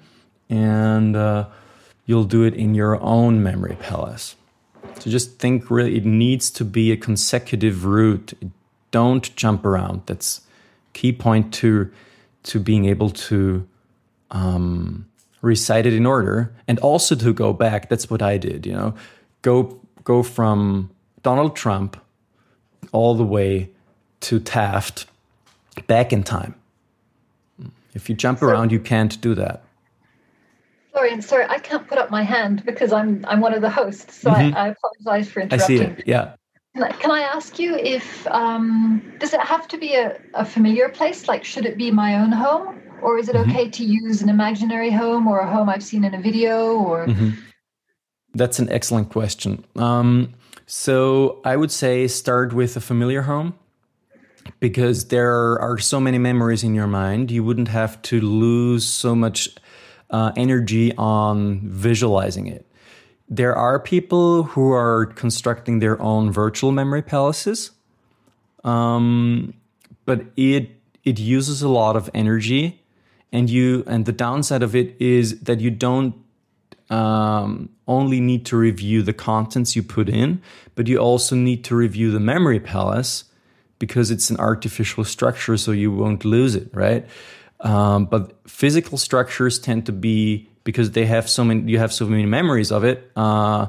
and 0.49 1.17
uh, 1.17 1.49
you'll 2.07 2.25
do 2.25 2.45
it 2.45 2.55
in 2.55 2.77
your 2.77 3.03
own 3.03 3.43
memory 3.43 3.77
palace. 3.81 4.37
So 5.01 5.11
just 5.11 5.41
think 5.41 5.69
really, 5.69 5.97
it 5.97 6.07
needs 6.07 6.49
to 6.51 6.65
be 6.65 6.93
a 6.93 6.97
consecutive 6.97 7.85
route. 7.85 8.35
Don't 8.93 9.35
jump 9.35 9.65
around. 9.65 10.03
That's 10.07 10.43
key 10.93 11.13
point 11.13 11.53
to 11.55 11.91
to 12.45 12.61
being 12.61 12.85
able 12.85 13.11
to 13.11 13.67
um, 14.31 15.07
recite 15.43 15.87
it 15.87 15.93
in 15.95 16.07
order 16.07 16.55
and 16.67 16.79
also 16.81 17.15
to 17.15 17.33
go 17.33 17.53
back. 17.53 17.89
That's 17.89 18.11
what 18.11 18.23
I 18.23 18.39
did. 18.39 18.67
You 18.67 18.73
know, 18.73 18.95
go 19.43 19.79
go 20.05 20.23
from 20.23 20.91
Donald 21.23 21.57
Trump 21.57 21.97
all 22.93 23.15
the 23.15 23.25
way 23.25 23.71
to 24.21 24.41
Taft 24.41 25.07
back 25.87 26.13
in 26.13 26.23
time. 26.23 26.55
If 27.95 28.09
you 28.09 28.15
jump 28.15 28.43
around, 28.43 28.73
you 28.73 28.81
can't 28.81 29.21
do 29.21 29.35
that. 29.35 29.63
Florian, 30.93 31.21
sorry, 31.21 31.45
I 31.49 31.59
can't 31.59 31.87
put 31.87 31.99
up 31.99 32.11
my 32.11 32.23
hand 32.23 32.65
because 32.65 32.93
I'm 32.93 33.25
I'm 33.29 33.41
one 33.41 33.53
of 33.53 33.61
the 33.61 33.71
hosts, 33.71 34.17
so 34.19 34.31
Mhm. 34.31 34.55
I, 34.55 34.67
I 34.67 34.69
apologize 34.69 35.31
for 35.31 35.41
interrupting. 35.41 35.81
I 35.81 35.85
see 35.85 35.93
it. 35.93 36.03
Yeah. 36.07 36.33
Can 36.75 36.85
I, 36.85 36.93
can 36.93 37.11
I 37.11 37.21
ask 37.21 37.59
you 37.59 37.75
if 37.75 38.27
um, 38.27 39.03
does 39.19 39.33
it 39.33 39.41
have 39.41 39.67
to 39.69 39.79
be 39.79 39.95
a, 39.95 40.19
a 40.35 40.45
familiar 40.45 40.91
place? 40.91 41.27
Like, 41.27 41.43
should 41.43 41.65
it 41.65 41.79
be 41.79 41.91
my 41.91 42.21
own 42.21 42.33
home, 42.33 42.81
or 43.03 43.19
is 43.19 43.29
it 43.29 43.37
Mhm. 43.37 43.49
okay 43.49 43.69
to 43.69 43.85
use 43.85 44.23
an 44.23 44.29
imaginary 44.29 44.91
home 44.91 45.27
or 45.27 45.41
a 45.41 45.51
home 45.51 45.69
I've 45.69 45.83
seen 45.83 46.05
in 46.05 46.15
a 46.15 46.21
video? 46.21 46.75
Or 46.75 47.07
Mhm. 47.07 47.35
That's 48.35 48.59
an 48.59 48.69
excellent 48.71 49.09
question. 49.09 49.65
Um, 49.77 50.35
so 50.67 51.41
I 51.45 51.57
would 51.57 51.71
say 51.71 52.07
start 52.07 52.53
with 52.53 52.77
a 52.77 52.81
familiar 52.81 53.23
home 53.23 53.55
because 54.61 55.07
there 55.07 55.59
are 55.59 55.79
so 55.79 56.01
many 56.01 56.19
memories 56.19 56.63
in 56.63 56.75
your 56.75 56.87
mind. 56.87 57.31
You 57.31 57.43
wouldn't 57.45 57.69
have 57.69 58.01
to 58.03 58.21
lose 58.21 58.85
so 58.85 59.15
much 59.15 59.49
uh, 60.11 60.33
energy 60.37 60.93
on 60.97 61.61
visualizing 61.65 62.47
it. 62.47 62.65
There 63.29 63.57
are 63.57 63.81
people 63.81 64.45
who 64.45 64.71
are 64.71 65.07
constructing 65.07 65.81
their 65.81 66.01
own 66.01 66.31
virtual 66.31 66.71
memory 66.71 67.03
palaces, 67.03 67.73
um, 68.65 69.53
but 70.05 70.27
it 70.37 70.71
it 71.05 71.19
uses 71.19 71.63
a 71.63 71.69
lot 71.69 71.97
of 71.97 72.11
energy, 72.15 72.83
and 73.37 73.51
you 73.51 73.85
and 73.87 74.07
the 74.07 74.13
downside 74.13 74.63
of 74.63 74.75
it 74.75 74.97
is 74.99 75.41
that 75.41 75.61
you 75.61 75.71
don't 75.71 76.15
um, 76.89 77.69
only 77.87 78.19
need 78.19 78.47
to 78.47 78.57
review 78.57 79.03
the 79.03 79.13
contents 79.13 79.77
you 79.77 79.83
put 79.83 80.09
in, 80.09 80.41
but 80.75 80.87
you 80.87 80.97
also 80.97 81.37
need 81.37 81.63
to 81.65 81.77
review 81.77 82.11
the 82.11 82.19
memory 82.19 82.59
palace 82.59 83.25
because 83.79 84.11
it's 84.11 84.31
an 84.31 84.39
artificial 84.39 85.05
structure, 85.05 85.59
so 85.59 85.73
you 85.73 85.93
won't 85.93 86.25
lose 86.25 86.55
it, 86.55 86.71
right? 86.73 87.07
Um, 87.61 88.07
but 88.07 88.33
physical 88.49 88.97
structures 88.97 89.59
tend 89.59 89.85
to 89.85 89.93
be 89.93 90.49
because 90.65 90.93
they 90.93 91.05
have 91.05 91.29
so 91.29 91.45
many, 91.45 91.71
you 91.71 91.79
have 91.79 91.93
so 91.93 92.07
many 92.07 92.25
memories 92.25 92.73
of 92.73 92.85
it 92.85 93.13
uh, 93.17 93.67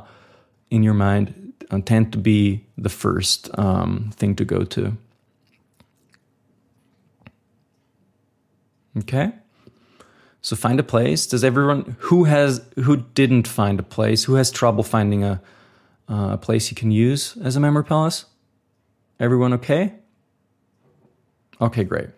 in 0.70 0.82
your 0.82 0.94
mind, 0.94 1.54
uh, 1.72 1.82
tend 1.84 2.14
to 2.14 2.18
be 2.18 2.66
the 2.78 2.90
first 2.90 3.50
um, 3.60 4.12
thing 4.16 4.34
to 4.38 4.46
go 4.46 4.64
to. 4.64 4.96
Okay. 9.00 9.34
So 10.42 10.56
find 10.56 10.80
a 10.80 10.84
place. 10.84 11.28
Does 11.28 11.44
everyone 11.44 11.96
who 12.00 12.26
has 12.26 12.62
who 12.76 12.98
didn't 12.98 13.48
find 13.48 13.80
a 13.80 13.84
place, 13.84 14.24
who 14.26 14.36
has 14.36 14.52
trouble 14.52 14.84
finding 14.84 15.24
a 15.24 15.42
uh, 16.10 16.30
a 16.34 16.38
place 16.38 16.70
you 16.70 16.76
can 16.76 16.92
use 16.92 17.36
as 17.38 17.56
a 17.56 17.60
memory 17.60 17.84
palace? 17.84 18.26
Everyone 19.20 19.54
okay? 19.54 19.94
Okay, 21.60 21.84
great. 21.84 22.10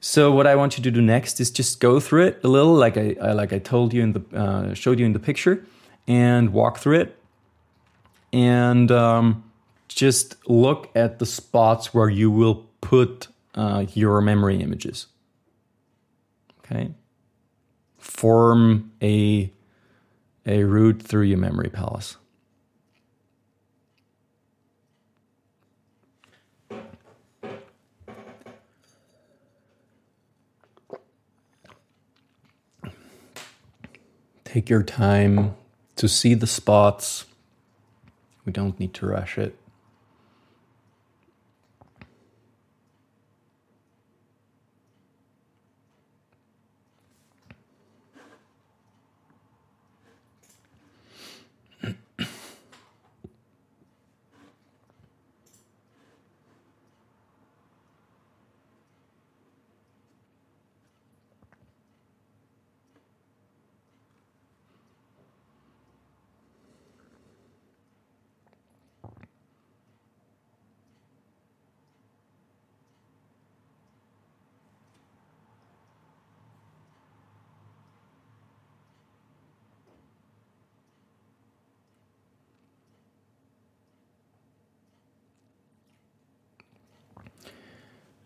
So 0.00 0.32
what 0.32 0.46
I 0.46 0.54
want 0.54 0.78
you 0.78 0.84
to 0.84 0.90
do 0.90 1.02
next 1.02 1.40
is 1.40 1.50
just 1.50 1.80
go 1.80 2.00
through 2.00 2.26
it 2.28 2.40
a 2.42 2.48
little, 2.48 2.72
like 2.72 2.96
I, 2.96 3.16
I 3.20 3.32
like 3.32 3.52
I 3.52 3.58
told 3.58 3.92
you 3.92 4.02
in 4.02 4.12
the 4.12 4.22
uh, 4.34 4.74
showed 4.74 4.98
you 4.98 5.04
in 5.04 5.12
the 5.12 5.18
picture, 5.18 5.66
and 6.06 6.52
walk 6.52 6.78
through 6.78 7.00
it, 7.00 7.18
and 8.32 8.90
um, 8.90 9.44
just 9.88 10.36
look 10.48 10.88
at 10.94 11.18
the 11.18 11.26
spots 11.26 11.92
where 11.92 12.08
you 12.08 12.30
will 12.30 12.66
put 12.80 13.28
uh, 13.54 13.84
your 13.92 14.20
memory 14.22 14.62
images. 14.62 15.08
Okay 16.60 16.94
form 18.00 18.90
a 19.02 19.52
a 20.46 20.64
route 20.64 21.02
through 21.02 21.22
your 21.22 21.38
memory 21.38 21.68
palace. 21.68 22.16
Take 34.44 34.68
your 34.68 34.82
time 34.82 35.54
to 35.94 36.08
see 36.08 36.34
the 36.34 36.46
spots. 36.48 37.26
We 38.44 38.52
don't 38.52 38.80
need 38.80 38.94
to 38.94 39.06
rush 39.06 39.38
it. 39.38 39.59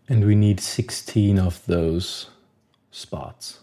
And 0.08 0.24
we 0.24 0.34
need 0.34 0.60
16 0.60 1.38
of 1.38 1.64
those 1.66 2.28
spots. 2.90 3.60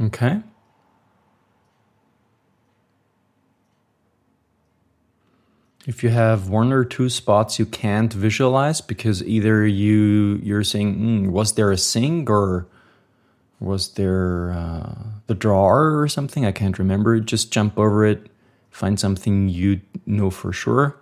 Okay. 0.00 0.42
If 5.88 6.04
you 6.04 6.10
have 6.10 6.48
one 6.48 6.70
or 6.72 6.84
two 6.84 7.08
spots 7.08 7.58
you 7.58 7.66
can't 7.66 8.12
visualize 8.12 8.80
because 8.80 9.24
either 9.24 9.66
you 9.66 10.38
you're 10.44 10.68
saying 10.72 10.94
"Hmm, 10.94 11.30
was 11.32 11.54
there 11.54 11.72
a 11.72 11.78
sink 11.78 12.28
or 12.28 12.66
was 13.58 13.94
there 13.94 14.52
uh, 14.52 14.94
the 15.26 15.34
drawer 15.34 15.98
or 15.98 16.06
something? 16.06 16.44
I 16.44 16.52
can't 16.52 16.78
remember. 16.78 17.18
Just 17.18 17.50
jump 17.50 17.78
over 17.78 18.04
it 18.04 18.28
find 18.78 18.98
something 18.98 19.48
you 19.48 19.80
know 20.06 20.30
for 20.30 20.52
sure. 20.52 20.96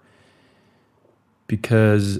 Because 1.46 2.18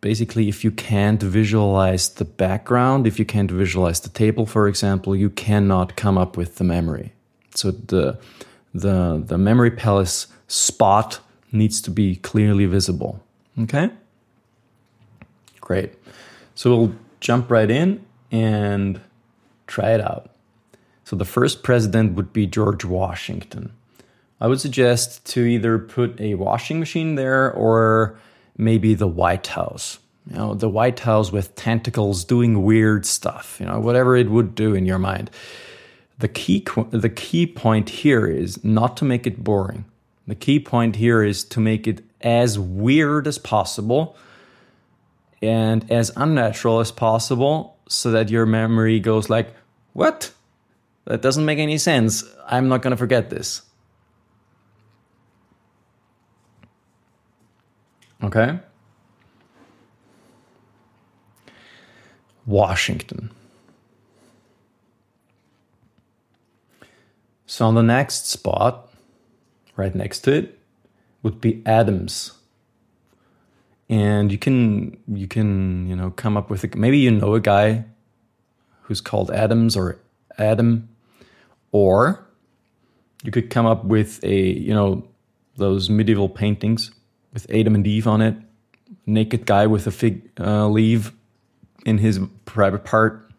basically 0.00 0.48
if 0.48 0.64
you 0.64 0.70
can't 0.70 1.22
visualize 1.22 2.08
the 2.10 2.24
background 2.24 3.06
if 3.06 3.18
you 3.18 3.24
can't 3.24 3.50
visualize 3.50 3.98
the 4.00 4.08
table 4.08 4.46
for 4.46 4.68
example 4.68 5.16
you 5.16 5.28
cannot 5.28 5.96
come 5.96 6.16
up 6.18 6.36
with 6.36 6.56
the 6.56 6.64
memory. 6.64 7.12
So 7.54 7.70
the 7.70 8.18
the 8.74 9.22
the 9.24 9.38
memory 9.38 9.70
palace 9.70 10.26
spot 10.46 11.20
needs 11.52 11.80
to 11.82 11.90
be 11.90 12.16
clearly 12.16 12.66
visible. 12.66 13.22
Okay? 13.58 13.90
Great. 15.60 15.94
So 16.54 16.70
we'll 16.70 16.94
jump 17.20 17.50
right 17.50 17.70
in 17.70 18.04
and 18.30 19.00
try 19.66 19.92
it 19.92 20.00
out. 20.00 20.30
So 21.04 21.16
the 21.16 21.24
first 21.24 21.62
president 21.62 22.14
would 22.14 22.32
be 22.32 22.46
george 22.46 22.84
washington. 22.84 23.72
I 24.40 24.46
would 24.46 24.60
suggest 24.60 25.24
to 25.26 25.44
either 25.44 25.78
put 25.78 26.20
a 26.20 26.34
washing 26.34 26.78
machine 26.78 27.16
there 27.16 27.52
or 27.52 28.18
maybe 28.56 28.94
the 28.94 29.08
white 29.08 29.48
house. 29.48 29.98
You 30.30 30.36
know 30.36 30.54
the 30.54 30.68
white 30.68 31.00
house 31.00 31.32
with 31.32 31.54
tentacles 31.54 32.22
doing 32.22 32.62
weird 32.62 33.06
stuff 33.06 33.56
you 33.58 33.64
know 33.64 33.80
whatever 33.80 34.14
it 34.14 34.30
would 34.30 34.54
do 34.54 34.74
in 34.74 34.84
your 34.84 34.98
mind. 34.98 35.30
The 36.18 36.28
key 36.28 36.66
the 36.90 37.08
key 37.08 37.46
point 37.46 37.88
here 37.88 38.26
is 38.26 38.62
not 38.62 38.96
to 38.98 39.04
make 39.06 39.26
it 39.26 39.42
boring 39.42 39.86
the 40.28 40.34
key 40.34 40.60
point 40.60 40.94
here 40.94 41.24
is 41.24 41.42
to 41.42 41.58
make 41.58 41.88
it 41.88 42.04
as 42.20 42.58
weird 42.58 43.26
as 43.26 43.38
possible 43.38 44.14
and 45.40 45.90
as 45.90 46.12
unnatural 46.16 46.80
as 46.80 46.92
possible 46.92 47.78
so 47.88 48.10
that 48.10 48.28
your 48.28 48.44
memory 48.44 49.00
goes 49.00 49.30
like, 49.30 49.54
what? 49.94 50.30
That 51.06 51.22
doesn't 51.22 51.46
make 51.46 51.58
any 51.58 51.78
sense. 51.78 52.24
I'm 52.46 52.68
not 52.68 52.82
going 52.82 52.90
to 52.90 52.96
forget 52.98 53.30
this. 53.30 53.62
Okay? 58.22 58.58
Washington. 62.44 63.30
So 67.46 67.66
on 67.66 67.74
the 67.74 67.82
next 67.82 68.26
spot, 68.26 68.87
right 69.78 69.94
next 69.94 70.20
to 70.20 70.32
it, 70.32 70.58
would 71.22 71.40
be 71.40 71.62
Adams. 71.64 72.32
And 73.88 74.30
you 74.30 74.36
can 74.36 74.98
you 75.08 75.26
can 75.26 75.88
you 75.88 75.96
know 75.96 76.10
come 76.10 76.36
up 76.36 76.50
with 76.50 76.64
a, 76.64 76.76
maybe 76.76 76.98
you 76.98 77.10
know 77.10 77.34
a 77.34 77.40
guy 77.40 77.84
who's 78.82 79.00
called 79.00 79.30
Adams 79.30 79.76
or 79.76 79.98
Adam, 80.36 80.90
or 81.72 82.26
you 83.22 83.30
could 83.30 83.48
come 83.48 83.64
up 83.64 83.84
with 83.84 84.22
a 84.22 84.36
you 84.36 84.74
know 84.74 85.04
those 85.56 85.88
medieval 85.88 86.28
paintings 86.28 86.90
with 87.32 87.50
Adam 87.50 87.74
and 87.74 87.86
Eve 87.86 88.06
on 88.06 88.20
it, 88.20 88.36
naked 89.06 89.46
guy 89.46 89.66
with 89.66 89.86
a 89.86 89.90
fig 89.90 90.28
uh, 90.38 90.68
leaf 90.68 91.12
in 91.86 91.98
his 91.98 92.20
private 92.44 92.84
part. 92.84 93.30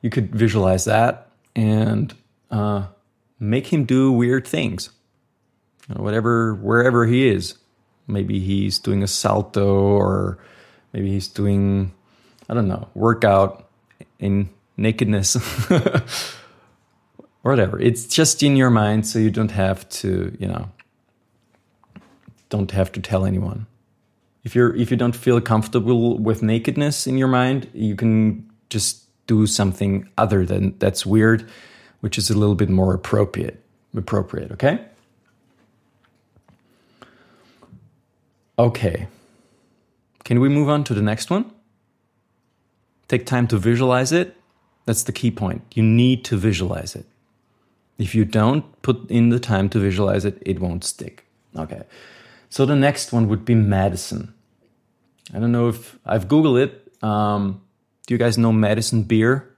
You 0.00 0.10
could 0.10 0.34
visualize 0.34 0.84
that 0.84 1.28
and 1.56 2.14
uh, 2.50 2.86
make 3.38 3.72
him 3.72 3.84
do 3.84 4.12
weird 4.12 4.46
things. 4.46 4.90
Whatever, 5.94 6.54
wherever 6.54 7.06
he 7.06 7.28
is. 7.28 7.56
Maybe 8.08 8.40
he's 8.40 8.78
doing 8.78 9.02
a 9.02 9.06
salto 9.06 9.66
or 9.66 10.38
maybe 10.92 11.10
he's 11.10 11.28
doing, 11.28 11.92
I 12.48 12.54
don't 12.54 12.68
know, 12.68 12.88
workout 12.94 13.68
in 14.18 14.48
nakedness. 14.76 15.36
whatever. 17.42 17.80
It's 17.80 18.06
just 18.06 18.42
in 18.42 18.56
your 18.56 18.70
mind, 18.70 19.06
so 19.06 19.18
you 19.18 19.30
don't 19.30 19.52
have 19.52 19.88
to, 20.00 20.36
you 20.38 20.48
know, 20.48 20.70
don't 22.48 22.70
have 22.72 22.92
to 22.92 23.00
tell 23.00 23.24
anyone. 23.24 23.66
If 24.44 24.54
you're 24.54 24.74
if 24.76 24.90
you 24.90 24.96
don't 24.96 25.16
feel 25.16 25.40
comfortable 25.40 26.18
with 26.18 26.42
nakedness 26.42 27.06
in 27.06 27.18
your 27.18 27.28
mind, 27.28 27.68
you 27.72 27.96
can 27.96 28.48
just 28.68 29.04
do 29.26 29.46
something 29.46 30.08
other 30.16 30.46
than 30.46 30.78
that's 30.78 31.04
weird, 31.04 31.48
which 32.00 32.18
is 32.18 32.30
a 32.30 32.38
little 32.38 32.54
bit 32.54 32.68
more 32.68 32.94
appropriate. 32.94 33.62
Appropriate, 33.96 34.52
okay? 34.52 34.84
Okay. 38.58 39.08
Can 40.24 40.40
we 40.40 40.48
move 40.48 40.68
on 40.68 40.84
to 40.84 40.94
the 40.94 41.02
next 41.02 41.30
one? 41.30 41.50
Take 43.08 43.26
time 43.26 43.46
to 43.48 43.58
visualize 43.58 44.12
it. 44.12 44.36
That's 44.84 45.02
the 45.02 45.12
key 45.12 45.30
point. 45.30 45.62
You 45.74 45.82
need 45.82 46.24
to 46.26 46.36
visualize 46.36 46.96
it. 46.96 47.06
If 47.98 48.14
you 48.14 48.24
don't 48.24 48.64
put 48.82 49.10
in 49.10 49.30
the 49.30 49.40
time 49.40 49.68
to 49.70 49.78
visualize 49.78 50.24
it, 50.24 50.42
it 50.44 50.60
won't 50.60 50.84
stick. 50.84 51.26
Okay. 51.56 51.82
So 52.50 52.66
the 52.66 52.76
next 52.76 53.12
one 53.12 53.28
would 53.28 53.44
be 53.44 53.54
Madison. 53.54 54.34
I 55.34 55.38
don't 55.38 55.52
know 55.52 55.68
if 55.68 55.98
I've 56.04 56.28
Googled 56.28 56.62
it. 56.62 56.92
Um, 57.02 57.62
do 58.06 58.14
you 58.14 58.18
guys 58.18 58.38
know 58.38 58.52
Madison 58.52 59.02
beer? 59.02 59.55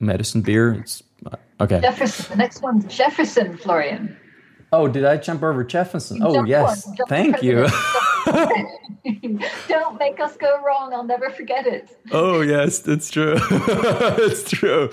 Madison 0.00 0.42
beer. 0.42 0.74
It's 0.74 1.02
uh, 1.26 1.36
okay. 1.60 1.80
Jefferson. 1.80 2.26
The 2.30 2.36
next 2.36 2.62
one's 2.62 2.84
Jefferson, 2.86 3.56
Florian. 3.56 4.16
Oh, 4.70 4.86
did 4.86 5.04
I 5.04 5.16
jump 5.16 5.42
over 5.42 5.64
Jefferson? 5.64 6.22
Oh, 6.22 6.44
yes. 6.44 6.86
Thank 7.08 7.42
you. 7.42 7.66
Don't 9.68 9.98
make 9.98 10.20
us 10.20 10.36
go 10.36 10.62
wrong. 10.62 10.92
I'll 10.92 11.04
never 11.04 11.30
forget 11.30 11.66
it. 11.66 11.98
oh, 12.12 12.42
yes, 12.42 12.80
that's 12.80 13.10
true. 13.10 13.36
it's 13.40 14.50
true. 14.50 14.90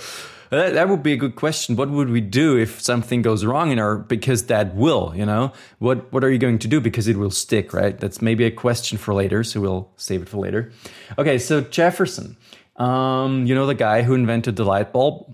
That, 0.50 0.74
that 0.74 0.88
would 0.88 1.04
be 1.04 1.12
a 1.12 1.18
good 1.18 1.36
question. 1.36 1.76
What 1.76 1.90
would 1.90 2.10
we 2.10 2.22
do 2.22 2.58
if 2.58 2.80
something 2.82 3.22
goes 3.22 3.44
wrong 3.44 3.72
in 3.72 3.80
our 3.80 3.98
because 3.98 4.46
that 4.46 4.76
will, 4.76 5.12
you 5.16 5.26
know? 5.26 5.52
What 5.80 6.12
what 6.14 6.24
are 6.24 6.32
you 6.32 6.38
going 6.38 6.60
to 6.60 6.68
do 6.68 6.80
because 6.80 7.08
it 7.08 7.18
will 7.18 7.32
stick, 7.32 7.74
right? 7.74 8.00
That's 8.00 8.22
maybe 8.22 8.46
a 8.46 8.52
question 8.52 8.98
for 8.98 9.14
later, 9.14 9.44
so 9.44 9.60
we'll 9.60 9.90
save 9.98 10.22
it 10.22 10.30
for 10.30 10.38
later. 10.38 10.72
Okay, 11.18 11.38
so 11.38 11.62
Jefferson. 11.62 12.38
Um, 12.78 13.46
you 13.46 13.56
know 13.56 13.66
the 13.66 13.76
guy 13.76 14.02
who 14.02 14.14
invented 14.14 14.56
the 14.56 14.66
light 14.66 14.92
bulb? 14.92 15.34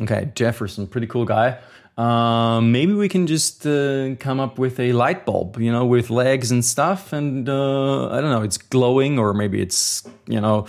Okay, 0.00 0.30
Jefferson, 0.34 0.86
pretty 0.86 1.06
cool 1.06 1.24
guy. 1.24 1.58
Um, 1.96 2.72
maybe 2.72 2.92
we 2.92 3.08
can 3.08 3.26
just 3.26 3.66
uh, 3.66 4.16
come 4.16 4.38
up 4.38 4.58
with 4.58 4.78
a 4.78 4.92
light 4.92 5.24
bulb, 5.24 5.58
you 5.58 5.72
know, 5.72 5.86
with 5.86 6.10
legs 6.10 6.50
and 6.50 6.62
stuff, 6.62 7.12
and 7.12 7.48
uh, 7.48 8.10
I 8.10 8.20
don't 8.20 8.30
know, 8.30 8.42
it's 8.42 8.58
glowing, 8.58 9.18
or 9.18 9.32
maybe 9.32 9.62
it's 9.62 10.06
you 10.26 10.40
know 10.40 10.66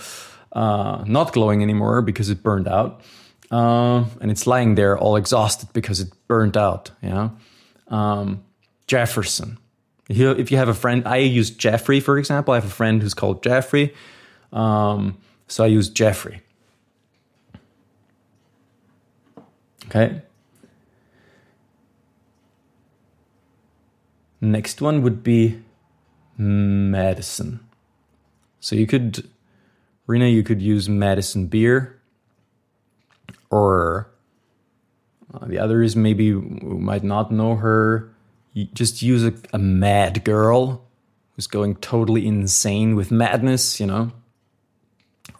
uh, 0.52 1.04
not 1.06 1.32
glowing 1.34 1.62
anymore 1.62 2.00
because 2.00 2.30
it 2.30 2.42
burned 2.42 2.66
out, 2.66 3.02
uh, 3.50 4.04
and 4.22 4.30
it's 4.30 4.46
lying 4.46 4.74
there 4.74 4.96
all 4.96 5.16
exhausted 5.16 5.68
because 5.74 6.00
it 6.00 6.08
burned 6.28 6.56
out. 6.56 6.90
You 7.02 7.10
know, 7.10 7.36
um, 7.88 8.44
Jefferson. 8.86 9.58
If 10.08 10.50
you, 10.50 10.56
have 10.56 10.70
a 10.70 10.74
friend, 10.74 11.06
I 11.06 11.18
use 11.18 11.50
Jeffrey 11.50 12.00
for 12.00 12.16
example. 12.16 12.54
I 12.54 12.56
have 12.56 12.64
a 12.64 12.70
friend 12.70 13.02
who's 13.02 13.12
called 13.12 13.42
Jeffrey, 13.42 13.92
um, 14.54 15.18
so 15.48 15.64
I 15.64 15.66
use 15.66 15.88
Jeffrey. 15.88 16.42
Okay. 19.86 20.22
Next 24.40 24.80
one 24.80 25.02
would 25.02 25.22
be 25.22 25.62
Madison. 26.36 27.60
So 28.60 28.76
you 28.76 28.86
could, 28.86 29.28
Rena, 30.06 30.26
you 30.26 30.42
could 30.42 30.62
use 30.62 30.88
Madison 30.88 31.46
beer, 31.46 31.98
or 33.50 34.10
uh, 35.32 35.46
the 35.46 35.82
is 35.82 35.96
maybe 35.96 36.30
who 36.30 36.78
might 36.78 37.02
not 37.02 37.32
know 37.32 37.56
her. 37.56 38.12
You 38.52 38.66
just 38.66 39.02
use 39.02 39.24
a, 39.24 39.32
a 39.52 39.58
mad 39.58 40.24
girl 40.24 40.84
who's 41.34 41.46
going 41.46 41.76
totally 41.76 42.26
insane 42.26 42.94
with 42.94 43.10
madness, 43.10 43.80
you 43.80 43.86
know, 43.86 44.12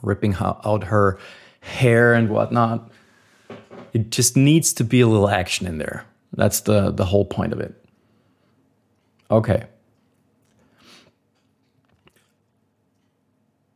ripping 0.02 0.36
out 0.40 0.84
her 0.84 1.18
hair 1.60 2.14
and 2.14 2.28
whatnot. 2.28 2.90
It 3.92 4.10
just 4.10 4.36
needs 4.36 4.72
to 4.74 4.84
be 4.84 5.00
a 5.00 5.06
little 5.06 5.28
action 5.28 5.66
in 5.66 5.78
there. 5.78 6.04
That's 6.32 6.60
the 6.60 6.90
the 6.90 7.06
whole 7.06 7.24
point 7.24 7.52
of 7.52 7.60
it. 7.60 7.74
Okay. 9.30 9.64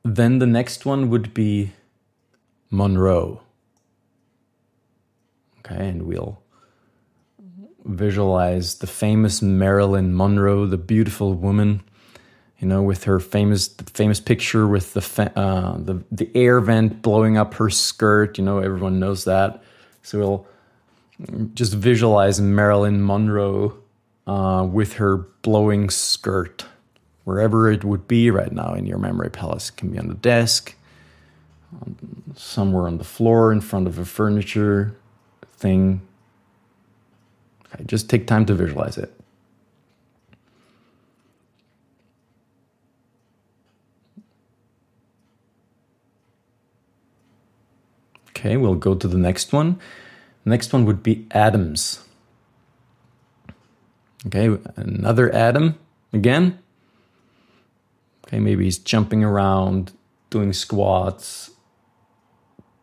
Then 0.05 0.39
the 0.39 0.47
next 0.47 0.85
one 0.85 1.11
would 1.11 1.33
be 1.33 1.73
Monroe. 2.71 3.41
Okay, 5.61 5.89
and 5.89 6.03
we'll 6.03 6.43
visualize 7.85 8.77
the 8.77 8.87
famous 8.87 9.41
Marilyn 9.43 10.17
Monroe, 10.17 10.67
the 10.67 10.79
beautiful 10.79 11.35
woman, 11.35 11.83
you 12.63 12.69
know, 12.69 12.81
with 12.81 13.05
her 13.05 13.19
famous 13.19 13.67
famous 13.67 14.21
picture 14.21 14.69
with 14.69 14.95
the 14.95 15.33
uh, 15.39 15.77
the 15.79 16.03
the 16.13 16.31
air 16.35 16.61
vent 16.61 17.03
blowing 17.03 17.37
up 17.37 17.55
her 17.55 17.69
skirt. 17.69 18.39
You 18.39 18.45
know, 18.45 18.59
everyone 18.59 19.01
knows 19.01 19.25
that. 19.25 19.65
So 20.03 20.19
we'll 20.19 20.47
just 21.55 21.75
visualize 21.75 22.41
Marilyn 22.41 23.05
Monroe 23.05 23.77
uh, 24.29 24.67
with 24.71 24.95
her 24.95 25.17
blowing 25.43 25.91
skirt, 25.91 26.65
wherever 27.25 27.69
it 27.71 27.85
would 27.85 28.07
be 28.07 28.31
right 28.31 28.53
now 28.53 28.75
in 28.75 28.87
your 28.87 28.99
memory 28.99 29.31
palace. 29.31 29.71
It 29.71 29.77
can 29.77 29.91
be 29.91 29.99
on 29.99 30.07
the 30.07 30.15
desk, 30.15 30.77
somewhere 32.37 32.87
on 32.87 32.99
the 32.99 33.05
floor 33.05 33.53
in 33.53 33.61
front 33.61 33.89
of 33.89 33.99
a 33.99 34.05
furniture 34.05 34.97
thing. 35.57 36.01
Okay, 37.75 37.83
just 37.87 38.09
take 38.09 38.29
time 38.29 38.47
to 38.47 38.55
visualize 38.55 38.99
it. 38.99 39.22
Okay, 48.43 48.57
we'll 48.57 48.75
go 48.75 48.97
to 48.97 49.07
the 49.07 49.19
next 49.19 49.53
one. 49.53 49.79
Next 50.45 50.73
one 50.73 50.85
would 50.85 51.01
be 51.01 51.29
Adams. 51.31 52.03
Okay, 54.27 54.59
another 54.75 55.33
Adam 55.33 55.79
again. 56.13 56.59
Okay, 58.27 58.41
maybe 58.41 58.65
he's 58.65 58.79
jumping 58.79 59.23
around, 59.23 59.93
doing 60.31 60.53
squats, 60.53 61.53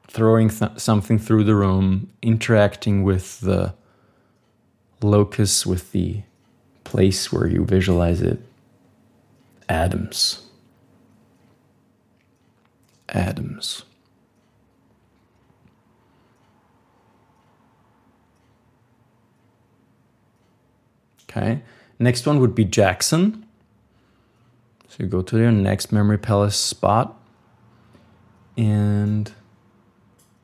throwing 0.08 0.48
th- 0.48 0.78
something 0.80 1.20
through 1.20 1.44
the 1.44 1.56
room, 1.56 2.10
interacting 2.22 3.04
with 3.04 3.42
the 3.42 3.74
locus, 5.02 5.66
with 5.66 5.92
the 5.92 6.24
place 6.86 7.34
where 7.34 7.48
you 7.48 7.66
visualize 7.66 8.22
it. 8.22 8.40
Adams. 9.68 10.46
Adams. 13.10 13.84
Okay. 21.30 21.62
Next 22.00 22.26
one 22.26 22.40
would 22.40 22.56
be 22.56 22.66
Jackson. 22.66 23.46
So 24.88 25.04
you 25.04 25.08
go 25.08 25.22
to 25.22 25.38
your 25.38 25.52
next 25.52 25.92
memory 25.92 26.18
palace 26.18 26.56
spot 26.56 27.16
and 28.58 29.32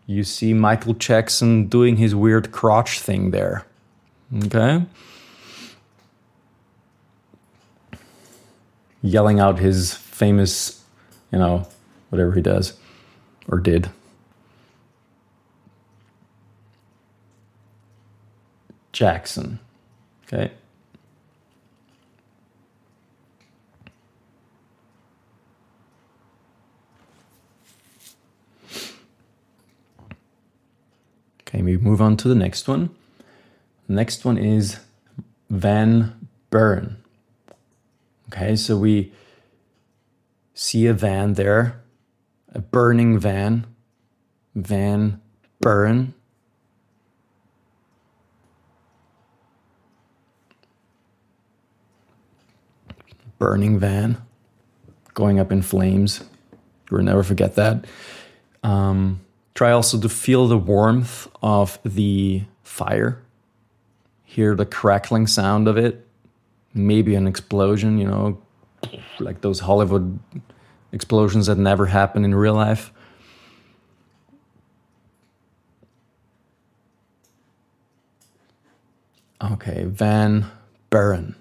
you 0.05 0.23
see 0.23 0.53
Michael 0.53 0.93
Jackson 0.93 1.65
doing 1.67 1.97
his 1.97 2.13
weird 2.13 2.51
crotch 2.51 2.99
thing 2.99 3.31
there. 3.31 3.65
Okay? 4.45 4.85
Yelling 9.01 9.39
out 9.39 9.59
his 9.59 9.93
famous, 9.95 10.83
you 11.31 11.39
know, 11.39 11.67
whatever 12.09 12.33
he 12.33 12.41
does 12.41 12.77
or 13.47 13.59
did. 13.59 13.89
Jackson. 18.91 19.59
Okay? 20.25 20.51
Okay, 31.55 31.63
we 31.63 31.77
move 31.77 32.01
on 32.01 32.17
to 32.17 32.27
the 32.27 32.35
next 32.35 32.67
one. 32.67 32.89
Next 33.87 34.25
one 34.25 34.37
is 34.37 34.77
Van 35.49 36.27
Buren. 36.49 36.97
Okay, 38.27 38.57
so 38.57 38.75
we 38.75 39.13
see 40.53 40.85
a 40.87 40.93
van 40.93 41.35
there, 41.35 41.81
a 42.53 42.59
burning 42.59 43.17
van. 43.19 43.65
Van 44.53 45.21
Buren. 45.61 46.13
Burning 53.39 53.79
van 53.79 54.17
going 55.13 55.39
up 55.39 55.53
in 55.53 55.61
flames. 55.61 56.19
You 56.91 56.97
will 56.97 57.03
never 57.05 57.23
forget 57.23 57.55
that. 57.55 57.85
Um, 58.61 59.24
try 59.55 59.71
also 59.71 59.99
to 59.99 60.09
feel 60.09 60.47
the 60.47 60.57
warmth 60.57 61.27
of 61.41 61.79
the 61.83 62.43
fire, 62.63 63.23
hear 64.23 64.53
the 64.53 64.65
crackling 64.65 65.25
sound 65.25 65.67
of 65.67 65.77
it, 65.77 66.05
maybe 66.73 67.15
an 67.15 67.25
explosion, 67.25 67.97
you 67.97 68.05
know, 68.05 68.39
like 69.19 69.41
those 69.41 69.61
Hollywood 69.61 70.19
explosions 70.91 71.47
that 71.47 71.57
never 71.57 71.87
happen 71.87 72.23
in 72.23 72.35
real 72.35 72.53
life. 72.53 72.91
Okay, 79.41 79.85
Van 79.85 80.45
Buren. 80.89 81.35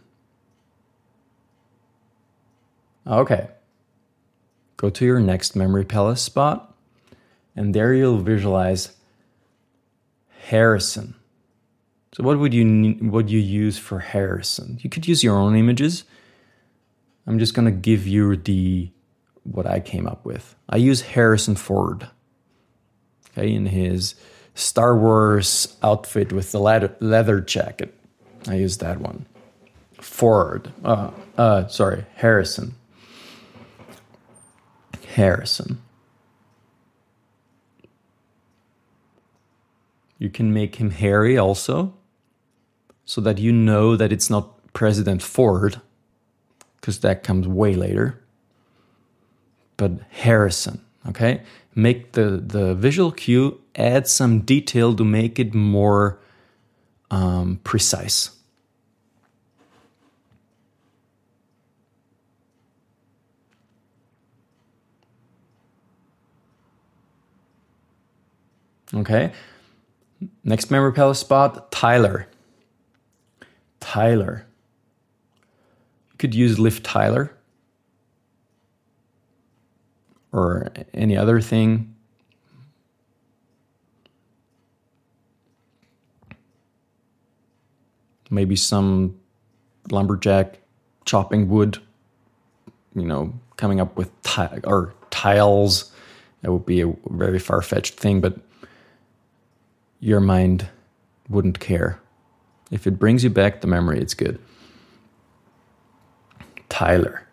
Okay. 3.06 3.48
Go 4.76 4.90
to 4.90 5.04
your 5.04 5.20
next 5.20 5.56
memory 5.56 5.84
palace 5.84 6.20
spot, 6.20 6.73
and 7.56 7.74
there 7.74 7.94
you'll 7.94 8.18
visualize 8.18 8.96
Harrison. 10.48 11.14
So, 12.14 12.22
what 12.22 12.38
would 12.38 12.54
you 12.54 12.96
would 13.02 13.30
you 13.30 13.40
use 13.40 13.78
for 13.78 13.98
Harrison? 13.98 14.78
You 14.82 14.90
could 14.90 15.08
use 15.08 15.24
your 15.24 15.36
own 15.36 15.56
images. 15.56 16.04
I'm 17.26 17.38
just 17.38 17.54
gonna 17.54 17.72
give 17.72 18.06
you 18.06 18.36
the 18.36 18.90
what 19.42 19.66
I 19.66 19.80
came 19.80 20.06
up 20.06 20.24
with. 20.24 20.54
I 20.68 20.76
use 20.76 21.02
Harrison 21.02 21.56
Ford. 21.56 22.08
Okay, 23.32 23.52
in 23.52 23.66
his 23.66 24.14
Star 24.54 24.96
Wars 24.96 25.76
outfit 25.82 26.32
with 26.32 26.52
the 26.52 26.60
leather, 26.60 26.94
leather 27.00 27.40
jacket. 27.40 27.92
I 28.46 28.54
use 28.54 28.78
that 28.78 29.00
one. 29.00 29.26
Ford. 30.00 30.70
Uh, 30.84 31.10
uh, 31.36 31.66
sorry, 31.66 32.04
Harrison. 32.14 32.74
Harrison. 35.14 35.80
You 40.24 40.30
can 40.30 40.54
make 40.54 40.76
him 40.76 40.90
hairy 40.90 41.36
also, 41.36 41.92
so 43.04 43.20
that 43.20 43.36
you 43.36 43.52
know 43.52 43.94
that 43.94 44.10
it's 44.10 44.30
not 44.30 44.72
President 44.72 45.20
Ford, 45.20 45.82
because 46.80 47.00
that 47.00 47.22
comes 47.22 47.46
way 47.46 47.74
later. 47.74 48.24
But 49.76 50.00
Harrison, 50.08 50.80
okay? 51.10 51.42
Make 51.74 52.12
the, 52.12 52.42
the 52.42 52.74
visual 52.74 53.12
cue, 53.12 53.60
add 53.76 54.08
some 54.08 54.40
detail 54.40 54.96
to 54.96 55.04
make 55.04 55.38
it 55.38 55.52
more 55.52 56.18
um, 57.10 57.60
precise. 57.62 58.30
Okay. 68.94 69.32
Next 70.42 70.70
memory 70.70 70.92
palace 70.92 71.18
spot, 71.18 71.70
Tyler. 71.72 72.28
Tyler. 73.80 74.46
You 76.12 76.18
could 76.18 76.34
use 76.34 76.58
Liv 76.58 76.82
Tyler 76.82 77.36
or 80.32 80.72
any 80.92 81.16
other 81.16 81.40
thing. 81.40 81.94
Maybe 88.30 88.56
some 88.56 89.18
lumberjack 89.90 90.58
chopping 91.04 91.48
wood, 91.48 91.78
you 92.94 93.04
know, 93.04 93.32
coming 93.56 93.80
up 93.80 93.96
with 93.96 94.10
or 94.64 94.94
tiles. 95.10 95.92
That 96.42 96.52
would 96.52 96.66
be 96.66 96.80
a 96.80 96.92
very 97.10 97.38
far 97.38 97.62
fetched 97.62 97.94
thing, 97.94 98.20
but 98.20 98.38
your 100.04 100.20
mind 100.20 100.68
wouldn't 101.30 101.60
care. 101.60 101.98
If 102.70 102.86
it 102.86 102.98
brings 102.98 103.24
you 103.24 103.30
back 103.30 103.62
the 103.62 103.66
memory, 103.66 103.98
it's 103.98 104.12
good. 104.12 104.38
Tyler. 106.68 107.26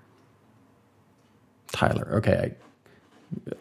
Tyler. 1.74 2.08
Okay. 2.14 2.54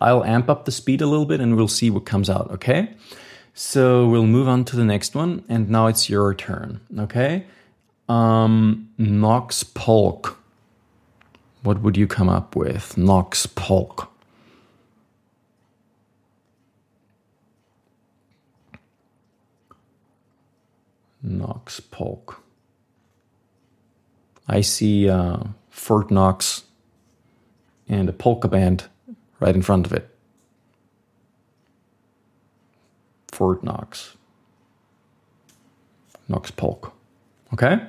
I, 0.01 0.07
I'll 0.11 0.23
amp 0.23 0.49
up 0.49 0.65
the 0.65 0.71
speed 0.71 1.01
a 1.01 1.09
little 1.09 1.27
bit 1.27 1.41
and 1.41 1.57
we'll 1.57 1.67
see 1.67 1.91
what 1.91 2.07
comes 2.07 2.31
out. 2.31 2.53
Okay. 2.53 2.95
So 3.53 4.07
we'll 4.07 4.27
move 4.27 4.47
on 4.47 4.65
to 4.67 4.77
the 4.77 4.85
next 4.85 5.17
one. 5.17 5.45
And 5.49 5.69
now 5.69 5.89
it's 5.89 6.09
your 6.09 6.33
turn. 6.33 6.81
Okay. 6.97 7.47
Um, 8.09 8.91
Knox 8.97 9.65
Polk. 9.65 10.39
What 11.65 11.83
would 11.83 11.97
you 11.97 12.07
come 12.07 12.29
up 12.29 12.55
with? 12.55 12.97
Knox 12.97 13.47
Polk. 13.47 14.10
Knox 21.23 21.81
Polk. 21.81 22.43
I 24.49 24.61
see 24.63 25.09
uh, 25.09 25.45
Fort 25.71 26.11
Knox 26.11 26.65
and 27.89 28.09
a 28.09 28.13
polka 28.13 28.49
band 28.49 28.85
right 29.39 29.55
in 29.55 29.63
front 29.63 29.87
of 29.87 29.93
it. 29.93 30.09
Fort 33.33 33.63
Knox. 33.63 34.17
Knox 36.29 36.51
Polk. 36.51 36.93
Okay. 37.53 37.81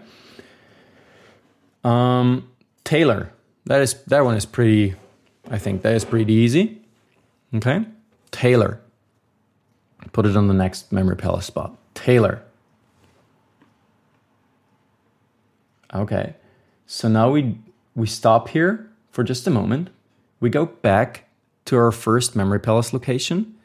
Um, 1.84 2.49
Taylor. 2.84 3.32
That 3.65 3.82
is 3.82 4.01
that 4.05 4.23
one 4.23 4.36
is 4.36 4.45
pretty. 4.45 4.95
I 5.49 5.57
think 5.57 5.82
that 5.84 5.93
is 5.93 6.05
pretty 6.05 6.34
easy. 6.34 6.82
Okay. 7.53 7.86
Taylor. 8.32 8.79
Put 10.13 10.25
it 10.25 10.36
on 10.36 10.47
the 10.47 10.53
next 10.53 10.91
memory 10.91 11.15
palace 11.15 11.45
spot. 11.45 11.77
Taylor. 11.93 12.43
Okay. 15.93 16.35
So 16.85 17.07
now 17.07 17.31
we 17.31 17.57
we 17.95 18.07
stop 18.07 18.49
here 18.49 18.89
for 19.11 19.23
just 19.23 19.47
a 19.47 19.51
moment. 19.51 19.89
We 20.39 20.49
go 20.49 20.65
back 20.65 21.29
to 21.65 21.77
our 21.77 21.91
first 21.91 22.35
memory 22.35 22.59
palace 22.59 22.93
location 22.93 23.55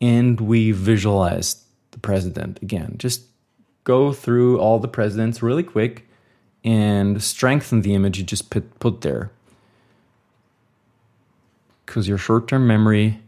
and 0.00 0.40
we 0.40 0.72
visualize 0.72 1.64
the 1.90 1.98
president 1.98 2.60
again. 2.62 2.94
Just 2.98 3.22
go 3.84 4.12
through 4.12 4.58
all 4.58 4.78
the 4.78 4.88
presidents 4.88 5.42
really 5.42 5.62
quick 5.62 6.08
and 6.64 7.22
strengthen 7.22 7.82
the 7.82 7.94
image 7.94 8.18
you 8.18 8.24
just 8.24 8.50
put, 8.50 8.78
put 8.80 9.02
there. 9.02 9.30
Because 11.84 12.08
your 12.08 12.18
short 12.18 12.48
term 12.48 12.66
memory 12.66 13.20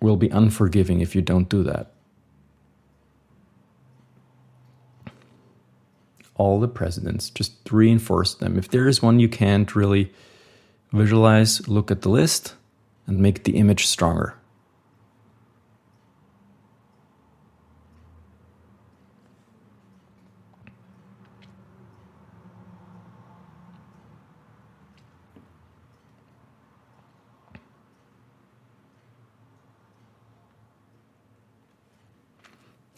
will 0.00 0.16
be 0.16 0.28
unforgiving 0.28 1.00
if 1.00 1.14
you 1.14 1.22
don't 1.22 1.48
do 1.48 1.62
that. 1.62 1.92
all 6.38 6.60
the 6.60 6.68
presidents, 6.68 7.30
just 7.30 7.52
reinforce 7.70 8.34
them. 8.34 8.58
If 8.58 8.68
there 8.68 8.88
is 8.88 9.02
one 9.02 9.20
you 9.20 9.28
can't 9.28 9.74
really 9.74 10.12
visualize, 10.92 11.66
look 11.68 11.90
at 11.90 12.02
the 12.02 12.10
list 12.10 12.54
and 13.06 13.18
make 13.18 13.44
the 13.44 13.56
image 13.56 13.86
stronger. 13.86 14.34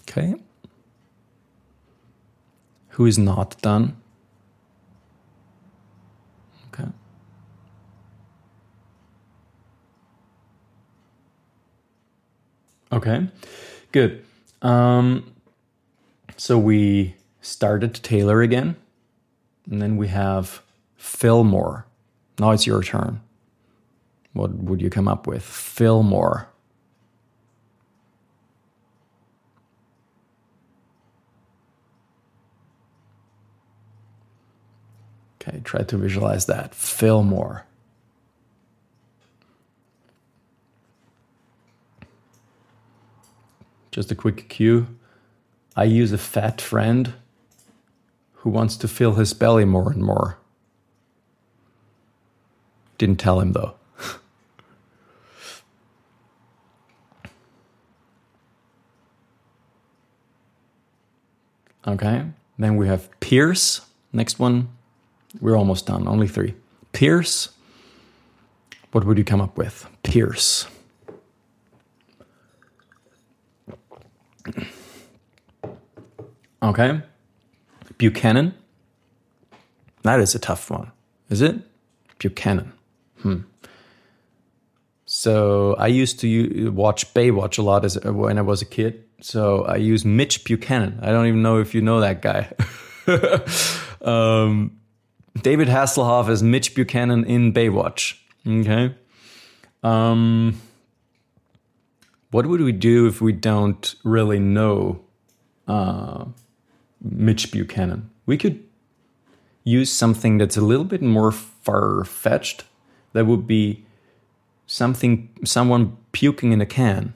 Okay. 0.03 0.35
Who 2.99 3.07
is 3.07 3.17
not 3.17 3.63
done? 3.63 3.97
Okay. 6.75 6.89
Okay, 12.91 13.29
good. 13.93 14.25
Um, 14.63 15.33
so 16.37 16.59
we 16.59 17.15
started 17.41 17.95
Taylor 17.95 18.43
again, 18.43 18.75
and 19.71 19.81
then 19.81 19.97
we 19.97 20.09
have 20.09 20.61
Fillmore. 20.97 21.87
Now 22.41 22.51
it's 22.51 22.67
your 22.67 22.83
turn. 22.83 23.21
What 24.33 24.53
would 24.55 24.83
you 24.83 24.91
come 24.91 25.07
up 25.07 25.29
with? 25.29 25.45
Fillmore. 25.45 26.48
Okay, 35.49 35.61
try 35.65 35.83
to 35.83 35.97
visualize 35.97 36.47
that. 36.47 36.75
Fill 36.75 37.23
more. 37.23 37.65
Just 43.91 44.13
a 44.13 44.15
quick 44.15 44.49
cue. 44.49 44.87
I 45.75 45.85
use 45.85 46.13
a 46.13 46.19
fat 46.19 46.61
friend 46.61 47.15
who 48.35 48.51
wants 48.51 48.77
to 48.77 48.87
fill 48.89 49.15
his 49.15 49.33
belly 49.33 49.65
more 49.65 49.91
and 49.91 50.03
more. 50.03 50.37
Didn't 52.99 53.19
tell 53.19 53.41
him 53.41 53.53
though. 53.53 53.77
okay, 61.87 62.27
then 62.59 62.77
we 62.77 62.87
have 62.89 63.09
Pierce. 63.21 63.81
Next 64.13 64.39
one. 64.39 64.69
We're 65.41 65.57
almost 65.57 65.87
done, 65.87 66.09
only 66.09 66.29
three. 66.29 66.55
Pierce. 66.93 67.51
What 68.93 69.05
would 69.05 69.19
you 69.19 69.25
come 69.25 69.41
up 69.41 69.59
with? 69.59 69.87
Pierce. 70.03 70.67
Okay. 76.63 77.03
Buchanan. 77.99 78.55
That 80.03 80.21
is 80.21 80.35
a 80.35 80.39
tough 80.39 80.71
one. 80.71 80.91
Is 81.29 81.43
it? 81.43 81.57
Buchanan. 82.19 82.73
Hmm. 83.21 83.41
So 85.05 85.75
I 85.79 85.87
used 85.87 86.21
to 86.21 86.71
watch 86.71 87.13
Baywatch 87.15 87.59
a 87.59 87.63
lot 87.63 87.85
as 87.85 87.99
when 88.05 88.39
I 88.39 88.43
was 88.43 88.63
a 88.63 88.67
kid. 88.67 89.05
So 89.21 89.65
I 89.65 89.77
use 89.77 90.05
Mitch 90.05 90.45
Buchanan. 90.45 91.01
I 91.03 91.11
don't 91.11 91.27
even 91.27 91.43
know 91.43 91.59
if 91.59 91.75
you 91.75 91.81
know 91.81 92.01
that 92.01 92.23
guy. 92.23 92.53
um, 94.03 94.78
David 95.43 95.69
Hasselhoff 95.69 96.29
as 96.29 96.43
Mitch 96.43 96.75
Buchanan 96.75 97.25
in 97.25 97.53
Baywatch. 97.53 98.19
Okay. 98.47 98.95
Um, 99.83 100.61
what 102.31 102.47
would 102.47 102.61
we 102.61 102.73
do 102.73 103.07
if 103.07 103.21
we 103.21 103.33
don't 103.33 103.95
really 104.05 104.39
know 104.39 105.01
uh, 105.67 106.27
Mitch 107.01 107.51
Buchanan? 107.53 108.11
We 108.27 108.37
could 108.37 108.63
use 109.65 109.93
something 109.93 110.39
that's 110.39 110.57
a 110.57 110.61
little 110.61 110.85
bit 110.85 111.03
more 111.03 111.33
far 111.33 112.05
fetched. 112.05 112.65
That 113.13 113.27
would 113.27 113.47
be 113.47 113.85
something, 114.67 115.29
someone 115.45 115.97
puking 116.13 116.53
in 116.53 116.61
a 116.61 116.67
can. 116.67 117.15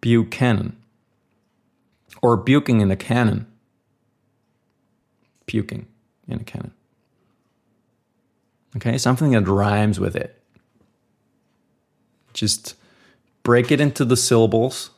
Buchanan. 0.00 0.76
Or 2.22 2.38
puking 2.38 2.80
in 2.80 2.90
a 2.90 2.96
cannon. 2.96 3.46
Puking 5.46 5.86
in 6.28 6.40
a 6.40 6.44
cannon. 6.44 6.72
Okay, 8.76 8.98
something 8.98 9.30
that 9.30 9.48
rhymes 9.48 9.98
with 9.98 10.16
it. 10.16 10.42
Just 12.34 12.74
break 13.42 13.70
it 13.70 13.80
into 13.80 14.04
the 14.04 14.16
syllables 14.16 14.90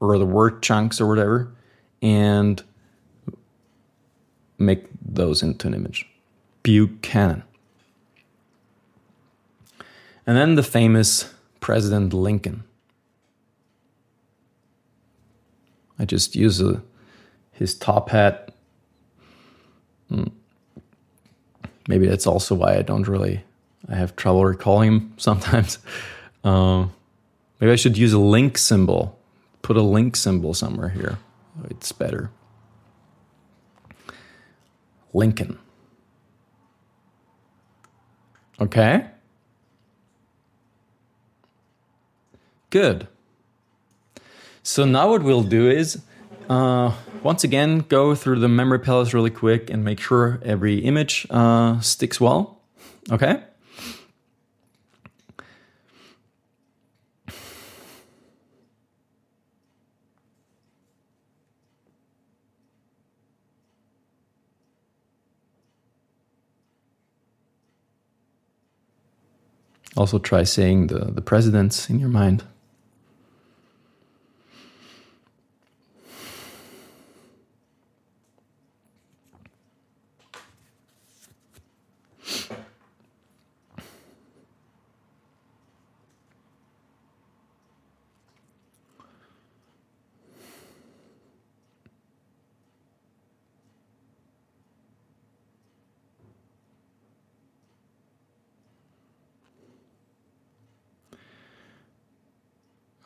or 0.00 0.16
the 0.18 0.24
word 0.24 0.62
chunks 0.62 1.00
or 1.00 1.06
whatever 1.06 1.52
and 2.00 2.62
make 4.58 4.86
those 5.04 5.42
into 5.42 5.66
an 5.66 5.74
image. 5.74 6.06
Buchanan. 6.62 7.42
And 10.26 10.36
then 10.36 10.54
the 10.54 10.62
famous 10.62 11.32
President 11.60 12.12
Lincoln. 12.12 12.64
I 15.98 16.04
just 16.04 16.34
use 16.34 16.60
a, 16.60 16.82
his 17.52 17.74
top 17.74 18.10
hat. 18.10 18.45
Hmm. 20.08 20.24
Maybe 21.88 22.06
that's 22.06 22.26
also 22.26 22.54
why 22.54 22.76
I 22.76 22.82
don't 22.82 23.06
really, 23.06 23.44
I 23.88 23.94
have 23.94 24.16
trouble 24.16 24.44
recalling 24.44 24.92
him 24.92 25.14
sometimes. 25.16 25.78
Uh, 26.42 26.86
maybe 27.60 27.72
I 27.72 27.76
should 27.76 27.96
use 27.96 28.12
a 28.12 28.18
link 28.18 28.58
symbol. 28.58 29.18
Put 29.62 29.76
a 29.76 29.82
link 29.82 30.16
symbol 30.16 30.54
somewhere 30.54 30.88
here. 30.88 31.18
It's 31.70 31.92
better. 31.92 32.30
Lincoln. 35.12 35.58
Okay. 38.60 39.06
Good. 42.70 43.08
So 44.62 44.84
now 44.84 45.10
what 45.10 45.22
we'll 45.22 45.42
do 45.42 45.70
is, 45.70 46.02
uh, 46.48 46.92
once 47.22 47.44
again, 47.44 47.80
go 47.88 48.14
through 48.14 48.40
the 48.40 48.48
memory 48.48 48.78
palace 48.78 49.12
really 49.12 49.30
quick 49.30 49.70
and 49.70 49.84
make 49.84 50.00
sure 50.00 50.40
every 50.44 50.78
image 50.78 51.26
uh, 51.30 51.80
sticks 51.80 52.20
well. 52.20 52.60
Okay. 53.10 53.42
Also, 69.96 70.18
try 70.18 70.42
saying 70.42 70.88
the, 70.88 71.06
the 71.06 71.22
presidents 71.22 71.88
in 71.88 71.98
your 71.98 72.10
mind. 72.10 72.44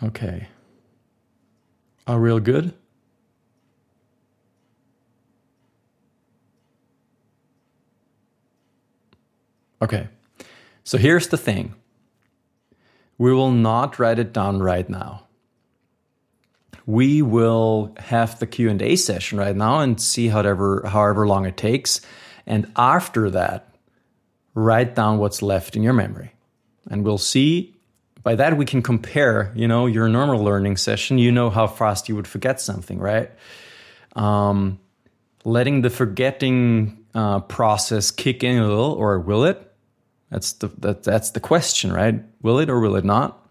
Okay. 0.03 0.49
Are 2.07 2.19
real 2.19 2.41
good? 2.41 2.75
Okay. 9.83 10.09
So 10.85 10.99
here's 10.99 11.29
the 11.29 11.37
thing. 11.37 11.75
We 13.19 13.33
will 13.33 13.51
not 13.51 13.99
write 13.99 14.19
it 14.19 14.33
down 14.33 14.63
right 14.63 14.89
now. 14.89 15.27
We 16.87 17.23
will 17.23 17.95
have 17.99 18.39
the 18.39 18.47
Q&A 18.47 18.97
session 18.97 19.39
right 19.39 19.55
now 19.55 19.81
and 19.81 20.01
see 20.01 20.29
however 20.29 20.83
however 20.87 21.27
long 21.27 21.47
it 21.47 21.57
takes 21.57 22.01
and 22.47 22.73
after 22.75 23.31
that 23.31 23.75
write 24.55 24.95
down 24.95 25.19
what's 25.19 25.43
left 25.43 25.77
in 25.77 25.83
your 25.83 25.93
memory. 25.93 26.33
And 26.91 27.05
we'll 27.05 27.19
see 27.19 27.80
by 28.23 28.35
that 28.35 28.57
we 28.57 28.65
can 28.65 28.83
compare 28.83 29.53
you 29.55 29.67
know 29.67 29.87
your 29.87 30.09
normal 30.09 30.43
learning 30.43 30.77
session. 30.77 31.19
You 31.19 31.33
know 31.33 31.51
how 31.51 31.67
fast 31.67 32.09
you 32.09 32.17
would 32.17 32.27
forget 32.27 32.61
something 32.61 32.99
right? 32.99 33.31
Um, 34.17 34.79
letting 35.45 35.83
the 35.83 35.91
forgetting 35.91 37.05
uh, 37.15 37.41
process 37.41 38.11
kick 38.11 38.45
in 38.45 38.59
a 38.59 38.69
little 38.69 38.93
or 38.93 39.19
will 39.19 39.45
it? 39.45 39.73
That's 40.31 40.53
the 40.53 40.69
that, 40.79 41.03
that's 41.03 41.31
the 41.31 41.41
question 41.41 41.93
right? 41.93 42.23
Will 42.43 42.59
it 42.59 42.71
or 42.71 42.81
will 42.81 42.97
it 42.97 43.05
not? 43.05 43.47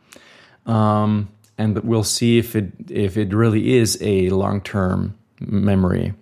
Um, 0.65 1.29
and 1.57 1.79
we'll 1.79 2.03
see 2.03 2.37
if 2.37 2.55
it 2.55 2.71
if 2.89 3.17
it 3.17 3.33
really 3.33 3.77
is 3.77 3.97
a 4.01 4.29
long-term 4.29 5.17
memory 5.39 6.13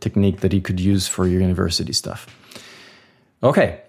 technique 0.00 0.40
that 0.40 0.52
you 0.52 0.60
could 0.60 0.80
use 0.80 1.08
for 1.08 1.26
your 1.26 1.40
university 1.40 1.92
stuff. 1.92 2.26
Okay 3.42 3.80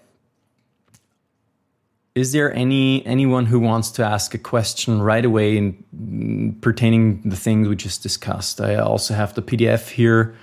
is 2.18 2.32
there 2.32 2.52
any 2.52 3.04
anyone 3.06 3.46
who 3.46 3.60
wants 3.60 3.90
to 3.92 4.04
ask 4.04 4.34
a 4.34 4.38
question 4.38 5.00
right 5.00 5.24
away 5.24 5.56
in, 5.56 6.56
pertaining 6.60 7.22
the 7.22 7.36
things 7.36 7.68
we 7.68 7.76
just 7.76 8.02
discussed? 8.02 8.60
I 8.60 8.76
also 8.76 9.14
have 9.14 9.34
the 9.34 9.42
PDF 9.42 9.90
here 9.90 10.34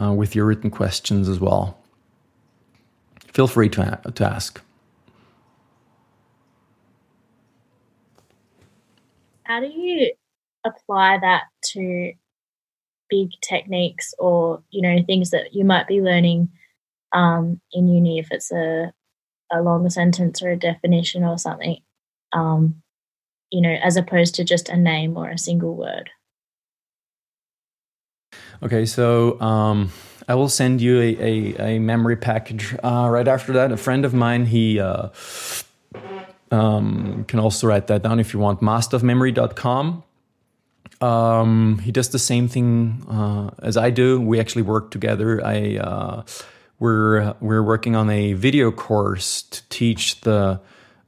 uh, 0.00 0.12
with 0.12 0.34
your 0.34 0.44
written 0.44 0.70
questions 0.70 1.28
as 1.28 1.38
well. 1.38 1.78
Feel 3.32 3.46
free 3.46 3.68
to 3.70 4.00
to 4.14 4.26
ask. 4.26 4.60
How 9.44 9.60
do 9.60 9.66
you 9.66 10.12
apply 10.64 11.18
that 11.20 11.44
to 11.72 12.12
big 13.08 13.30
techniques 13.42 14.14
or 14.18 14.62
you 14.70 14.82
know 14.82 15.02
things 15.04 15.30
that 15.30 15.54
you 15.54 15.64
might 15.64 15.86
be 15.86 16.00
learning 16.00 16.48
um, 17.12 17.60
in 17.72 17.88
uni 17.88 18.18
if 18.18 18.28
it's 18.30 18.52
a 18.52 18.92
a 19.52 19.62
long 19.62 19.88
sentence 19.90 20.42
or 20.42 20.50
a 20.50 20.56
definition 20.56 21.24
or 21.24 21.38
something, 21.38 21.78
um, 22.32 22.82
you 23.50 23.60
know, 23.60 23.76
as 23.82 23.96
opposed 23.96 24.34
to 24.36 24.44
just 24.44 24.68
a 24.68 24.76
name 24.76 25.16
or 25.16 25.30
a 25.30 25.38
single 25.38 25.74
word. 25.74 26.10
Okay, 28.62 28.84
so 28.84 29.40
um, 29.40 29.90
I 30.28 30.34
will 30.34 30.48
send 30.48 30.80
you 30.80 31.00
a, 31.00 31.16
a, 31.18 31.76
a 31.76 31.78
memory 31.78 32.16
package 32.16 32.74
uh, 32.82 33.08
right 33.10 33.26
after 33.26 33.52
that. 33.54 33.72
A 33.72 33.76
friend 33.76 34.04
of 34.04 34.12
mine, 34.12 34.46
he 34.46 34.78
uh, 34.78 35.08
um, 36.50 37.24
can 37.26 37.40
also 37.40 37.66
write 37.66 37.86
that 37.86 38.02
down 38.02 38.20
if 38.20 38.34
you 38.34 38.40
want. 38.40 38.60
Masterofmemory.com. 38.60 40.04
Um, 41.00 41.78
he 41.78 41.92
does 41.92 42.10
the 42.10 42.18
same 42.18 42.48
thing 42.48 43.06
uh, 43.08 43.50
as 43.60 43.76
I 43.76 43.90
do. 43.90 44.20
We 44.20 44.38
actually 44.38 44.62
work 44.62 44.90
together. 44.90 45.44
I 45.44 45.76
uh, 45.78 46.24
we're 46.80 47.34
we're 47.40 47.62
working 47.62 47.94
on 47.94 48.10
a 48.10 48.32
video 48.32 48.72
course 48.72 49.42
to 49.42 49.68
teach 49.68 50.20
the 50.22 50.60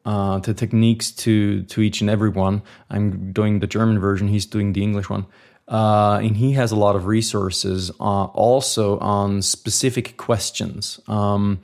uh, 0.04 0.38
the 0.38 0.54
techniques 0.54 1.10
to 1.10 1.62
to 1.64 1.80
each 1.80 2.00
and 2.00 2.10
everyone. 2.10 2.62
I'm 2.90 3.32
doing 3.32 3.58
the 3.58 3.66
German 3.66 3.98
version. 3.98 4.28
He's 4.28 4.46
doing 4.46 4.74
the 4.74 4.82
English 4.82 5.10
one. 5.10 5.26
Uh, 5.68 6.20
and 6.22 6.36
he 6.36 6.52
has 6.52 6.70
a 6.72 6.76
lot 6.76 6.96
of 6.96 7.06
resources 7.06 7.90
uh, 8.00 8.24
also 8.24 8.98
on 8.98 9.40
specific 9.40 10.16
questions. 10.16 11.00
Um, 11.06 11.60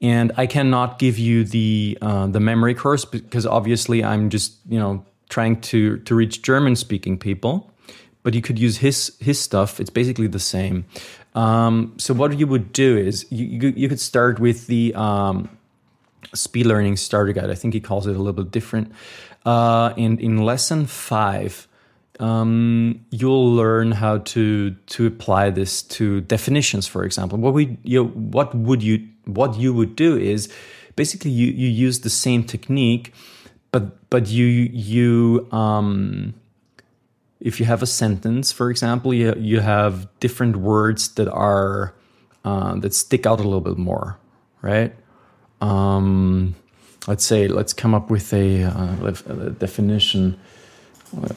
and 0.00 0.32
I 0.36 0.46
cannot 0.46 0.98
give 0.98 1.18
you 1.18 1.44
the 1.44 1.98
uh, 2.00 2.26
the 2.28 2.40
memory 2.40 2.74
course 2.74 3.04
because 3.04 3.46
obviously 3.46 4.04
I'm 4.04 4.30
just 4.30 4.54
you 4.68 4.78
know 4.78 5.04
trying 5.28 5.60
to 5.62 5.98
to 5.98 6.14
reach 6.14 6.42
German 6.42 6.76
speaking 6.76 7.18
people. 7.18 7.72
But 8.22 8.34
you 8.34 8.42
could 8.42 8.58
use 8.58 8.78
his 8.78 9.16
his 9.20 9.40
stuff. 9.40 9.80
It's 9.80 9.90
basically 9.90 10.26
the 10.26 10.40
same. 10.40 10.84
Um, 11.36 11.92
so 11.98 12.14
what 12.14 12.36
you 12.38 12.46
would 12.46 12.72
do 12.72 12.96
is 12.96 13.26
you, 13.30 13.46
you, 13.46 13.74
you 13.76 13.88
could 13.88 14.00
start 14.00 14.40
with 14.40 14.66
the 14.66 14.94
um, 14.94 15.50
speed 16.34 16.66
learning 16.66 16.96
starter 16.96 17.32
guide. 17.32 17.50
I 17.50 17.54
think 17.54 17.74
he 17.74 17.80
calls 17.80 18.06
it 18.06 18.16
a 18.16 18.18
little 18.18 18.32
bit 18.32 18.50
different. 18.50 18.90
Uh, 19.44 19.92
and 19.98 20.18
in 20.18 20.38
lesson 20.38 20.86
five, 20.86 21.68
um, 22.18 23.04
you'll 23.10 23.54
learn 23.54 23.92
how 23.92 24.18
to 24.18 24.70
to 24.70 25.06
apply 25.06 25.50
this 25.50 25.82
to 25.82 26.22
definitions. 26.22 26.86
For 26.86 27.04
example, 27.04 27.38
what 27.38 27.52
we 27.52 27.76
you 27.84 28.02
know, 28.02 28.08
what 28.08 28.54
would 28.54 28.82
you 28.82 29.06
what 29.26 29.56
you 29.56 29.74
would 29.74 29.94
do 29.94 30.16
is 30.16 30.52
basically 30.96 31.30
you 31.30 31.52
you 31.52 31.68
use 31.68 32.00
the 32.00 32.10
same 32.10 32.42
technique, 32.42 33.12
but 33.70 34.08
but 34.08 34.28
you 34.28 34.46
you 34.46 35.46
um 35.52 36.34
if 37.40 37.60
you 37.60 37.66
have 37.66 37.82
a 37.82 37.86
sentence, 37.86 38.52
for 38.52 38.70
example, 38.70 39.12
you 39.12 39.34
you 39.38 39.60
have 39.60 40.08
different 40.20 40.56
words 40.56 41.08
that 41.14 41.28
are 41.28 41.94
uh, 42.44 42.76
that 42.76 42.94
stick 42.94 43.26
out 43.26 43.40
a 43.40 43.42
little 43.42 43.60
bit 43.60 43.76
more, 43.76 44.18
right? 44.62 44.94
Um, 45.60 46.54
let's 47.06 47.24
say 47.24 47.48
let's 47.48 47.72
come 47.72 47.94
up 47.94 48.10
with 48.10 48.32
a, 48.32 48.64
uh, 48.64 49.12
a 49.26 49.50
definition. 49.50 50.38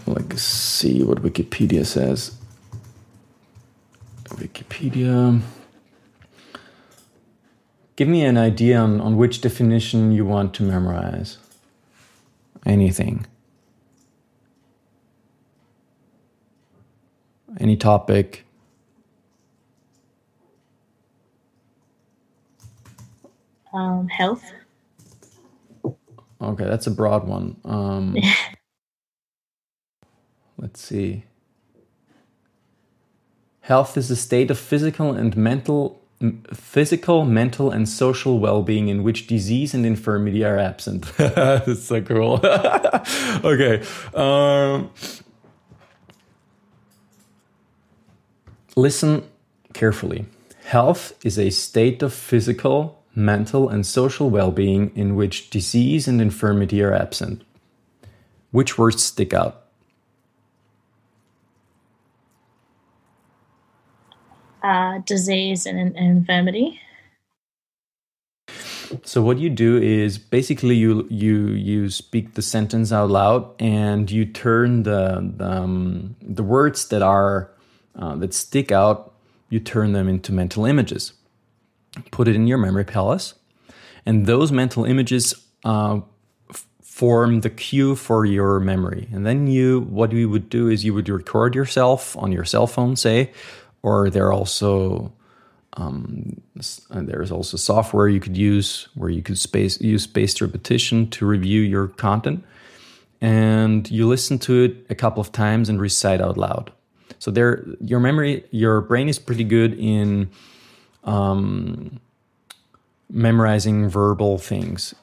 Like 0.08 0.38
see 0.38 1.04
what 1.04 1.22
Wikipedia 1.22 1.86
says. 1.86 2.36
Wikipedia. 4.26 5.41
Give 7.95 8.08
me 8.08 8.24
an 8.24 8.38
idea 8.38 8.80
on, 8.80 9.02
on 9.02 9.18
which 9.18 9.41
definition 9.41 10.12
you 10.12 10.26
want 10.26 10.54
to 10.56 10.64
memorize. 10.64 11.38
Anything. 12.66 13.26
Any 17.60 17.76
topic. 17.78 18.45
Um, 23.74 24.08
health. 24.08 24.43
Okay, 26.41 26.66
that's 26.66 26.88
a 26.88 26.91
broad 26.91 27.28
one. 27.28 27.58
Um, 27.66 28.18
let's 30.58 30.82
see. 30.82 31.24
Health 33.62 33.97
is 33.97 34.10
a 34.10 34.16
state 34.16 34.50
of 34.50 34.58
physical 34.58 35.12
and 35.14 35.38
mental, 35.38 36.02
physical, 36.54 37.26
mental, 37.26 37.70
and 37.70 37.88
social 37.88 38.39
well-being 38.39 38.88
in 38.88 39.04
which 39.04 39.28
disease 39.28 39.76
and 39.76 39.86
infirmity 39.86 40.43
are 40.43 40.58
absent. 40.58 41.06
that's 41.18 41.84
so 41.84 42.02
cool. 42.02 42.39
okay. 43.43 43.84
Um, 44.16 44.89
Listen 48.80 49.30
carefully. 49.73 50.25
Health 50.63 51.13
is 51.25 51.38
a 51.38 51.49
state 51.49 52.01
of 52.01 52.13
physical, 52.13 53.03
mental, 53.13 53.67
and 53.67 53.86
social 53.86 54.30
well 54.30 54.51
being 54.51 54.95
in 54.95 55.17
which 55.17 55.49
disease 55.49 56.07
and 56.07 56.21
infirmity 56.21 56.82
are 56.82 56.93
absent. 56.93 57.43
Which 58.51 58.77
words 58.77 59.03
stick 59.03 59.34
out? 59.34 59.65
Uh, 64.63 64.99
disease 64.99 65.65
and, 65.65 65.93
infirmity. 65.97 66.80
So 69.03 69.21
what 69.21 69.39
you 69.39 69.49
do 69.49 69.75
is 69.75 70.17
basically 70.17 70.75
you 70.75 71.05
you 71.09 71.49
you 71.49 71.89
speak 71.89 72.36
the 72.36 72.41
sentence 72.41 72.93
out 72.93 73.09
loud 73.09 73.61
and 73.61 74.09
you 74.09 74.23
turn 74.23 74.84
the 74.84 75.34
the, 75.36 75.51
um, 75.51 76.15
the 76.21 76.43
words 76.43 76.88
that 76.88 77.01
are 77.01 77.51
uh, 77.95 78.15
that 78.15 78.33
stick 78.33 78.71
out, 78.71 79.13
you 79.49 79.59
turn 79.59 79.93
them 79.93 80.07
into 80.07 80.31
mental 80.31 80.65
images. 80.65 81.13
Put 82.11 82.27
it 82.27 82.35
in 82.35 82.47
your 82.47 82.57
memory 82.57 82.85
palace, 82.85 83.33
and 84.05 84.25
those 84.25 84.51
mental 84.51 84.85
images 84.85 85.33
uh, 85.65 86.01
form 86.82 87.41
the 87.41 87.49
cue 87.49 87.95
for 87.95 88.25
your 88.25 88.59
memory. 88.59 89.07
And 89.11 89.25
then 89.25 89.47
you, 89.47 89.82
what 89.82 90.11
you 90.11 90.29
would 90.29 90.49
do 90.49 90.67
is 90.67 90.86
you 90.86 90.93
would 90.93 91.09
record 91.09 91.55
yourself 91.55 92.16
on 92.17 92.32
your 92.32 92.45
cell 92.45 92.67
phone, 92.67 92.95
say, 92.95 93.32
or 93.82 94.09
there 94.09 94.28
are 94.28 94.33
also 94.33 95.13
um, 95.74 96.41
uh, 96.91 97.01
there's 97.01 97.32
also 97.32 97.55
software 97.57 98.07
you 98.07 98.20
could 98.20 98.36
use 98.36 98.87
where 98.95 99.09
you 99.09 99.21
could 99.21 99.37
space 99.37 99.79
use 99.79 100.03
spaced 100.03 100.41
repetition 100.41 101.09
to 101.11 101.25
review 101.25 101.61
your 101.61 101.87
content, 101.87 102.43
and 103.21 103.89
you 103.89 104.07
listen 104.07 104.39
to 104.39 104.63
it 104.63 104.86
a 104.89 104.95
couple 104.95 105.21
of 105.21 105.32
times 105.32 105.70
and 105.70 105.79
recite 105.79 106.21
out 106.21 106.37
loud. 106.37 106.71
So 107.20 107.32
there, 107.32 107.66
your 107.82 108.00
memory, 108.00 108.46
your 108.51 108.82
brain 108.82 109.09
is 109.09 109.20
pretty 109.20 109.43
good 109.43 109.78
in 109.78 110.29
um, 111.04 112.00
memorizing 113.09 113.89
verbal 113.89 114.37
things, 114.37 114.96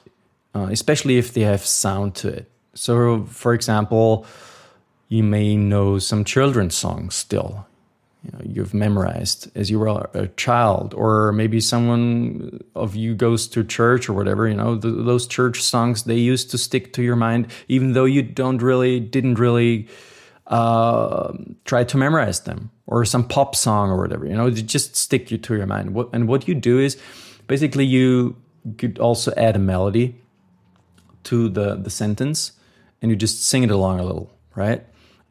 uh, 0.55 0.69
especially 0.71 1.19
if 1.19 1.35
they 1.35 1.43
have 1.43 1.65
sound 1.65 2.15
to 2.17 2.29
it. 2.29 2.51
So, 2.75 3.25
for 3.25 3.55
example, 3.55 4.27
you 5.09 5.23
may 5.23 5.57
know 5.57 5.99
some 5.99 6.25
children's 6.25 6.75
songs 6.75 7.15
still. 7.15 7.67
You 8.25 8.33
know, 8.33 8.41
you've 8.45 8.75
memorized 8.75 9.51
as 9.57 9.71
you 9.71 9.79
were 9.79 10.11
a 10.13 10.27
child, 10.37 10.95
or 10.95 11.33
maybe 11.33 11.61
someone 11.61 12.61
of 12.75 12.97
you 12.97 13.15
goes 13.15 13.47
to 13.49 13.63
church 13.63 14.09
or 14.09 14.15
whatever. 14.15 14.49
You 14.49 14.57
know, 14.57 14.75
those 14.75 15.29
church 15.29 15.63
songs 15.63 16.05
they 16.05 16.17
used 16.17 16.51
to 16.51 16.59
stick 16.59 16.93
to 16.95 17.03
your 17.03 17.15
mind, 17.15 17.47
even 17.69 17.93
though 17.93 18.05
you 18.05 18.23
don't 18.23 18.61
really 18.61 18.99
didn't 18.99 19.39
really 19.39 19.87
uh, 20.47 21.33
try 21.65 21.85
to 21.85 21.97
memorize 21.97 22.41
them 22.41 22.71
or 22.87 23.05
some 23.05 23.27
pop 23.27 23.57
song 23.57 23.91
or 23.91 23.99
whatever. 23.99 24.27
You 24.27 24.35
know, 24.35 24.51
just 24.51 24.97
stick 24.97 25.31
you 25.31 25.39
to 25.39 25.57
your 25.57 25.67
mind. 25.67 25.95
What, 25.95 26.11
and 26.13 26.29
what 26.29 26.47
you 26.47 26.55
do 26.55 26.79
is 26.79 26.97
basically 27.47 27.85
you 27.85 28.37
could 28.79 28.99
also 28.99 29.33
add 29.37 29.57
a 29.57 29.59
melody 29.59 30.21
to 31.25 31.49
the 31.49 31.75
the 31.75 31.91
sentence, 31.91 32.53
and 33.03 33.11
you 33.11 33.17
just 33.17 33.45
sing 33.45 33.63
it 33.65 33.71
along 33.71 33.99
a 34.01 34.05
little, 34.05 34.31
right? 34.55 34.85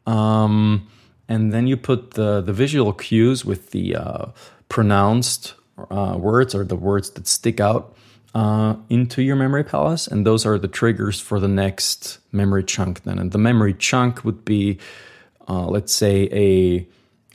Um, 0.06 0.88
and 1.28 1.52
then 1.52 1.66
you 1.66 1.76
put 1.76 2.12
the 2.12 2.40
the 2.40 2.52
visual 2.52 2.92
cues 2.92 3.44
with 3.44 3.70
the 3.70 3.96
uh, 3.96 4.26
pronounced 4.68 5.54
uh, 5.90 6.16
words 6.18 6.54
or 6.54 6.64
the 6.64 6.76
words 6.76 7.10
that 7.10 7.26
stick 7.26 7.60
out 7.60 7.96
uh, 8.34 8.76
into 8.88 9.22
your 9.22 9.36
memory 9.36 9.64
palace, 9.64 10.06
and 10.06 10.26
those 10.26 10.44
are 10.44 10.58
the 10.58 10.68
triggers 10.68 11.20
for 11.20 11.40
the 11.40 11.48
next 11.48 12.18
memory 12.32 12.64
chunk. 12.64 13.02
Then, 13.04 13.18
and 13.18 13.32
the 13.32 13.38
memory 13.38 13.74
chunk 13.74 14.24
would 14.24 14.44
be, 14.44 14.78
uh, 15.48 15.66
let's 15.66 15.92
say, 15.92 16.28
a 16.32 16.86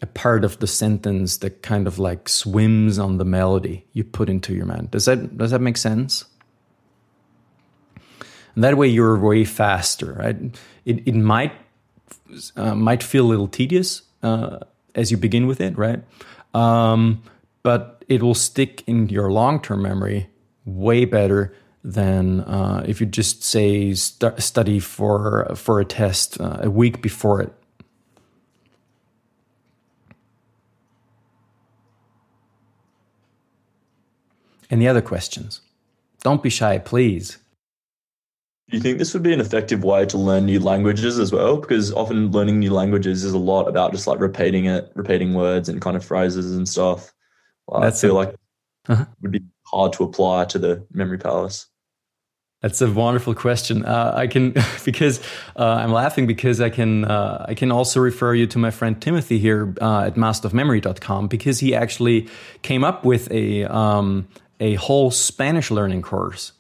a 0.04 0.08
part 0.08 0.44
of 0.44 0.58
the 0.60 0.68
sentence 0.68 1.38
that 1.38 1.62
kind 1.62 1.86
of 1.86 2.00
like 2.00 2.28
swims 2.28 2.98
on 2.98 3.18
the 3.18 3.26
melody 3.26 3.86
you 3.94 4.04
put 4.04 4.30
into 4.30 4.54
your 4.54 4.66
mind. 4.66 4.92
Does 4.92 5.06
that 5.06 5.38
does 5.38 5.52
that 5.52 5.62
make 5.62 5.78
sense? 5.78 6.26
and 8.56 8.64
that 8.64 8.78
way 8.78 8.88
you're 8.88 9.18
way 9.18 9.44
faster. 9.44 10.14
Right? 10.14 10.38
It 10.86 11.08
it 11.08 11.16
might 11.16 11.54
uh, 12.56 12.76
might 12.76 13.04
feel 13.04 13.26
a 13.26 13.30
little 13.30 13.48
tedious 13.48 14.04
uh, 14.24 14.60
as 14.96 15.12
you 15.12 15.18
begin 15.18 15.48
with 15.48 15.62
it, 15.62 15.78
right? 15.78 16.02
Um, 16.54 17.24
but 17.64 18.04
it 18.08 18.24
will 18.24 18.36
stick 18.36 18.84
in 18.88 19.10
your 19.10 19.32
long 19.32 19.62
term 19.62 19.82
memory 19.82 20.28
way 20.66 21.06
better 21.06 21.54
than 21.84 22.42
uh, 22.42 22.84
if 22.88 23.00
you 23.02 23.08
just 23.08 23.44
say 23.44 23.94
st- 23.94 24.42
study 24.42 24.80
for 24.80 25.52
for 25.56 25.80
a 25.80 25.86
test 25.86 26.40
uh, 26.40 26.60
a 26.62 26.70
week 26.70 27.02
before 27.02 27.42
it. 27.42 27.54
Any 34.70 34.88
other 34.88 35.02
questions? 35.02 35.62
Don't 36.24 36.42
be 36.42 36.50
shy, 36.50 36.78
please. 36.78 37.38
Do 38.70 38.78
you 38.78 38.84
think 38.84 39.00
this 39.00 39.14
would 39.14 39.24
be 39.24 39.34
an 39.34 39.42
effective 39.42 39.84
way 39.84 40.06
to 40.06 40.18
learn 40.18 40.46
new 40.46 40.62
languages 40.62 41.20
as 41.20 41.34
well? 41.34 41.58
Because 41.58 41.92
often 41.92 42.32
learning 42.32 42.60
new 42.60 42.72
languages 42.72 43.26
is 43.26 43.34
a 43.34 43.38
lot 43.38 43.68
about 43.68 43.92
just 43.92 44.08
like 44.08 44.22
repeating 44.22 44.66
it, 44.66 44.90
repeating 44.96 45.34
words 45.34 45.68
and 45.68 45.82
kind 45.82 45.98
of 45.98 46.06
phrases 46.06 46.56
and 46.56 46.70
stuff. 46.70 47.14
Well, 47.68 47.84
I 47.84 47.92
feel 47.92 48.14
like 48.14 48.34
uh-huh. 48.88 49.04
it 49.04 49.22
would 49.22 49.32
be 49.32 49.44
hard 49.72 49.94
to 49.94 50.04
apply 50.04 50.46
to 50.46 50.60
the 50.60 50.86
memory 50.92 51.18
palace. 51.18 51.68
That's 52.62 52.80
a 52.82 52.92
wonderful 52.92 53.34
question. 53.34 53.84
Uh, 53.86 54.14
I 54.16 54.28
can 54.28 54.54
because 54.86 55.20
uh, 55.58 55.66
I'm 55.66 55.92
laughing 55.92 56.28
because 56.28 56.62
I 56.62 56.70
can 56.70 57.06
uh, 57.06 57.46
I 57.48 57.56
can 57.56 57.72
also 57.72 58.00
refer 58.00 58.36
you 58.36 58.46
to 58.48 58.60
my 58.60 58.72
friend 58.72 59.02
Timothy 59.02 59.40
here 59.40 59.74
uh, 59.82 60.06
at 60.08 60.16
masterofmemory.com 60.16 61.28
because 61.28 61.60
he 61.60 61.74
actually 61.74 62.30
came 62.62 62.84
up 62.84 63.04
with 63.04 63.32
a 63.32 63.64
um, 63.66 64.28
a 64.60 64.76
whole 64.76 65.10
Spanish 65.10 65.72
learning 65.72 66.04
course. 66.04 66.54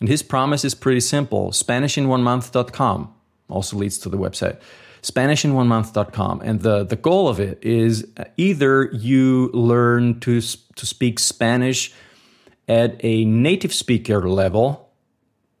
And 0.00 0.08
his 0.08 0.22
promise 0.22 0.64
is 0.64 0.74
pretty 0.74 1.00
simple 1.00 1.52
SpanishinOneMonth.com 1.52 3.14
also 3.48 3.76
leads 3.76 3.98
to 3.98 4.08
the 4.08 4.18
website. 4.18 4.58
SpanishinOneMonth.com. 5.02 6.40
And 6.40 6.60
the, 6.60 6.84
the 6.84 6.96
goal 6.96 7.28
of 7.28 7.38
it 7.38 7.58
is 7.62 8.06
either 8.36 8.90
you 8.92 9.50
learn 9.52 10.20
to, 10.20 10.40
to 10.40 10.86
speak 10.86 11.18
Spanish 11.18 11.92
at 12.68 12.96
a 13.04 13.24
native 13.24 13.72
speaker 13.72 14.28
level, 14.28 14.90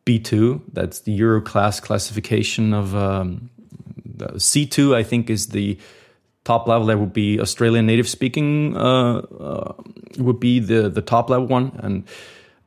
B2, 0.06 0.62
that's 0.72 1.00
the 1.00 1.12
Euro 1.12 1.40
class 1.40 1.80
classification 1.80 2.74
of 2.74 2.94
um, 2.94 3.50
C2, 4.18 4.94
I 4.94 5.02
think, 5.02 5.30
is 5.30 5.48
the 5.48 5.78
top 6.44 6.68
level 6.68 6.86
that 6.86 6.98
would 6.98 7.12
be 7.12 7.40
Australian 7.40 7.86
native 7.86 8.08
speaking 8.08 8.76
uh, 8.76 9.18
uh, 9.18 9.72
would 10.18 10.38
be 10.38 10.60
the 10.60 10.88
the 10.88 11.02
top 11.02 11.30
level 11.30 11.46
one, 11.46 11.72
and 11.82 12.04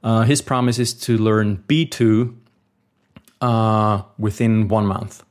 uh, 0.03 0.23
his 0.23 0.41
promise 0.41 0.80
is 0.80 0.93
to 0.93 1.18
learn 1.18 1.64
B 1.68 1.85
two 1.85 2.35
uh, 3.39 4.01
within 4.18 4.68
one 4.68 4.85
month, 4.85 5.23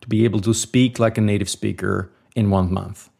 to 0.00 0.08
be 0.08 0.24
able 0.24 0.40
to 0.40 0.54
speak 0.54 0.98
like 0.98 1.18
a 1.18 1.20
native 1.20 1.48
speaker 1.48 2.10
in 2.34 2.50
one 2.50 2.72
month. 2.72 3.10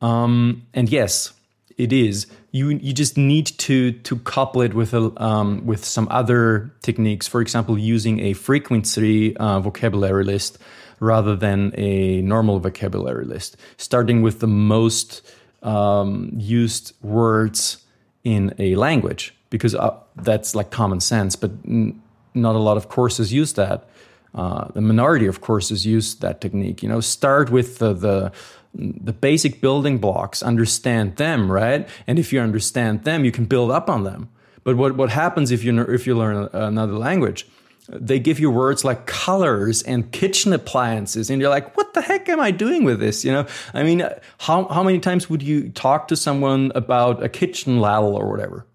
Um, 0.00 0.66
and 0.74 0.88
yes, 0.88 1.32
it 1.76 1.92
is. 1.92 2.26
You 2.50 2.70
you 2.70 2.92
just 2.94 3.16
need 3.18 3.46
to 3.58 3.92
to 3.92 4.16
couple 4.16 4.62
it 4.62 4.72
with 4.72 4.94
a 4.94 5.12
um, 5.22 5.66
with 5.66 5.84
some 5.84 6.08
other 6.10 6.70
techniques. 6.82 7.26
For 7.26 7.40
example, 7.40 7.78
using 7.78 8.20
a 8.20 8.32
frequency 8.32 9.36
uh, 9.36 9.60
vocabulary 9.60 10.24
list 10.24 10.58
rather 11.00 11.36
than 11.36 11.72
a 11.76 12.22
normal 12.22 12.58
vocabulary 12.58 13.24
list, 13.24 13.56
starting 13.76 14.22
with 14.22 14.40
the 14.40 14.46
most 14.46 15.22
um, 15.62 16.30
used 16.34 16.92
words 17.02 17.84
in 18.24 18.54
a 18.58 18.74
language, 18.76 19.34
because 19.50 19.74
uh, 19.74 19.96
that's 20.16 20.54
like 20.54 20.70
common 20.70 21.00
sense, 21.00 21.36
but 21.36 21.50
n- 21.66 22.02
not 22.34 22.54
a 22.54 22.58
lot 22.58 22.76
of 22.76 22.88
courses 22.88 23.32
use 23.32 23.52
that. 23.54 23.88
Uh, 24.34 24.68
the 24.72 24.80
minority 24.80 25.26
of 25.26 25.40
courses 25.40 25.86
use 25.86 26.16
that 26.16 26.40
technique. 26.40 26.82
You 26.82 26.88
know, 26.88 27.00
start 27.00 27.50
with 27.50 27.78
the, 27.78 27.94
the 27.94 28.32
the 28.74 29.12
basic 29.12 29.60
building 29.60 29.98
blocks, 29.98 30.42
understand 30.42 31.16
them, 31.16 31.50
right? 31.50 31.88
And 32.06 32.18
if 32.18 32.32
you 32.32 32.40
understand 32.40 33.04
them, 33.04 33.24
you 33.24 33.32
can 33.32 33.44
build 33.46 33.70
up 33.70 33.88
on 33.90 34.04
them. 34.04 34.28
But 34.64 34.76
what, 34.76 34.96
what 34.96 35.10
happens 35.10 35.50
if 35.50 35.64
you 35.64 35.80
if 35.82 36.06
you 36.06 36.16
learn 36.16 36.48
another 36.52 36.94
language? 36.94 37.46
they 37.88 38.18
give 38.18 38.38
you 38.38 38.50
words 38.50 38.84
like 38.84 39.06
colors 39.06 39.82
and 39.82 40.12
kitchen 40.12 40.52
appliances 40.52 41.30
and 41.30 41.40
you're 41.40 41.50
like 41.50 41.74
what 41.76 41.94
the 41.94 42.02
heck 42.02 42.28
am 42.28 42.40
i 42.40 42.50
doing 42.50 42.84
with 42.84 43.00
this 43.00 43.24
you 43.24 43.32
know 43.32 43.46
i 43.72 43.82
mean 43.82 44.06
how, 44.38 44.66
how 44.68 44.82
many 44.82 44.98
times 44.98 45.30
would 45.30 45.42
you 45.42 45.70
talk 45.70 46.08
to 46.08 46.16
someone 46.16 46.70
about 46.74 47.22
a 47.22 47.28
kitchen 47.28 47.80
ladle 47.80 48.14
or 48.14 48.30
whatever 48.30 48.66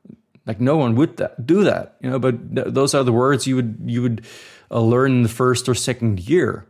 like 0.45 0.59
no 0.59 0.77
one 0.77 0.95
would 0.95 1.15
that, 1.17 1.45
do 1.45 1.63
that 1.63 1.95
you 2.01 2.09
know 2.09 2.17
but 2.17 2.55
th- 2.55 2.67
those 2.69 2.95
are 2.95 3.03
the 3.03 3.13
words 3.13 3.45
you 3.45 3.55
would 3.55 3.77
you 3.85 4.01
would 4.01 4.25
uh, 4.71 4.79
learn 4.79 5.11
in 5.11 5.23
the 5.23 5.29
first 5.29 5.69
or 5.69 5.75
second 5.75 6.19
year 6.19 6.65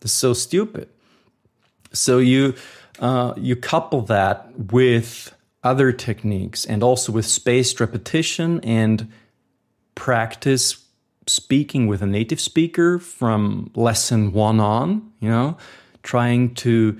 it's 0.00 0.12
so 0.12 0.32
stupid 0.32 0.88
so 1.94 2.18
you 2.18 2.54
uh, 2.98 3.34
you 3.36 3.56
couple 3.56 4.02
that 4.02 4.48
with 4.72 5.34
other 5.62 5.92
techniques 5.92 6.64
and 6.64 6.82
also 6.82 7.10
with 7.10 7.26
spaced 7.26 7.80
repetition 7.80 8.60
and 8.62 9.10
practice 9.94 10.84
speaking 11.26 11.86
with 11.86 12.02
a 12.02 12.06
native 12.06 12.40
speaker 12.40 12.98
from 12.98 13.70
lesson 13.74 14.32
one 14.32 14.60
on, 14.60 15.10
you 15.20 15.28
know, 15.28 15.56
trying 16.02 16.54
to 16.54 16.98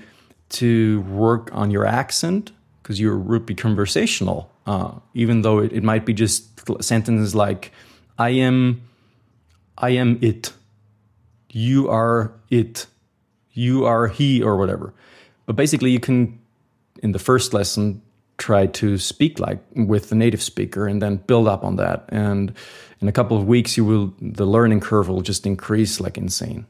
to 0.49 1.01
work 1.01 1.49
on 1.53 1.71
your 1.71 1.85
accent 1.85 2.51
because 2.81 2.99
you 2.99 3.17
would 3.17 3.45
be 3.45 3.55
conversational, 3.55 4.51
uh, 4.67 4.91
even 5.13 5.41
though 5.41 5.59
it, 5.59 5.73
it 5.73 5.83
might 5.83 6.05
be 6.05 6.13
just 6.13 6.61
sentences 6.83 7.35
like 7.35 7.71
"I 8.17 8.29
am, 8.29 8.81
I 9.77 9.91
am 9.91 10.19
it, 10.21 10.53
you 11.51 11.89
are 11.89 12.31
it, 12.49 12.87
you 13.55 13.85
are 13.85 14.07
he" 14.07 14.43
or 14.43 14.57
whatever. 14.57 14.93
But 15.47 15.55
basically, 15.55 15.91
you 15.91 15.99
can 15.99 16.39
in 17.01 17.11
the 17.11 17.19
first 17.19 17.53
lesson 17.53 18.01
try 18.37 18.65
to 18.67 18.97
speak 18.97 19.39
like 19.39 19.59
with 19.75 20.09
the 20.09 20.15
native 20.15 20.41
speaker 20.41 20.87
and 20.87 21.01
then 21.01 21.17
build 21.17 21.47
up 21.47 21.63
on 21.63 21.77
that. 21.77 22.05
And 22.09 22.53
in 23.01 23.07
a 23.07 23.11
couple 23.11 23.37
of 23.37 23.47
weeks 23.47 23.77
you 23.77 23.85
will 23.85 24.13
the 24.19 24.45
learning 24.45 24.81
curve 24.81 25.07
will 25.07 25.21
just 25.21 25.45
increase 25.45 25.99
like 25.99 26.17
insane. 26.17 26.65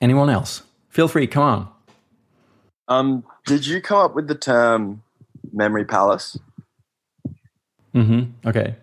Anyone 0.00 0.30
else? 0.30 0.62
Feel 0.88 1.08
free 1.08 1.26
come 1.26 1.42
on. 1.42 1.68
Um 2.88 3.24
did 3.46 3.66
you 3.66 3.80
come 3.82 3.98
up 3.98 4.14
with 4.14 4.28
the 4.28 4.34
term 4.34 5.02
memory 5.52 5.84
palace 5.84 6.38
mm-hmm 7.94 8.48
okay 8.48 8.74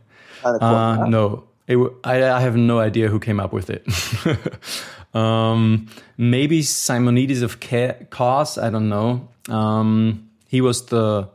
uh, 0.43 1.05
no 1.07 1.43
it, 1.67 1.77
I, 2.03 2.23
I 2.23 2.41
have 2.41 2.55
no 2.55 2.79
idea 2.79 3.07
who 3.07 3.19
came 3.19 3.39
up 3.39 3.53
with 3.53 3.69
it 3.69 3.85
Um, 5.13 5.87
maybe 6.17 6.61
Simonides 6.61 7.41
of 7.41 7.59
Kos, 7.59 8.57
I 8.57 8.69
don't 8.69 8.89
know. 8.89 9.27
Um, 9.49 10.29
he 10.47 10.61
was 10.61 10.85
the 10.87 11.29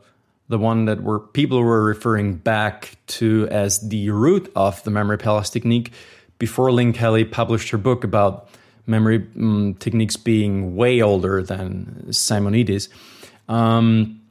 the 0.49 0.57
one 0.57 0.85
that 0.85 1.03
were 1.03 1.19
people 1.19 1.61
were 1.61 1.83
referring 1.83 2.35
back 2.35 2.95
to 3.07 3.49
as 3.51 3.85
the 3.89 4.09
root 4.11 4.49
of 4.55 4.81
the 4.83 4.91
memory 4.91 5.17
palace 5.17 5.49
technique 5.49 5.91
before 6.39 6.71
Lynne 6.71 6.93
Kelly 6.93 7.25
published 7.25 7.69
her 7.71 7.77
book 7.77 8.05
about 8.05 8.49
memory 8.85 9.27
um, 9.35 9.75
techniques 9.79 10.15
being 10.15 10.75
way 10.75 11.01
older 11.01 11.43
than 11.43 12.11
Simonides. 12.13 12.87
Um, 13.49 14.21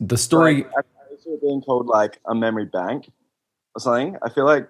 the 0.00 0.16
story. 0.16 0.64
Like, 1.36 1.42
being 1.42 1.62
called 1.62 1.86
like 1.86 2.20
a 2.26 2.34
memory 2.34 2.66
bank 2.66 3.10
or 3.74 3.80
something. 3.80 4.16
I 4.22 4.30
feel 4.30 4.44
like 4.44 4.68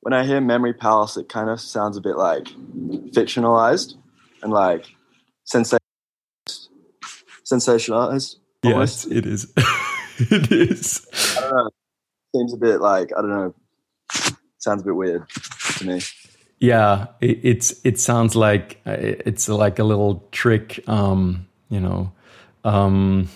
when 0.00 0.12
I 0.12 0.24
hear 0.24 0.40
Memory 0.40 0.74
Palace, 0.74 1.16
it 1.16 1.28
kind 1.28 1.50
of 1.50 1.60
sounds 1.60 1.96
a 1.96 2.00
bit 2.00 2.16
like 2.16 2.44
fictionalized 3.12 3.94
and 4.42 4.52
like 4.52 4.86
sensationalized. 5.52 6.68
sensationalized. 7.44 8.36
Yes, 8.62 9.04
it 9.06 9.26
is. 9.26 9.52
it 10.18 10.52
is. 10.52 11.06
I 11.36 11.40
don't 11.40 11.50
know. 11.50 11.70
Seems 12.34 12.52
a 12.52 12.56
bit 12.56 12.80
like 12.80 13.12
I 13.16 13.20
don't 13.20 13.30
know. 13.30 13.54
Sounds 14.58 14.82
a 14.82 14.84
bit 14.84 14.96
weird 14.96 15.28
to 15.78 15.86
me. 15.86 16.00
Yeah, 16.58 17.08
it, 17.20 17.40
it's 17.42 17.80
it 17.84 17.98
sounds 18.00 18.34
like 18.34 18.80
uh, 18.86 18.96
it's 18.98 19.48
like 19.48 19.78
a 19.78 19.84
little 19.84 20.26
trick. 20.32 20.86
Um, 20.88 21.48
you 21.68 21.80
know, 21.80 22.12
um, 22.64 23.28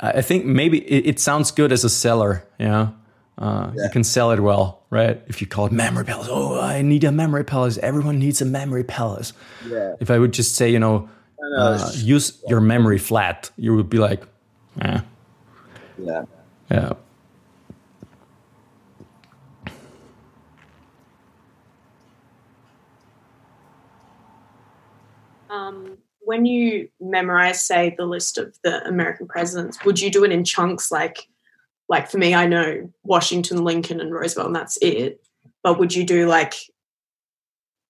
I 0.00 0.22
think 0.22 0.44
maybe 0.44 0.78
it, 0.78 1.06
it 1.06 1.20
sounds 1.20 1.50
good 1.50 1.72
as 1.72 1.84
a 1.84 1.90
seller. 1.90 2.44
Yeah 2.58 2.90
uh, 3.36 3.72
yeah. 3.74 3.84
You 3.84 3.90
can 3.90 4.04
sell 4.04 4.30
it 4.30 4.40
well, 4.40 4.82
right? 4.90 5.20
If 5.26 5.40
you 5.40 5.46
call 5.46 5.66
it 5.66 5.72
memory 5.72 6.04
palace, 6.04 6.28
oh, 6.30 6.60
I 6.60 6.82
need 6.82 7.02
a 7.04 7.10
memory 7.10 7.44
palace. 7.44 7.78
Everyone 7.78 8.18
needs 8.18 8.40
a 8.40 8.44
memory 8.44 8.84
palace. 8.84 9.32
Yeah. 9.68 9.96
If 9.98 10.10
I 10.10 10.18
would 10.18 10.32
just 10.32 10.54
say, 10.54 10.70
you 10.70 10.78
know, 10.78 11.08
know 11.40 11.56
uh, 11.56 11.90
use 11.94 12.40
your 12.48 12.60
memory 12.60 12.98
flat, 12.98 13.50
you 13.56 13.74
would 13.74 13.90
be 13.90 13.98
like, 13.98 14.22
eh. 14.80 15.00
Yeah. 15.98 16.24
Yeah. 16.70 16.92
Um, 25.50 25.98
when 26.24 26.46
you 26.46 26.88
memorize, 27.00 27.62
say, 27.64 27.94
the 27.96 28.06
list 28.06 28.38
of 28.38 28.56
the 28.64 28.86
American 28.86 29.26
presidents, 29.26 29.84
would 29.84 30.00
you 30.00 30.10
do 30.10 30.24
it 30.24 30.32
in 30.32 30.44
chunks? 30.44 30.90
Like, 30.90 31.28
like 31.88 32.10
for 32.10 32.18
me, 32.18 32.34
I 32.34 32.46
know 32.46 32.90
Washington, 33.02 33.64
Lincoln, 33.64 34.00
and 34.00 34.12
Roosevelt, 34.12 34.46
and 34.48 34.56
that's 34.56 34.78
it. 34.80 35.20
But 35.62 35.78
would 35.78 35.94
you 35.94 36.04
do 36.04 36.26
like 36.26 36.54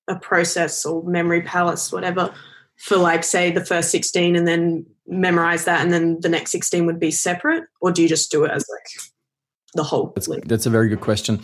a 0.09 0.17
process 0.17 0.85
or 0.85 1.03
memory 1.03 1.43
palace, 1.43 1.91
whatever, 1.91 2.35
for 2.77 2.97
like 2.97 3.25
say 3.25 3.51
the 3.51 3.65
first 3.65 3.91
sixteen, 3.91 4.37
and 4.37 4.47
then 4.47 4.85
memorize 5.07 5.65
that, 5.65 5.81
and 5.81 5.93
then 5.93 6.21
the 6.21 6.29
next 6.29 6.51
sixteen 6.51 6.87
would 6.87 7.01
be 7.01 7.11
separate, 7.11 7.65
or 7.81 7.93
do 7.93 8.03
you 8.03 8.09
just 8.09 8.31
do 8.31 8.45
it 8.45 8.51
as 8.51 8.67
like 8.69 9.13
the 9.75 9.83
whole? 9.83 10.13
That's, 10.15 10.29
that's 10.47 10.67
a 10.67 10.71
very 10.71 10.89
good 10.89 11.01
question. 11.01 11.41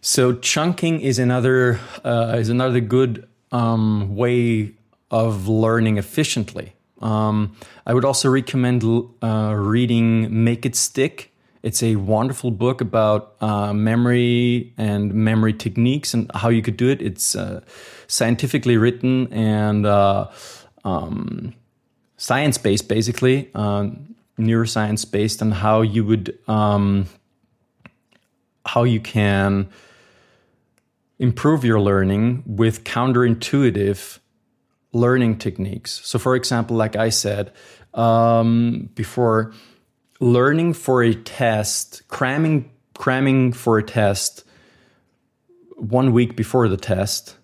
So 0.00 0.34
chunking 0.34 1.00
is 1.00 1.18
another 1.18 1.78
uh, 2.04 2.36
is 2.38 2.48
another 2.48 2.80
good 2.80 3.28
um, 3.52 4.16
way 4.16 4.74
of 5.12 5.46
learning 5.46 5.98
efficiently. 5.98 6.72
Um, 7.00 7.54
I 7.86 7.94
would 7.94 8.04
also 8.04 8.28
recommend 8.30 8.82
uh, 9.22 9.54
reading 9.56 10.44
Make 10.44 10.64
It 10.64 10.74
Stick. 10.74 11.32
It's 11.62 11.82
a 11.82 11.96
wonderful 11.96 12.50
book 12.50 12.80
about 12.80 13.36
uh, 13.40 13.72
memory 13.72 14.72
and 14.76 15.14
memory 15.14 15.52
techniques 15.52 16.14
and 16.14 16.30
how 16.34 16.48
you 16.48 16.62
could 16.62 16.76
do 16.76 16.88
it. 16.88 17.00
It's 17.00 17.36
uh, 17.36 17.60
scientifically 18.08 18.76
written 18.76 19.32
and 19.32 19.86
uh, 19.86 20.28
um, 20.84 21.54
science 22.16 22.58
based, 22.58 22.88
basically, 22.88 23.50
uh, 23.54 23.90
neuroscience 24.38 25.08
based, 25.08 25.42
on 25.42 25.52
how 25.52 25.82
you 25.82 26.04
would 26.04 26.36
um, 26.48 27.06
how 28.66 28.84
you 28.84 29.00
can 29.00 29.68
improve 31.18 31.64
your 31.64 31.80
learning 31.80 32.42
with 32.46 32.82
counterintuitive 32.84 34.18
learning 34.92 35.38
techniques. 35.38 36.00
So, 36.04 36.18
for 36.18 36.36
example, 36.36 36.76
like 36.76 36.96
I 36.96 37.08
said 37.08 37.52
um, 37.94 38.90
before, 38.94 39.52
learning 40.20 40.74
for 40.74 41.02
a 41.02 41.14
test, 41.14 42.06
cramming, 42.08 42.70
cramming 42.94 43.52
for 43.52 43.78
a 43.78 43.82
test 43.82 44.44
one 45.76 46.12
week 46.12 46.36
before 46.36 46.68
the 46.68 46.76
test 46.76 47.36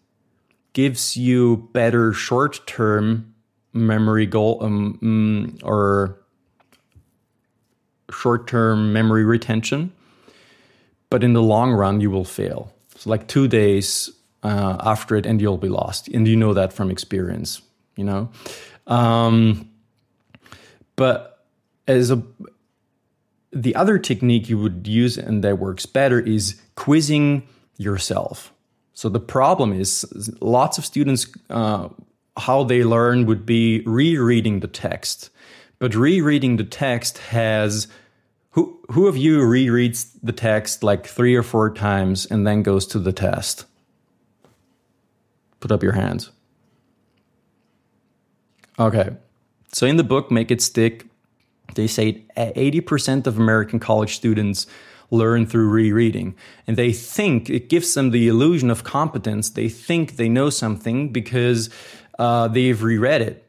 gives 0.73 1.17
you 1.17 1.69
better 1.73 2.13
short 2.13 2.65
term 2.67 3.35
memory 3.73 4.27
goal 4.27 4.59
um, 4.63 4.99
mm, 5.03 5.61
or 5.65 6.21
short 8.13 8.47
term 8.47 8.93
memory 8.93 9.25
retention. 9.25 9.93
But 11.11 11.25
in 11.25 11.33
the 11.33 11.43
long 11.43 11.73
run, 11.73 12.01
you 12.01 12.11
will 12.11 12.25
fail. 12.25 12.73
So, 12.97 13.11
like 13.11 13.29
two 13.29 13.49
days 13.49 14.11
uh, 14.43 14.77
after 14.85 15.17
it 15.17 15.27
and 15.27 15.41
you'll 15.41 15.59
be 15.59 15.69
lost. 15.69 16.09
And 16.09 16.27
you 16.27 16.37
know 16.37 16.55
that 16.55 16.73
from 16.73 16.91
experience 16.91 17.63
you 17.99 18.05
know? 18.05 18.31
Um, 18.87 19.69
but 20.97 21.45
as 21.87 22.11
a 22.11 22.23
the 23.53 23.75
other 23.75 23.99
technique 23.99 24.49
you 24.49 24.59
would 24.59 24.87
use 24.87 25.19
and 25.19 25.43
that 25.43 25.59
works 25.59 25.85
better 25.85 26.21
is 26.21 26.61
quizzing 26.77 27.47
yourself. 27.77 28.53
So 28.93 29.09
the 29.09 29.21
problem 29.21 29.73
is 29.73 30.07
lots 30.41 30.79
of 30.79 30.85
students 30.85 31.27
uh, 31.51 31.89
how 32.37 32.65
they 32.65 32.85
learn 32.85 33.27
would 33.27 33.47
be 33.47 33.81
rereading 33.81 34.61
the 34.61 34.69
text. 34.69 35.31
But 35.79 35.95
rereading 35.95 36.57
the 36.57 36.65
text 36.65 37.19
has 37.19 37.89
who 38.51 38.79
who 38.91 39.09
of 39.09 39.17
you 39.17 39.41
rereads 39.41 40.11
the 40.23 40.33
text 40.33 40.83
like 40.83 41.07
three 41.07 41.35
or 41.35 41.43
four 41.43 41.73
times 41.73 42.27
and 42.27 42.47
then 42.47 42.63
goes 42.63 42.87
to 42.89 42.99
the 42.99 43.13
test 43.13 43.65
Put 45.61 45.73
up 45.73 45.83
your 45.83 45.93
hands. 45.93 46.31
Okay. 48.79 49.11
So 49.73 49.87
in 49.87 49.97
the 49.97 50.05
book, 50.05 50.31
Make 50.31 50.51
It 50.51 50.63
Stick, 50.63 51.07
they 51.75 51.87
say 51.87 52.25
80% 52.37 53.27
of 53.27 53.39
American 53.39 53.79
college 53.79 54.17
students 54.17 54.67
learn 55.11 55.47
through 55.47 55.69
rereading. 55.69 56.37
And 56.67 56.77
they 56.77 56.93
think 56.93 57.51
it 57.51 57.69
gives 57.69 57.95
them 57.95 58.11
the 58.11 58.29
illusion 58.29 58.71
of 58.71 58.85
competence. 58.85 59.51
They 59.51 59.69
think 59.69 60.17
they 60.17 60.29
know 60.29 60.51
something 60.51 61.13
because 61.13 61.71
uh, 62.19 62.49
they've 62.49 62.83
reread 62.83 63.23
it. 63.23 63.45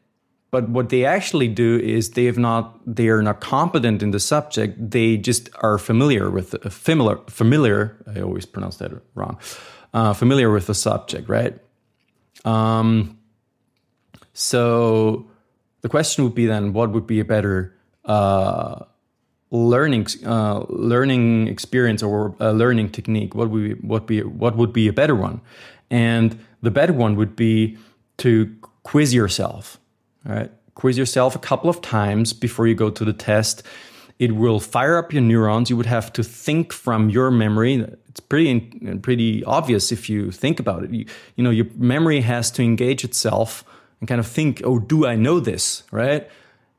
But 0.50 0.68
what 0.68 0.88
they 0.88 1.04
actually 1.04 1.46
do 1.46 1.78
is 1.78 2.10
they 2.10 2.24
have 2.24 2.38
not 2.38 2.80
they 2.84 3.08
are 3.08 3.22
not 3.22 3.40
competent 3.40 4.02
in 4.02 4.10
the 4.10 4.18
subject. 4.18 4.90
They 4.90 5.16
just 5.16 5.48
are 5.62 5.78
familiar 5.78 6.28
with 6.28 6.54
uh, 6.54 6.70
familiar 6.70 7.18
familiar. 7.28 7.96
I 8.12 8.20
always 8.20 8.46
pronounce 8.46 8.78
that 8.78 8.90
wrong. 9.14 9.38
Uh, 9.94 10.12
familiar 10.12 10.50
with 10.50 10.66
the 10.66 10.74
subject, 10.74 11.28
right? 11.28 11.56
Um, 12.44 13.18
so 14.32 15.28
the 15.82 15.88
question 15.88 16.24
would 16.24 16.34
be 16.34 16.46
then, 16.46 16.72
what 16.72 16.90
would 16.90 17.06
be 17.06 17.20
a 17.20 17.24
better 17.24 17.74
uh, 18.04 18.84
learning 19.50 20.06
uh, 20.24 20.64
learning 20.68 21.48
experience 21.48 22.02
or 22.02 22.34
a 22.40 22.52
learning 22.52 22.90
technique? 22.90 23.34
What 23.34 23.50
would 23.50 23.62
be, 23.62 23.74
what 23.86 24.06
be 24.06 24.22
what 24.22 24.56
would 24.56 24.72
be 24.72 24.88
a 24.88 24.92
better 24.92 25.14
one? 25.14 25.40
And 25.90 26.38
the 26.62 26.70
better 26.70 26.92
one 26.92 27.16
would 27.16 27.36
be 27.36 27.76
to 28.18 28.54
quiz 28.82 29.12
yourself. 29.12 29.78
Right, 30.24 30.50
quiz 30.74 30.98
yourself 30.98 31.34
a 31.34 31.38
couple 31.38 31.70
of 31.70 31.80
times 31.80 32.32
before 32.32 32.66
you 32.66 32.74
go 32.74 32.90
to 32.90 33.04
the 33.04 33.14
test 33.14 33.62
it 34.20 34.32
will 34.32 34.60
fire 34.60 34.98
up 34.98 35.14
your 35.14 35.22
neurons. 35.22 35.70
You 35.70 35.78
would 35.78 35.86
have 35.86 36.12
to 36.12 36.22
think 36.22 36.74
from 36.74 37.08
your 37.08 37.30
memory. 37.30 37.86
It's 38.10 38.20
pretty 38.20 38.60
pretty 39.02 39.44
obvious 39.44 39.92
if 39.92 40.10
you 40.10 40.30
think 40.32 40.60
about 40.60 40.84
it. 40.84 40.90
You, 40.90 41.06
you 41.36 41.44
know, 41.44 41.50
your 41.50 41.66
memory 41.76 42.20
has 42.20 42.50
to 42.52 42.62
engage 42.62 43.04
itself 43.04 43.64
and 44.00 44.08
kind 44.08 44.18
of 44.18 44.26
think, 44.26 44.62
"Oh, 44.64 44.78
do 44.78 45.06
I 45.06 45.14
know 45.16 45.40
this?" 45.40 45.84
Right? 45.92 46.28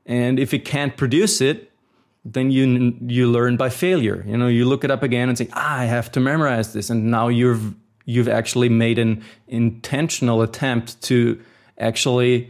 And 0.06 0.40
if 0.40 0.54
it 0.54 0.66
can't 0.66 0.98
produce 0.98 1.40
it, 1.40 1.72
then 2.26 2.52
you 2.52 2.98
you 3.08 3.32
learn 3.32 3.56
by 3.58 3.70
failure. 3.70 4.24
You 4.28 4.38
know, 4.38 4.48
you 4.48 4.66
look 4.66 4.84
it 4.84 4.92
up 4.92 5.04
again 5.04 5.30
and 5.30 5.38
say, 5.38 5.48
ah, 5.54 5.80
"I 5.80 5.86
have 5.86 6.12
to 6.12 6.20
memorize 6.20 6.74
this," 6.74 6.90
and 6.90 7.10
now 7.10 7.30
you've 7.30 7.76
you've 8.06 8.28
actually 8.28 8.70
made 8.70 9.00
an 9.00 9.24
intentional 9.48 10.42
attempt 10.42 11.02
to 11.04 11.40
actually 11.78 12.50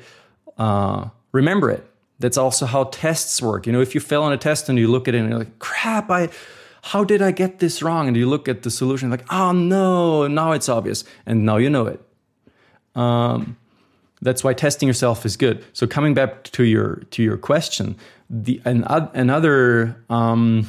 uh, 0.58 1.10
remember 1.32 1.70
it 1.70 1.86
that's 2.20 2.38
also 2.38 2.66
how 2.66 2.86
tests 2.86 3.41
work. 3.41 3.66
You 3.66 3.74
know, 3.74 3.82
if 3.82 3.94
you 3.95 4.02
fail 4.02 4.24
on 4.24 4.32
a 4.32 4.38
test 4.38 4.70
and 4.70 4.78
you 4.78 4.88
look 4.88 5.08
at 5.08 5.16
it 5.16 5.20
and 5.20 5.30
you're 5.30 5.40
like, 5.40 5.60
crap, 5.60 6.10
I 6.10 6.30
how 6.84 7.03
did 7.03 7.22
I 7.22 7.32
get 7.32 7.60
this 7.60 7.82
wrong? 7.82 8.08
And 8.08 8.18
you 8.18 8.28
look 8.28 8.48
at 8.48 8.64
the 8.64 8.72
solution 8.72 9.10
like, 9.10 9.26
oh 9.32 9.52
no, 9.52 10.28
now 10.28 10.52
it's 10.52 10.70
obvious. 10.70 11.03
And 11.26 11.45
now 11.45 11.58
you 11.58 11.70
know 11.70 11.88
it. 11.88 12.02
Um, 12.95 13.58
that's 14.22 14.44
why 14.44 14.53
testing 14.53 14.88
yourself 14.88 15.26
is 15.26 15.38
good. 15.38 15.64
So 15.74 15.88
coming 15.88 16.14
back 16.14 16.44
to 16.44 16.64
your 16.64 16.98
to 17.12 17.24
your 17.24 17.38
question, 17.38 17.95
the 18.30 18.62
an, 18.66 18.84
another 19.14 19.95
um, 20.10 20.68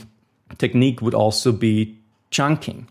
technique 0.59 1.03
would 1.03 1.15
also 1.15 1.53
be 1.53 1.99
chunking. 2.31 2.89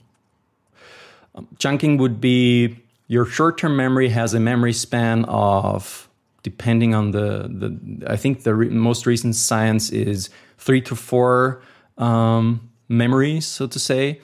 Um, 1.33 1.47
chunking 1.57 1.97
would 1.97 2.19
be 2.21 2.77
your 3.07 3.25
short-term 3.25 3.75
memory 3.75 4.09
has 4.09 4.33
a 4.33 4.39
memory 4.39 4.73
span 4.73 5.25
of 5.25 6.07
depending 6.43 6.95
on 6.95 7.11
the, 7.11 7.49
the 7.49 8.07
I 8.07 8.17
think 8.17 8.43
the 8.43 8.55
re- 8.55 8.69
most 8.69 9.05
recent 9.05 9.35
science 9.35 9.91
is 9.91 10.29
three 10.57 10.81
to 10.81 10.95
four 10.95 11.61
um, 11.97 12.70
memories, 12.91 13.47
so 13.47 13.67
to 13.67 13.79
say. 13.79 14.19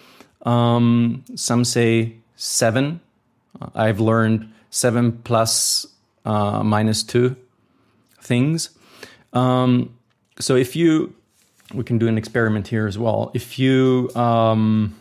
Um, 0.45 1.23
some 1.35 1.65
say 1.65 2.17
seven. 2.35 2.99
I've 3.73 3.99
learned 3.99 4.51
seven 4.69 5.13
plus, 5.23 5.87
uh, 6.25 6.63
minus 6.63 7.01
two 7.03 7.35
things. 8.21 8.69
Um, 9.33 9.95
so 10.39 10.55
if 10.55 10.75
you, 10.75 11.15
we 11.73 11.83
can 11.83 11.97
do 11.97 12.07
an 12.07 12.17
experiment 12.17 12.67
here 12.67 12.85
as 12.87 12.97
well. 12.97 13.31
If 13.33 13.57
you 13.57 14.11
um, 14.15 14.95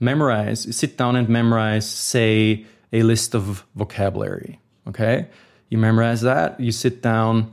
memorize, 0.00 0.74
sit 0.74 0.96
down 0.96 1.16
and 1.16 1.28
memorize, 1.28 1.88
say, 1.88 2.64
a 2.92 3.02
list 3.02 3.34
of 3.34 3.64
vocabulary, 3.74 4.60
okay? 4.86 5.26
You 5.68 5.78
memorize 5.78 6.22
that, 6.22 6.58
you 6.58 6.72
sit 6.72 7.02
down, 7.02 7.52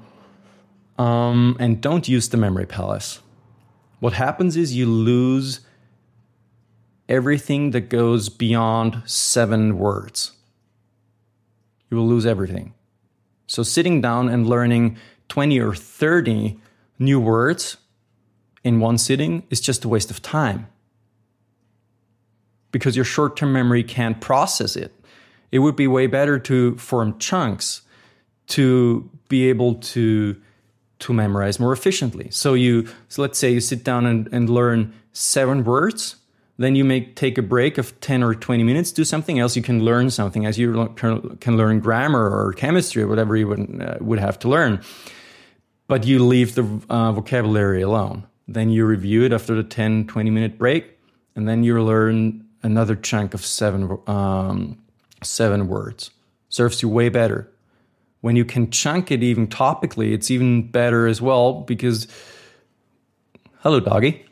um, 0.98 1.58
and 1.60 1.82
don't 1.82 2.08
use 2.08 2.30
the 2.30 2.38
memory 2.38 2.66
palace. 2.66 3.20
What 4.00 4.14
happens 4.14 4.58
is 4.58 4.76
you 4.76 4.86
lose 4.86 5.62
everything 7.08 7.72
that 7.72 7.90
goes 7.90 8.30
beyond 8.30 9.04
seven 9.06 9.78
words. 9.78 10.32
You 11.90 11.98
will 11.98 12.08
lose 12.08 12.26
everything. 12.26 12.74
So, 13.48 13.64
sitting 13.64 14.02
down 14.02 14.28
and 14.28 14.48
learning 14.48 14.98
20 15.30 15.60
or 15.60 15.76
30 15.76 16.60
new 16.98 17.20
words 17.20 17.78
in 18.64 18.80
one 18.80 18.98
sitting 18.98 19.44
is 19.50 19.62
just 19.62 19.86
a 19.86 19.88
waste 19.88 20.10
of 20.10 20.22
time 20.22 20.68
because 22.72 22.96
your 22.96 23.06
short 23.06 23.38
term 23.38 23.54
memory 23.54 23.84
can't 23.84 24.20
process 24.20 24.76
it. 24.76 24.92
It 25.52 25.60
would 25.60 25.76
be 25.76 25.88
way 25.88 26.08
better 26.08 26.40
to 26.40 26.76
form 26.78 27.18
chunks 27.20 27.84
to 28.48 29.10
be 29.30 29.48
able 29.48 29.76
to 29.76 30.36
to 31.06 31.14
memorize 31.14 31.60
more 31.60 31.72
efficiently. 31.72 32.28
So 32.32 32.56
you 32.56 32.88
so 33.10 33.22
let's 33.22 33.38
say 33.38 33.52
you 33.52 33.62
sit 33.62 33.84
down 33.84 34.08
and, 34.08 34.28
and 34.32 34.50
learn 34.50 34.92
seven 35.14 35.64
words, 35.64 36.16
then 36.58 36.76
you 36.76 36.84
may 36.84 37.06
take 37.14 37.38
a 37.38 37.44
break 37.44 37.78
of 37.78 38.00
10 38.00 38.24
or 38.24 38.34
20 38.34 38.64
minutes, 38.64 38.92
do 38.92 39.04
something 39.04 39.38
else. 39.38 39.56
You 39.56 39.62
can 39.62 39.84
learn 39.84 40.10
something 40.10 40.48
as 40.48 40.58
you 40.58 40.88
can 41.40 41.58
learn 41.58 41.80
grammar 41.80 42.26
or 42.26 42.54
chemistry 42.54 43.04
or 43.04 43.08
whatever 43.08 43.36
you 43.36 43.48
would, 43.48 43.82
uh, 43.82 43.98
would 44.02 44.18
have 44.18 44.40
to 44.40 44.50
learn. 44.50 44.82
But 45.88 46.08
you 46.08 46.26
leave 46.26 46.56
the 46.56 46.66
uh, 46.90 47.12
vocabulary 47.12 47.84
alone. 47.84 48.26
Then 48.48 48.72
you 48.72 48.86
review 48.86 49.24
it 49.24 49.32
after 49.32 49.54
the 49.54 49.64
10, 49.64 50.08
20 50.08 50.30
minute 50.32 50.58
break, 50.58 50.98
and 51.36 51.48
then 51.48 51.64
you 51.64 51.80
learn 51.84 52.44
another 52.64 52.96
chunk 52.96 53.36
of 53.36 53.46
seven, 53.46 54.00
um, 54.08 54.78
seven 55.22 55.68
words. 55.68 56.10
Serves 56.50 56.82
you 56.82 56.90
way 56.90 57.10
better. 57.10 57.52
When 58.26 58.36
you 58.36 58.44
can 58.44 58.72
chunk 58.72 59.12
it 59.12 59.22
even 59.22 59.46
topically, 59.46 60.12
it's 60.12 60.32
even 60.32 60.68
better 60.72 61.06
as 61.06 61.22
well 61.22 61.62
because, 61.62 62.08
hello, 63.60 63.80
doggy. 63.80 64.26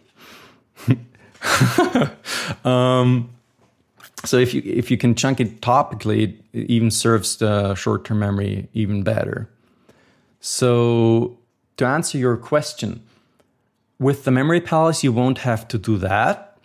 um, 2.65 3.29
so 4.25 4.37
if 4.37 4.55
you 4.55 4.63
if 4.65 4.89
you 4.89 4.97
can 4.97 5.13
chunk 5.13 5.39
it 5.39 5.61
topically, 5.61 6.23
it 6.53 6.65
even 6.71 6.89
serves 6.89 7.37
the 7.37 7.75
short 7.75 8.03
term 8.03 8.17
memory 8.17 8.67
even 8.73 9.03
better. 9.03 9.47
So 10.39 11.37
to 11.77 11.85
answer 11.85 12.17
your 12.17 12.35
question, 12.35 12.99
with 13.99 14.23
the 14.23 14.31
memory 14.31 14.61
palace, 14.61 15.03
you 15.03 15.11
won't 15.11 15.37
have 15.37 15.67
to 15.67 15.77
do 15.77 15.97
that. 15.99 16.57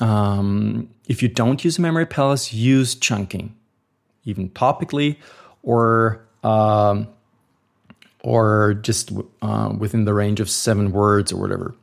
Um, 0.00 0.90
if 1.08 1.22
you 1.22 1.28
don't 1.28 1.64
use 1.64 1.78
a 1.78 1.80
memory 1.80 2.04
palace, 2.04 2.52
use 2.52 2.94
chunking, 2.94 3.56
even 4.26 4.50
topically, 4.50 5.16
or 5.62 6.25
um, 6.42 7.08
or 8.22 8.74
just 8.82 9.12
uh, 9.42 9.72
within 9.78 10.04
the 10.04 10.14
range 10.14 10.40
of 10.40 10.50
seven 10.50 10.92
words 10.92 11.32
or 11.32 11.36
whatever. 11.36 11.74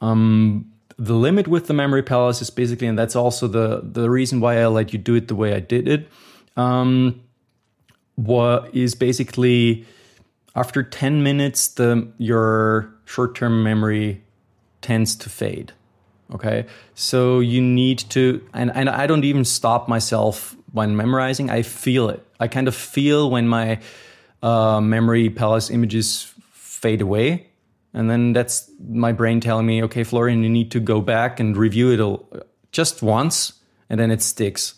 Um, 0.00 0.70
the 0.98 1.14
limit 1.14 1.48
with 1.48 1.66
the 1.66 1.74
memory 1.74 2.02
palace 2.02 2.42
is 2.42 2.50
basically, 2.50 2.86
and 2.86 2.98
that's 2.98 3.16
also 3.16 3.46
the 3.46 3.80
the 3.82 4.10
reason 4.10 4.40
why 4.40 4.60
I 4.60 4.66
let 4.66 4.92
you 4.92 4.98
do 4.98 5.14
it 5.14 5.28
the 5.28 5.34
way 5.34 5.54
I 5.54 5.60
did 5.60 5.88
it. 5.88 6.08
Um, 6.56 7.22
what 8.16 8.74
is 8.74 8.94
basically 8.94 9.86
after 10.54 10.82
10 10.82 11.22
minutes 11.22 11.68
the 11.68 12.08
your 12.18 12.92
short-term 13.04 13.62
memory 13.62 14.22
tends 14.80 15.16
to 15.16 15.28
fade 15.28 15.72
okay 16.32 16.66
so 16.94 17.40
you 17.40 17.60
need 17.60 17.98
to 17.98 18.46
and, 18.52 18.70
and 18.74 18.88
i 18.88 19.06
don't 19.06 19.24
even 19.24 19.44
stop 19.44 19.88
myself 19.88 20.56
when 20.72 20.96
memorizing 20.96 21.50
i 21.50 21.62
feel 21.62 22.08
it 22.08 22.24
i 22.42 22.48
kind 22.48 22.68
of 22.68 22.74
feel 22.74 23.30
when 23.30 23.46
my 23.48 23.78
uh, 24.42 24.80
memory 24.80 25.30
palace 25.30 25.70
images 25.70 26.34
fade 26.52 27.00
away 27.00 27.46
and 27.94 28.08
then 28.08 28.32
that's 28.32 28.70
my 28.88 29.12
brain 29.12 29.40
telling 29.40 29.66
me, 29.66 29.82
okay, 29.84 30.04
Florian, 30.04 30.42
you 30.42 30.48
need 30.48 30.70
to 30.70 30.80
go 30.80 31.00
back 31.00 31.40
and 31.40 31.56
review 31.56 31.92
it 31.92 32.00
all 32.00 32.26
just 32.72 33.02
once, 33.02 33.54
and 33.90 34.00
then 34.00 34.10
it 34.10 34.22
sticks. 34.22 34.74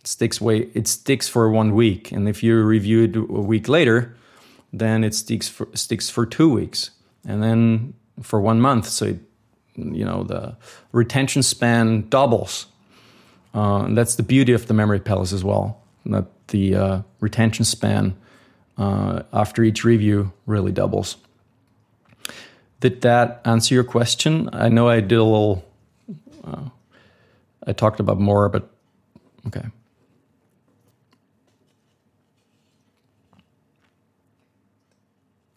It 0.00 0.06
sticks 0.06 0.40
way. 0.40 0.68
It 0.74 0.86
sticks 0.86 1.28
for 1.28 1.50
one 1.50 1.74
week, 1.74 2.12
and 2.12 2.28
if 2.28 2.42
you 2.42 2.62
review 2.62 3.04
it 3.04 3.16
a 3.16 3.20
week 3.20 3.68
later, 3.68 4.14
then 4.72 5.02
it 5.02 5.14
sticks 5.14 5.48
for 5.48 5.68
sticks 5.74 6.08
for 6.08 6.24
two 6.24 6.48
weeks, 6.48 6.90
and 7.26 7.42
then 7.42 7.94
for 8.22 8.40
one 8.40 8.60
month. 8.60 8.88
So, 8.88 9.06
it, 9.06 9.18
you 9.74 10.04
know, 10.04 10.22
the 10.22 10.56
retention 10.92 11.42
span 11.42 12.08
doubles. 12.08 12.66
Uh, 13.52 13.84
and 13.84 13.98
that's 13.98 14.16
the 14.16 14.22
beauty 14.22 14.52
of 14.52 14.66
the 14.66 14.74
memory 14.74 14.98
palace 14.98 15.32
as 15.32 15.44
well. 15.44 15.83
That 16.06 16.26
the 16.48 16.74
uh, 16.74 17.02
retention 17.20 17.64
span 17.64 18.16
uh, 18.76 19.22
after 19.32 19.62
each 19.62 19.84
review 19.84 20.32
really 20.46 20.72
doubles. 20.72 21.16
Did 22.80 23.00
that 23.00 23.40
answer 23.44 23.74
your 23.74 23.84
question? 23.84 24.50
I 24.52 24.68
know 24.68 24.88
I 24.88 25.00
did 25.00 25.18
a 25.18 25.24
little. 25.24 25.64
Uh, 26.44 26.68
I 27.66 27.72
talked 27.72 28.00
about 28.00 28.20
more, 28.20 28.48
but 28.48 28.68
okay. 29.46 29.64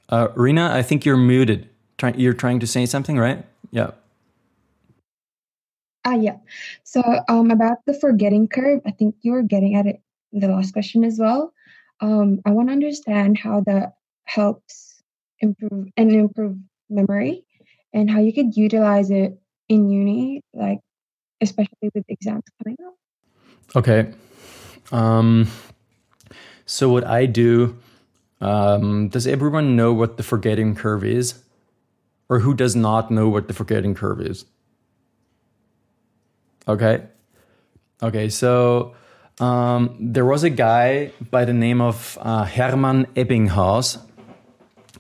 Uh, 0.09 0.29
Rena, 0.35 0.71
I 0.73 0.83
think 0.83 1.05
you're 1.05 1.17
muted. 1.17 1.67
Try, 1.97 2.13
you're 2.15 2.33
trying 2.33 2.61
to 2.61 2.67
say 2.67 2.85
something, 2.85 3.17
right? 3.17 3.43
Yeah. 3.71 3.91
Ah, 6.05 6.13
yeah. 6.13 6.37
So 6.83 7.03
um, 7.27 7.51
about 7.51 7.85
the 7.85 7.93
forgetting 7.93 8.47
curve, 8.47 8.79
I 8.85 8.91
think 8.91 9.15
you 9.21 9.33
were 9.33 9.41
getting 9.41 9.75
at 9.75 9.85
it 9.85 10.01
the 10.39 10.47
last 10.47 10.73
question 10.73 11.03
as 11.03 11.17
well. 11.19 11.53
Um, 11.99 12.41
I 12.45 12.51
want 12.51 12.69
to 12.69 12.73
understand 12.73 13.37
how 13.37 13.61
that 13.61 13.93
helps 14.25 15.01
improve 15.39 15.87
and 15.97 16.11
improve 16.11 16.57
memory 16.89 17.43
and 17.93 18.09
how 18.09 18.19
you 18.19 18.33
could 18.33 18.55
utilize 18.55 19.09
it 19.09 19.39
in 19.69 19.89
uni, 19.89 20.41
like 20.53 20.79
especially 21.41 21.89
with 21.93 22.05
exams 22.07 22.43
coming 22.61 22.77
up. 22.85 22.95
Okay. 23.75 24.13
Um, 24.91 25.47
so 26.65 26.89
what 26.89 27.05
I 27.05 27.25
do, 27.25 27.77
um, 28.41 29.09
does 29.09 29.27
everyone 29.27 29.75
know 29.75 29.93
what 29.93 30.17
the 30.17 30.23
forgetting 30.23 30.75
curve 30.75 31.03
is? 31.03 31.43
Or 32.29 32.39
who 32.39 32.53
does 32.53 32.75
not 32.75 33.09
know 33.09 33.29
what 33.29 33.47
the 33.47 33.53
forgetting 33.53 33.95
curve 33.95 34.21
is? 34.21 34.45
Okay. 36.67 37.03
Okay, 38.03 38.29
so 38.29 38.93
um, 39.39 39.95
there 39.99 40.25
was 40.25 40.43
a 40.43 40.49
guy 40.49 41.11
by 41.31 41.45
the 41.45 41.53
name 41.53 41.81
of 41.81 42.17
uh, 42.21 42.45
Hermann 42.45 43.05
Ebbinghaus, 43.15 43.99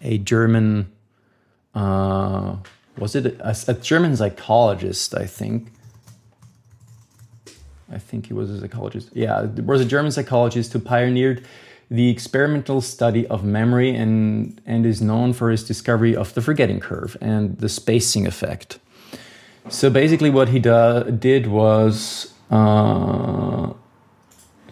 a 0.01 0.17
German 0.17 0.91
uh, 1.77 2.55
was 2.97 3.15
it 3.15 3.25
a, 3.39 3.55
a, 3.67 3.73
German 3.75 4.15
psychologist? 4.15 5.15
I 5.15 5.25
think. 5.25 5.71
I 7.91 7.99
think 7.99 8.25
he 8.25 8.33
was 8.33 8.49
a 8.49 8.59
psychologist. 8.59 9.09
Yeah, 9.13 9.43
there 9.45 9.63
was 9.63 9.81
a 9.81 9.85
German 9.85 10.11
psychologist 10.11 10.73
who 10.73 10.79
pioneered 10.79 11.45
the 11.89 12.09
experimental 12.09 12.81
study 12.81 13.27
of 13.27 13.43
memory 13.43 13.95
and 13.95 14.59
and 14.65 14.85
is 14.85 15.01
known 15.01 15.33
for 15.33 15.51
his 15.51 15.63
discovery 15.63 16.15
of 16.15 16.33
the 16.33 16.41
forgetting 16.41 16.79
curve 16.79 17.15
and 17.21 17.57
the 17.59 17.69
spacing 17.69 18.25
effect. 18.25 18.79
So 19.69 19.89
basically, 19.89 20.31
what 20.31 20.49
he 20.49 20.59
do, 20.59 21.03
did 21.11 21.47
was 21.47 22.33
uh, 22.49 23.73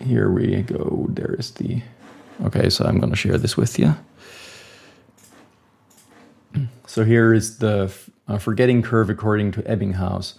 here 0.05 0.29
we 0.29 0.61
go. 0.61 1.07
There 1.09 1.35
is 1.37 1.51
the 1.51 1.81
okay. 2.45 2.69
So 2.69 2.85
I'm 2.85 2.99
going 2.99 3.11
to 3.11 3.15
share 3.15 3.37
this 3.37 3.57
with 3.57 3.79
you. 3.79 3.95
So 6.87 7.03
here 7.03 7.33
is 7.33 7.57
the 7.57 7.91
uh, 8.27 8.37
forgetting 8.37 8.81
curve 8.81 9.09
according 9.09 9.51
to 9.53 9.61
Ebbinghaus. 9.63 10.35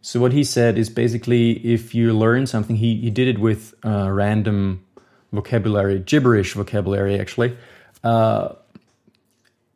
So 0.00 0.20
what 0.20 0.32
he 0.32 0.44
said 0.44 0.78
is 0.78 0.88
basically 0.88 1.52
if 1.66 1.94
you 1.94 2.12
learn 2.12 2.46
something, 2.46 2.76
he, 2.76 2.96
he 3.00 3.10
did 3.10 3.28
it 3.28 3.38
with 3.40 3.74
uh, 3.84 4.08
random 4.10 4.84
vocabulary, 5.32 5.98
gibberish 5.98 6.54
vocabulary 6.54 7.18
actually. 7.18 7.56
Uh, 8.04 8.54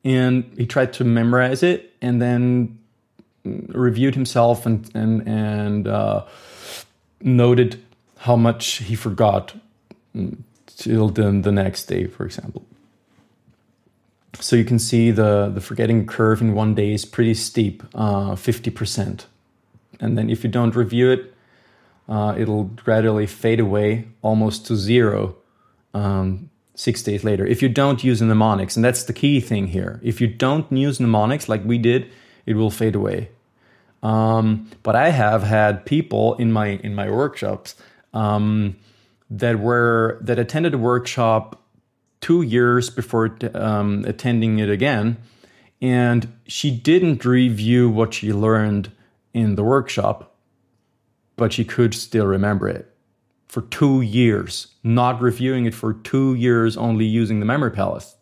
and 0.04 0.44
he 0.56 0.66
tried 0.66 0.92
to 0.94 1.04
memorize 1.04 1.62
it 1.62 1.92
and 2.00 2.22
then 2.22 2.78
reviewed 3.44 4.14
himself 4.14 4.66
and, 4.66 4.88
and, 4.94 5.26
and 5.28 5.88
uh, 5.88 6.24
noted 7.20 7.82
how 8.22 8.36
much 8.36 8.76
he 8.88 8.94
forgot 8.94 9.54
till 10.66 11.08
then 11.08 11.42
the 11.42 11.50
next 11.50 11.86
day, 11.86 12.06
for 12.06 12.24
example. 12.24 12.64
So 14.38 14.54
you 14.54 14.64
can 14.64 14.78
see 14.78 15.10
the, 15.10 15.50
the 15.52 15.60
forgetting 15.60 16.06
curve 16.06 16.40
in 16.40 16.54
one 16.54 16.74
day 16.76 16.92
is 16.92 17.04
pretty 17.04 17.34
steep, 17.34 17.82
uh, 17.94 18.32
50%. 18.32 19.24
And 19.98 20.16
then 20.16 20.30
if 20.30 20.44
you 20.44 20.50
don't 20.50 20.76
review 20.76 21.10
it, 21.10 21.34
uh, 22.08 22.34
it'll 22.38 22.64
gradually 22.64 23.26
fade 23.26 23.58
away 23.58 24.06
almost 24.22 24.66
to 24.66 24.76
zero 24.76 25.34
um, 25.92 26.48
six 26.76 27.02
days 27.02 27.24
later. 27.24 27.44
If 27.44 27.60
you 27.60 27.68
don't 27.68 28.04
use 28.04 28.22
mnemonics, 28.22 28.76
and 28.76 28.84
that's 28.84 29.02
the 29.02 29.12
key 29.12 29.40
thing 29.40 29.66
here. 29.68 30.00
If 30.02 30.20
you 30.20 30.28
don't 30.28 30.70
use 30.70 31.00
mnemonics 31.00 31.48
like 31.48 31.64
we 31.64 31.76
did, 31.76 32.08
it 32.46 32.54
will 32.54 32.70
fade 32.70 32.94
away. 32.94 33.30
Um, 34.00 34.70
but 34.82 34.94
I 34.94 35.10
have 35.10 35.42
had 35.42 35.86
people 35.86 36.34
in 36.34 36.50
my 36.50 36.80
in 36.82 36.94
my 36.94 37.08
workshops 37.08 37.76
um, 38.12 38.76
that 39.30 39.58
were 39.58 40.18
that 40.20 40.38
attended 40.38 40.74
a 40.74 40.78
workshop 40.78 41.62
two 42.20 42.42
years 42.42 42.90
before 42.90 43.36
um, 43.54 44.04
attending 44.06 44.58
it 44.58 44.70
again. 44.70 45.18
And 45.80 46.32
she 46.46 46.70
didn't 46.70 47.24
review 47.24 47.90
what 47.90 48.14
she 48.14 48.32
learned 48.32 48.92
in 49.34 49.56
the 49.56 49.64
workshop, 49.64 50.36
but 51.36 51.52
she 51.52 51.64
could 51.64 51.92
still 51.92 52.26
remember 52.26 52.68
it 52.68 52.88
for 53.48 53.62
two 53.62 54.00
years, 54.00 54.68
not 54.82 55.20
reviewing 55.20 55.66
it 55.66 55.74
for 55.74 55.92
two 55.92 56.34
years, 56.34 56.76
only 56.76 57.04
using 57.04 57.40
the 57.40 57.44
memory 57.44 57.70
palace. 57.70 58.16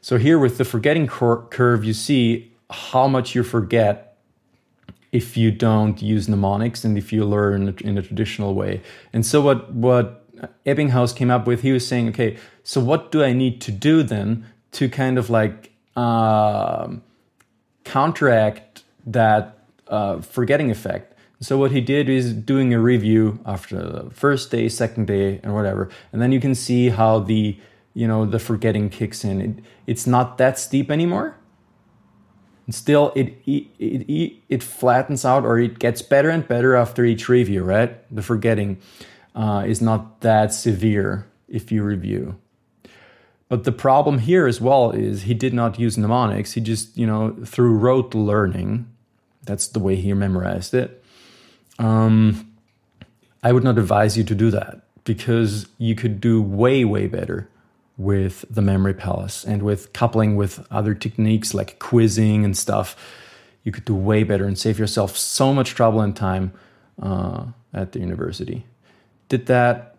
So, 0.00 0.18
here 0.18 0.38
with 0.38 0.58
the 0.58 0.64
forgetting 0.64 1.06
cur- 1.06 1.42
curve, 1.46 1.84
you 1.84 1.94
see 1.94 2.52
how 2.70 3.08
much 3.08 3.34
you 3.34 3.42
forget 3.42 4.11
if 5.12 5.36
you 5.36 5.50
don't 5.50 6.00
use 6.02 6.28
mnemonics 6.28 6.84
and 6.84 6.96
if 6.96 7.12
you 7.12 7.24
learn 7.24 7.76
in 7.82 7.98
a 7.98 8.02
traditional 8.02 8.54
way. 8.54 8.80
And 9.12 9.24
so, 9.24 9.40
what, 9.40 9.72
what 9.72 10.24
Ebbinghaus 10.64 11.14
came 11.14 11.30
up 11.30 11.46
with, 11.46 11.62
he 11.62 11.72
was 11.72 11.86
saying, 11.86 12.08
okay, 12.08 12.36
so 12.64 12.80
what 12.80 13.12
do 13.12 13.22
I 13.22 13.32
need 13.32 13.60
to 13.62 13.70
do 13.72 14.02
then 14.02 14.46
to 14.72 14.88
kind 14.88 15.18
of 15.18 15.30
like 15.30 15.72
uh, 15.96 16.88
counteract 17.84 18.84
that 19.06 19.58
uh, 19.88 20.20
forgetting 20.20 20.70
effect? 20.70 21.12
So 21.42 21.58
what 21.58 21.72
he 21.72 21.80
did 21.80 22.08
is 22.08 22.32
doing 22.32 22.72
a 22.72 22.78
review 22.78 23.40
after 23.44 23.76
the 23.76 24.10
first 24.10 24.52
day, 24.52 24.68
second 24.68 25.08
day, 25.08 25.40
and 25.42 25.54
whatever, 25.54 25.90
and 26.12 26.22
then 26.22 26.30
you 26.30 26.40
can 26.40 26.54
see 26.54 26.88
how 26.88 27.18
the 27.18 27.58
you 27.94 28.06
know 28.06 28.24
the 28.24 28.38
forgetting 28.38 28.90
kicks 28.90 29.24
in. 29.24 29.40
It, 29.40 29.64
it's 29.88 30.06
not 30.06 30.38
that 30.38 30.56
steep 30.56 30.88
anymore. 30.88 31.36
Still, 32.72 33.12
it, 33.14 33.34
it 33.46 33.66
it 33.78 34.32
it 34.48 34.62
flattens 34.62 35.24
out, 35.24 35.44
or 35.44 35.58
it 35.58 35.78
gets 35.78 36.02
better 36.02 36.30
and 36.30 36.46
better 36.46 36.74
after 36.74 37.04
each 37.04 37.28
review. 37.28 37.62
Right, 37.62 37.96
the 38.14 38.22
forgetting 38.22 38.78
uh, 39.34 39.64
is 39.66 39.80
not 39.80 40.20
that 40.22 40.52
severe 40.52 41.26
if 41.48 41.70
you 41.70 41.82
review. 41.82 42.36
But 43.48 43.64
the 43.64 43.72
problem 43.72 44.18
here 44.18 44.46
as 44.46 44.60
well 44.60 44.90
is 44.90 45.22
he 45.22 45.34
did 45.34 45.52
not 45.52 45.78
use 45.78 45.98
mnemonics. 45.98 46.52
He 46.52 46.60
just 46.60 46.96
you 46.96 47.06
know 47.06 47.36
through 47.44 47.76
rote 47.76 48.14
learning. 48.14 48.88
That's 49.44 49.66
the 49.66 49.80
way 49.80 49.96
he 49.96 50.12
memorized 50.14 50.72
it 50.72 51.02
um, 51.78 52.52
I 53.42 53.52
would 53.52 53.64
not 53.64 53.78
advise 53.78 54.16
you 54.16 54.24
to 54.24 54.34
do 54.34 54.50
that 54.50 54.82
because 55.04 55.66
you 55.78 55.94
could 55.94 56.20
do 56.20 56.40
way, 56.40 56.84
way 56.84 57.06
better 57.06 57.48
with 57.96 58.44
the 58.50 58.62
memory 58.62 58.94
palace 58.94 59.44
and 59.44 59.62
with 59.62 59.92
coupling 59.92 60.36
with 60.36 60.66
other 60.70 60.94
techniques 60.94 61.54
like 61.54 61.78
quizzing 61.78 62.44
and 62.44 62.56
stuff. 62.56 62.96
You 63.64 63.72
could 63.72 63.84
do 63.84 63.94
way 63.94 64.24
better 64.24 64.46
and 64.46 64.58
save 64.58 64.78
yourself 64.78 65.16
so 65.16 65.52
much 65.52 65.74
trouble 65.74 66.00
and 66.00 66.16
time 66.16 66.52
uh, 67.00 67.46
at 67.72 67.92
the 67.92 68.00
university. 68.00 68.64
Did 69.28 69.46
that 69.46 69.96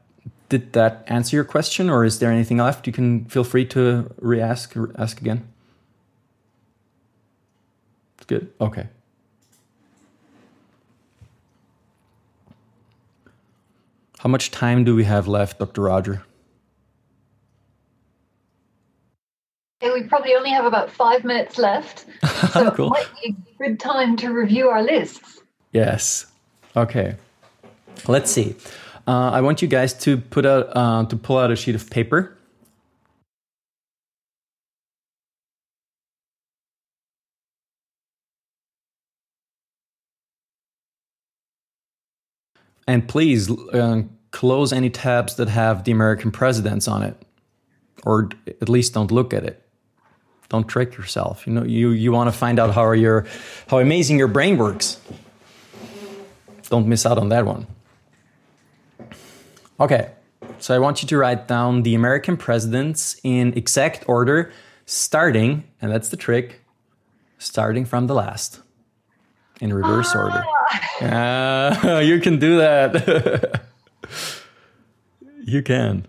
did 0.50 0.74
that 0.74 1.04
answer 1.08 1.36
your 1.36 1.46
question, 1.46 1.90
or 1.90 2.06
is 2.06 2.20
there 2.20 2.30
anything 2.30 2.58
left? 2.58 2.86
You 2.86 2.94
can 2.94 3.26
feel 3.26 3.44
free 3.44 3.66
to 3.68 4.14
re-ask 4.20 4.76
ask 4.96 5.20
again. 5.20 5.48
it's 8.18 8.26
Good. 8.26 8.52
Okay. 8.62 8.88
How 14.20 14.30
much 14.30 14.52
time 14.52 14.84
do 14.84 14.96
we 14.96 15.04
have 15.04 15.28
left, 15.28 15.60
Dr. 15.60 15.82
Roger? 15.82 16.12
Okay, 16.12 16.22
we 19.92 20.04
probably 20.04 20.36
only 20.36 20.52
have 20.52 20.66
about 20.66 20.90
five 20.90 21.24
minutes 21.24 21.58
left. 21.58 22.06
So 22.54 22.70
cool. 22.72 22.88
it 22.88 22.90
might 22.90 23.08
be 23.22 23.30
a 23.30 23.70
good 23.70 23.80
time 23.80 24.16
to 24.18 24.30
review 24.30 24.70
our 24.70 24.84
lists. 24.84 25.42
Yes. 25.72 26.28
Okay. 26.76 27.16
Let's 28.08 28.30
see. 28.30 28.56
Uh, 29.08 29.32
I 29.32 29.42
want 29.42 29.62
you 29.62 29.68
guys 29.68 29.94
to 29.96 30.18
put 30.18 30.46
out 30.46 30.70
uh, 30.76 31.06
to 31.06 31.16
pull 31.16 31.38
out 31.38 31.52
a 31.52 31.56
sheet 31.56 31.74
of 31.74 31.90
paper. 31.90 32.38
And 42.88 43.08
please 43.08 43.50
uh, 43.50 44.04
close 44.32 44.74
any 44.74 44.90
tabs 44.90 45.36
that 45.36 45.48
have 45.48 45.86
the 45.86 45.92
American 45.92 46.32
presidents 46.32 46.88
on 46.88 47.02
it, 47.02 47.16
or 48.06 48.30
at 48.62 48.68
least 48.68 48.94
don't 48.94 49.12
look 49.12 49.34
at 49.34 49.44
it. 49.46 49.63
Don't 50.54 50.68
trick 50.68 50.96
yourself. 50.96 51.48
You 51.48 51.54
know, 51.54 51.64
you, 51.64 51.90
you 51.90 52.12
want 52.12 52.32
to 52.32 52.32
find 52.32 52.60
out 52.60 52.76
how 52.76 52.92
your 52.92 53.26
how 53.66 53.80
amazing 53.80 54.20
your 54.20 54.28
brain 54.28 54.56
works. 54.60 55.00
Don't 56.70 56.88
miss 56.88 57.08
out 57.08 57.18
on 57.18 57.30
that 57.30 57.44
one. 57.48 57.66
Okay, 59.80 60.12
so 60.60 60.76
I 60.76 60.78
want 60.78 61.02
you 61.02 61.08
to 61.08 61.18
write 61.18 61.48
down 61.48 61.82
the 61.82 61.96
American 61.96 62.38
presidents 62.38 63.20
in 63.24 63.58
exact 63.58 64.08
order, 64.08 64.52
starting, 64.86 65.64
and 65.82 65.92
that's 65.92 66.10
the 66.10 66.18
trick, 66.18 66.62
starting 67.40 67.84
from 67.84 68.06
the 68.06 68.14
last 68.14 68.62
in 69.60 69.74
reverse 69.74 70.12
ah. 70.14 70.20
order. 70.20 71.16
Uh, 71.16 72.00
you 72.06 72.20
can 72.20 72.38
do 72.38 72.60
that. 72.60 73.64
you 75.46 75.64
can. 75.64 76.06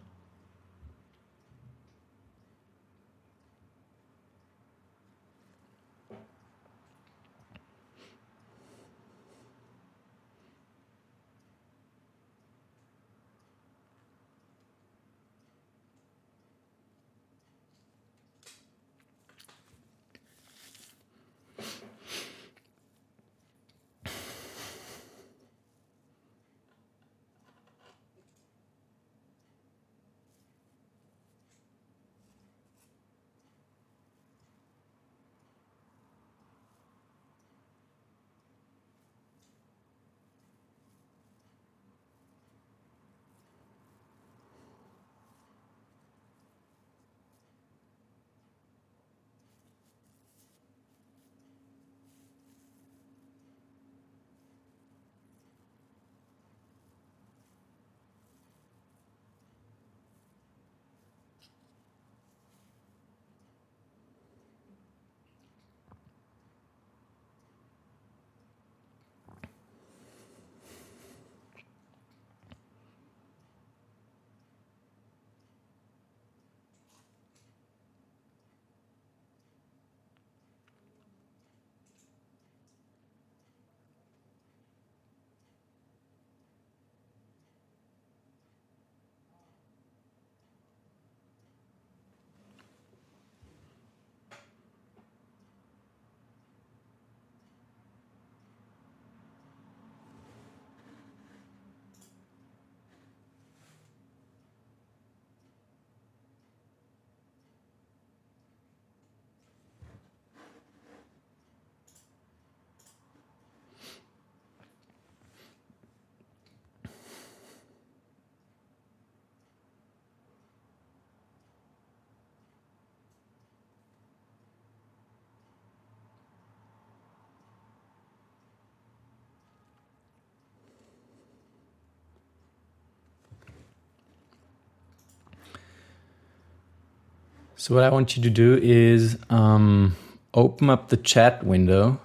So, 137.57 137.75
what 137.75 137.85
I 137.85 137.91
want 137.91 138.17
you 138.17 138.23
to 138.23 138.31
do 138.31 138.59
is 138.61 139.17
um, 139.31 139.97
open 140.33 140.71
up 140.71 140.89
the 140.89 140.97
chat 140.97 141.45
window 141.45 142.01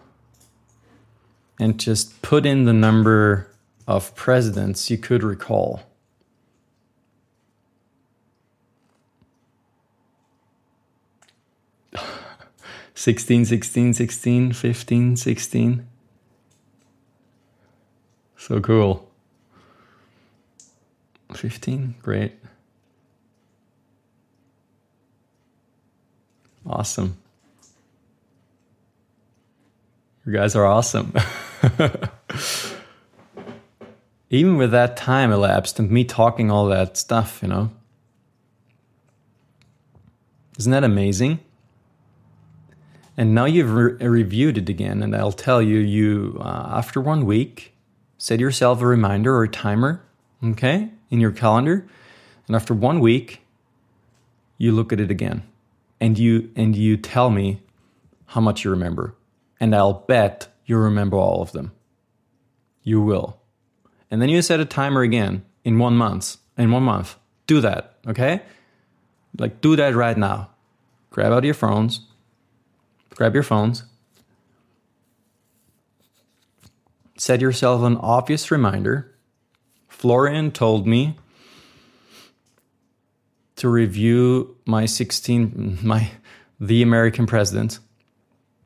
and 1.60 1.80
just 1.80 2.22
put 2.22 2.46
in 2.46 2.66
the 2.66 2.74
number 2.74 3.48
of 3.88 4.14
presidents 4.16 4.92
you 4.92 4.98
could 4.98 5.24
recall. 5.24 5.82
Sixteen, 12.94 13.46
sixteen, 13.46 13.94
sixteen, 13.94 14.54
fifteen, 14.54 15.16
sixteen. 15.16 15.88
So 18.38 18.60
cool. 18.62 19.06
15, 21.36 21.96
great. 22.02 22.34
Awesome. 26.70 27.18
You 30.26 30.34
guys 30.34 30.56
are 30.56 30.68
awesome. 30.68 31.14
even 34.30 34.58
with 34.58 34.72
that 34.72 34.96
time 34.96 35.32
elapsed 35.32 35.80
and 35.80 35.90
me 35.90 36.04
talking 36.04 36.52
all 36.52 36.68
that 36.68 36.96
stuff, 36.96 37.40
you 37.42 37.48
know. 37.48 37.72
Isn't 40.60 40.72
that 40.72 40.84
amazing? 40.84 41.40
And 43.18 43.34
now 43.34 43.46
you've 43.46 43.74
re- 43.74 44.08
reviewed 44.08 44.58
it 44.58 44.70
again, 44.70 45.02
and 45.02 45.16
I'll 45.16 45.32
tell 45.32 45.62
you, 45.62 45.80
you 45.80 46.38
uh, 46.40 46.70
after 46.74 47.02
one 47.02 47.26
week, 47.26 47.74
set 48.18 48.40
yourself 48.40 48.82
a 48.82 48.86
reminder 48.86 49.36
or 49.36 49.44
a 49.44 49.50
timer, 49.50 50.04
okay, 50.44 50.90
in 51.10 51.20
your 51.20 51.32
calendar, 51.32 51.88
and 52.48 52.56
after 52.56 52.74
one 52.74 53.00
week, 53.00 53.42
you 54.58 54.72
look 54.72 54.94
at 54.94 55.00
it 55.00 55.10
again, 55.10 55.44
and 56.00 56.18
you 56.18 56.52
and 56.56 56.76
you 56.76 56.98
tell 56.98 57.30
me 57.30 57.62
how 58.28 58.42
much 58.42 58.64
you 58.64 58.72
remember, 58.72 59.16
and 59.60 59.76
I'll 59.76 59.94
bet 59.94 60.48
you 60.66 60.78
remember 60.78 61.18
all 61.18 61.42
of 61.42 61.52
them. 61.52 61.72
You 62.84 63.02
will, 63.02 63.42
and 64.10 64.22
then 64.22 64.30
you 64.30 64.42
set 64.42 64.60
a 64.60 64.66
timer 64.66 65.02
again 65.02 65.44
in 65.64 65.80
one 65.80 65.96
month. 65.96 66.38
In 66.58 66.72
one 66.72 66.84
month, 66.84 67.16
do 67.48 67.62
that, 67.62 67.96
okay? 68.06 68.42
Like 69.38 69.62
do 69.62 69.76
that 69.78 69.96
right 69.96 70.18
now. 70.18 70.50
Grab 71.10 71.32
out 71.32 71.44
your 71.46 71.54
phones 71.54 72.02
grab 73.20 73.34
your 73.34 73.44
phones, 73.44 73.84
set 77.18 77.42
yourself 77.42 77.84
an 77.84 77.98
obvious 77.98 78.50
reminder. 78.50 79.14
Florian 79.90 80.52
told 80.52 80.88
me 80.88 81.18
to 83.60 83.68
review 83.68 84.56
my 84.66 84.86
16 84.86 85.80
my 85.84 86.12
the 86.62 86.82
American 86.82 87.26
presidents, 87.26 87.80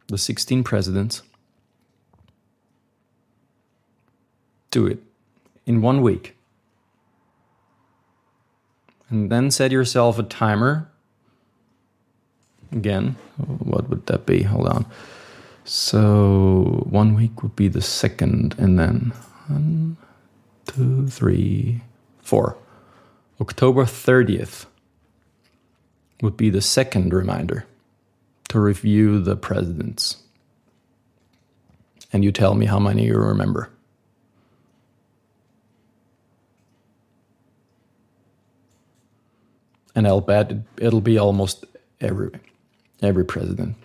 the 0.08 0.18
16 0.18 0.64
presidents. 0.64 1.24
Do 4.70 4.86
it 4.86 5.00
in 5.66 5.82
one 5.82 6.02
week. 6.02 6.36
And 9.10 9.32
then 9.32 9.52
set 9.52 9.72
yourself 9.72 10.18
a 10.20 10.24
timer 10.24 10.90
again. 12.72 13.16
What 13.38 13.90
would 13.90 14.06
that 14.08 14.26
be? 14.28 14.44
Hold 14.44 14.68
on. 14.68 14.86
So 15.66 16.86
one 16.90 17.16
week 17.16 17.42
would 17.42 17.56
be 17.56 17.68
the 17.68 17.82
second, 17.82 18.56
and 18.58 18.78
then 18.78 19.14
one, 19.48 19.98
two, 20.66 21.08
three, 21.08 21.82
four. 22.22 22.58
October 23.40 23.86
30th 23.86 24.66
would 26.24 26.38
be 26.38 26.50
the 26.50 26.62
second 26.62 27.14
reminder 27.14 27.66
to 28.48 28.58
review 28.58 29.22
the 29.22 29.36
presidents. 29.36 30.24
And 32.14 32.24
you 32.24 32.32
tell 32.32 32.56
me 32.56 32.66
how 32.66 32.80
many 32.80 33.08
you 33.08 33.18
remember. 33.18 33.70
And 39.94 40.08
I'll 40.08 40.22
bet 40.22 40.54
it'll 40.78 41.02
be 41.02 41.18
almost 41.18 41.66
every 42.00 42.32
every 43.02 43.26
president. 43.26 43.76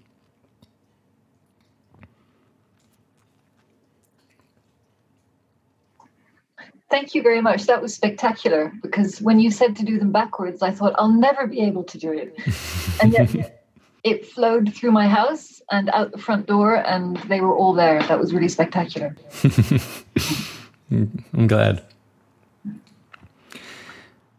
Thank 6.91 7.15
you 7.15 7.23
very 7.23 7.43
much. 7.43 7.65
That 7.65 7.83
was 7.83 7.95
spectacular 7.95 8.73
because 8.83 9.21
when 9.21 9.41
you 9.41 9.51
said 9.51 9.77
to 9.77 9.85
do 9.85 9.99
them 9.99 10.11
backwards, 10.11 10.63
I 10.63 10.71
thought 10.71 10.95
I'll 10.97 11.13
never 11.13 11.47
be 11.47 11.61
able 11.61 11.85
to 11.85 11.99
do 11.99 12.13
it. 12.13 12.35
and 13.03 13.13
yet 13.13 13.63
it 14.05 14.27
flowed 14.27 14.75
through 14.75 14.93
my 14.93 15.07
house 15.07 15.61
and 15.71 15.91
out 15.91 16.13
the 16.13 16.19
front 16.19 16.47
door, 16.47 16.77
and 16.77 17.19
they 17.29 17.43
were 17.43 17.55
all 17.55 17.75
there. 17.75 18.03
That 18.05 18.19
was 18.19 18.33
really 18.33 18.49
spectacular. 18.49 19.15
I'm 20.91 21.47
glad. 21.47 21.83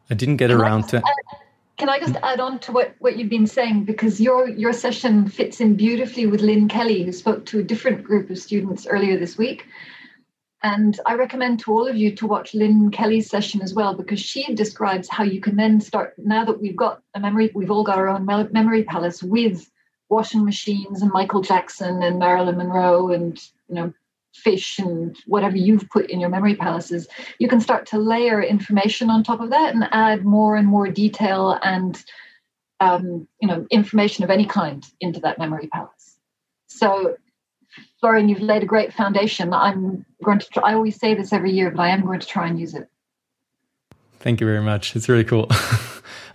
I 0.09 0.15
didn't 0.15 0.37
get 0.37 0.49
around 0.49 0.87
to. 0.89 1.03
Can 1.77 1.87
I 1.87 1.99
just 1.99 2.15
hmm? 2.15 2.23
add 2.23 2.39
on 2.39 2.59
to 2.59 2.71
what, 2.71 2.95
what 2.99 3.17
you've 3.17 3.29
been 3.29 3.45
saying? 3.47 3.85
Because 3.85 4.19
your 4.19 4.49
your 4.49 4.73
session 4.73 5.29
fits 5.29 5.61
in 5.61 5.75
beautifully 5.75 6.25
with 6.25 6.41
Lynne 6.41 6.67
Kelly, 6.67 7.03
who 7.03 7.11
spoke 7.11 7.45
to 7.47 7.59
a 7.59 7.63
different 7.63 8.03
group 8.03 8.31
of 8.31 8.39
students 8.39 8.87
earlier 8.87 9.19
this 9.19 9.37
week. 9.37 9.67
And 10.61 10.99
I 11.05 11.15
recommend 11.15 11.59
to 11.61 11.71
all 11.71 11.87
of 11.87 11.95
you 11.95 12.13
to 12.15 12.27
watch 12.27 12.53
Lynne 12.53 12.91
Kelly's 12.91 13.29
session 13.29 13.61
as 13.61 13.73
well, 13.73 13.93
because 13.93 14.19
she 14.19 14.53
describes 14.53 15.07
how 15.07 15.23
you 15.23 15.39
can 15.39 15.55
then 15.55 15.79
start, 15.79 16.15
now 16.17 16.43
that 16.45 16.59
we've 16.61 16.75
got 16.75 17.01
a 17.15 17.19
memory, 17.19 17.49
we've 17.53 17.71
all 17.71 17.83
got 17.83 17.97
our 17.97 18.09
own 18.09 18.25
memory 18.25 18.83
palace 18.83 19.23
with 19.23 19.69
washing 20.09 20.43
machines 20.43 21.01
and 21.01 21.11
Michael 21.11 21.41
Jackson 21.41 22.03
and 22.03 22.19
Marilyn 22.19 22.57
Monroe 22.57 23.11
and, 23.11 23.39
you 23.69 23.75
know, 23.75 23.93
fish 24.33 24.79
and 24.79 25.17
whatever 25.25 25.57
you've 25.57 25.89
put 25.89 26.09
in 26.09 26.19
your 26.19 26.29
memory 26.29 26.55
palaces, 26.55 27.07
you 27.39 27.47
can 27.47 27.59
start 27.59 27.85
to 27.87 27.97
layer 27.97 28.41
information 28.41 29.09
on 29.09 29.23
top 29.23 29.41
of 29.41 29.49
that 29.49 29.73
and 29.73 29.87
add 29.91 30.25
more 30.25 30.55
and 30.55 30.67
more 30.67 30.87
detail 30.87 31.57
and 31.63 32.03
um, 32.79 33.27
you 33.41 33.47
know 33.47 33.65
information 33.69 34.23
of 34.23 34.29
any 34.29 34.45
kind 34.45 34.85
into 35.01 35.19
that 35.21 35.37
memory 35.37 35.67
palace. 35.67 36.17
So, 36.67 37.17
Florian, 37.99 38.29
you've 38.29 38.41
laid 38.41 38.63
a 38.63 38.65
great 38.65 38.93
foundation. 38.93 39.53
I'm 39.53 40.05
going 40.23 40.39
to. 40.39 40.49
Try, 40.49 40.71
I 40.71 40.73
always 40.73 40.95
say 40.95 41.15
this 41.15 41.33
every 41.33 41.51
year, 41.51 41.69
but 41.71 41.81
I 41.81 41.89
am 41.89 42.01
going 42.01 42.19
to 42.19 42.27
try 42.27 42.47
and 42.47 42.59
use 42.59 42.73
it. 42.73 42.87
Thank 44.19 44.39
you 44.39 44.47
very 44.47 44.61
much. 44.61 44.95
It's 44.95 45.09
really 45.09 45.23
cool. 45.23 45.47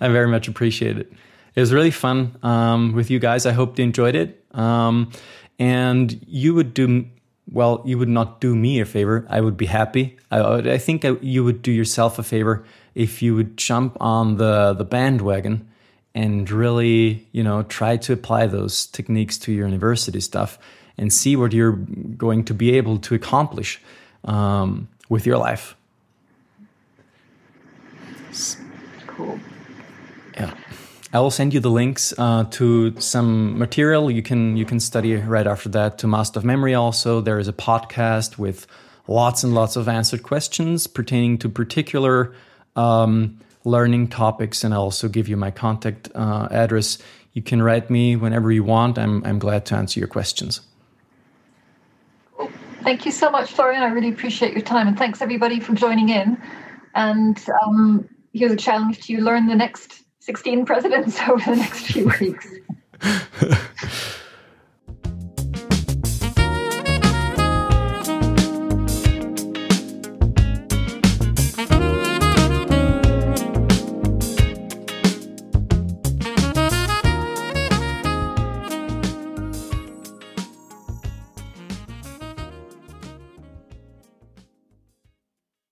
I 0.00 0.08
very 0.08 0.28
much 0.28 0.48
appreciate 0.48 0.98
it. 0.98 1.12
It 1.54 1.60
was 1.60 1.72
really 1.72 1.90
fun 1.90 2.36
um, 2.42 2.92
with 2.92 3.10
you 3.10 3.18
guys. 3.18 3.46
I 3.46 3.52
hope 3.52 3.78
you 3.78 3.84
enjoyed 3.84 4.14
it. 4.14 4.44
Um, 4.52 5.10
and 5.58 6.20
you 6.26 6.54
would 6.54 6.74
do 6.74 7.06
well, 7.50 7.82
you 7.84 7.98
would 7.98 8.08
not 8.08 8.40
do 8.40 8.56
me 8.56 8.80
a 8.80 8.84
favor. 8.84 9.26
I 9.28 9.40
would 9.40 9.56
be 9.56 9.66
happy. 9.66 10.16
I, 10.30 10.72
I 10.72 10.78
think 10.78 11.04
I, 11.04 11.10
you 11.20 11.44
would 11.44 11.62
do 11.62 11.70
yourself 11.70 12.18
a 12.18 12.22
favor 12.22 12.64
if 12.94 13.22
you 13.22 13.34
would 13.34 13.56
jump 13.56 13.96
on 14.00 14.38
the, 14.38 14.72
the 14.72 14.84
bandwagon 14.84 15.68
and 16.14 16.50
really, 16.50 17.26
you 17.32 17.42
know, 17.42 17.62
try 17.64 17.96
to 17.98 18.12
apply 18.12 18.46
those 18.46 18.86
techniques 18.86 19.36
to 19.38 19.52
your 19.52 19.66
university 19.66 20.20
stuff 20.20 20.58
and 20.96 21.12
see 21.12 21.36
what 21.36 21.52
you're 21.52 21.72
going 22.16 22.44
to 22.44 22.54
be 22.54 22.76
able 22.76 22.98
to 22.98 23.14
accomplish 23.14 23.80
um, 24.24 24.88
with 25.08 25.26
your 25.26 25.38
life. 25.38 25.76
Cool. 29.06 29.38
Yeah. 30.34 30.54
I 31.12 31.20
will 31.20 31.30
send 31.30 31.54
you 31.54 31.60
the 31.60 31.70
links 31.70 32.12
uh, 32.18 32.44
to 32.50 32.98
some 33.00 33.56
material 33.56 34.10
you 34.10 34.22
can 34.22 34.56
you 34.56 34.64
can 34.64 34.80
study 34.80 35.14
right 35.14 35.46
after 35.46 35.68
that. 35.68 35.98
To 35.98 36.08
Master 36.08 36.40
of 36.40 36.44
Memory, 36.44 36.74
also 36.74 37.20
there 37.20 37.38
is 37.38 37.46
a 37.46 37.52
podcast 37.52 38.36
with 38.36 38.66
lots 39.06 39.44
and 39.44 39.54
lots 39.54 39.76
of 39.76 39.88
answered 39.88 40.24
questions 40.24 40.88
pertaining 40.88 41.38
to 41.38 41.48
particular 41.48 42.34
um, 42.74 43.38
learning 43.64 44.08
topics, 44.08 44.64
and 44.64 44.74
I'll 44.74 44.82
also 44.82 45.08
give 45.08 45.28
you 45.28 45.36
my 45.36 45.52
contact 45.52 46.10
uh, 46.16 46.48
address. 46.50 46.98
You 47.32 47.42
can 47.42 47.62
write 47.62 47.90
me 47.90 48.16
whenever 48.16 48.50
you 48.50 48.64
want. 48.64 48.98
I'm 48.98 49.24
I'm 49.24 49.38
glad 49.38 49.66
to 49.66 49.76
answer 49.76 50.00
your 50.00 50.08
questions. 50.08 50.60
Thank 52.84 53.06
you 53.06 53.12
so 53.12 53.30
much, 53.30 53.52
Florian. 53.52 53.82
I 53.82 53.86
really 53.86 54.10
appreciate 54.10 54.52
your 54.52 54.60
time, 54.60 54.86
and 54.86 54.98
thanks 54.98 55.22
everybody 55.22 55.58
for 55.58 55.74
joining 55.74 56.10
in. 56.10 56.40
And 56.94 57.42
um, 57.62 58.06
here's 58.34 58.52
a 58.52 58.56
challenge 58.56 59.00
to 59.06 59.12
you: 59.14 59.22
learn 59.22 59.46
the 59.46 59.54
next 59.54 60.02
16 60.20 60.66
presidents 60.66 61.18
over 61.28 61.50
the 61.50 61.56
next 61.56 61.86
few 61.86 62.12
weeks. 62.20 62.46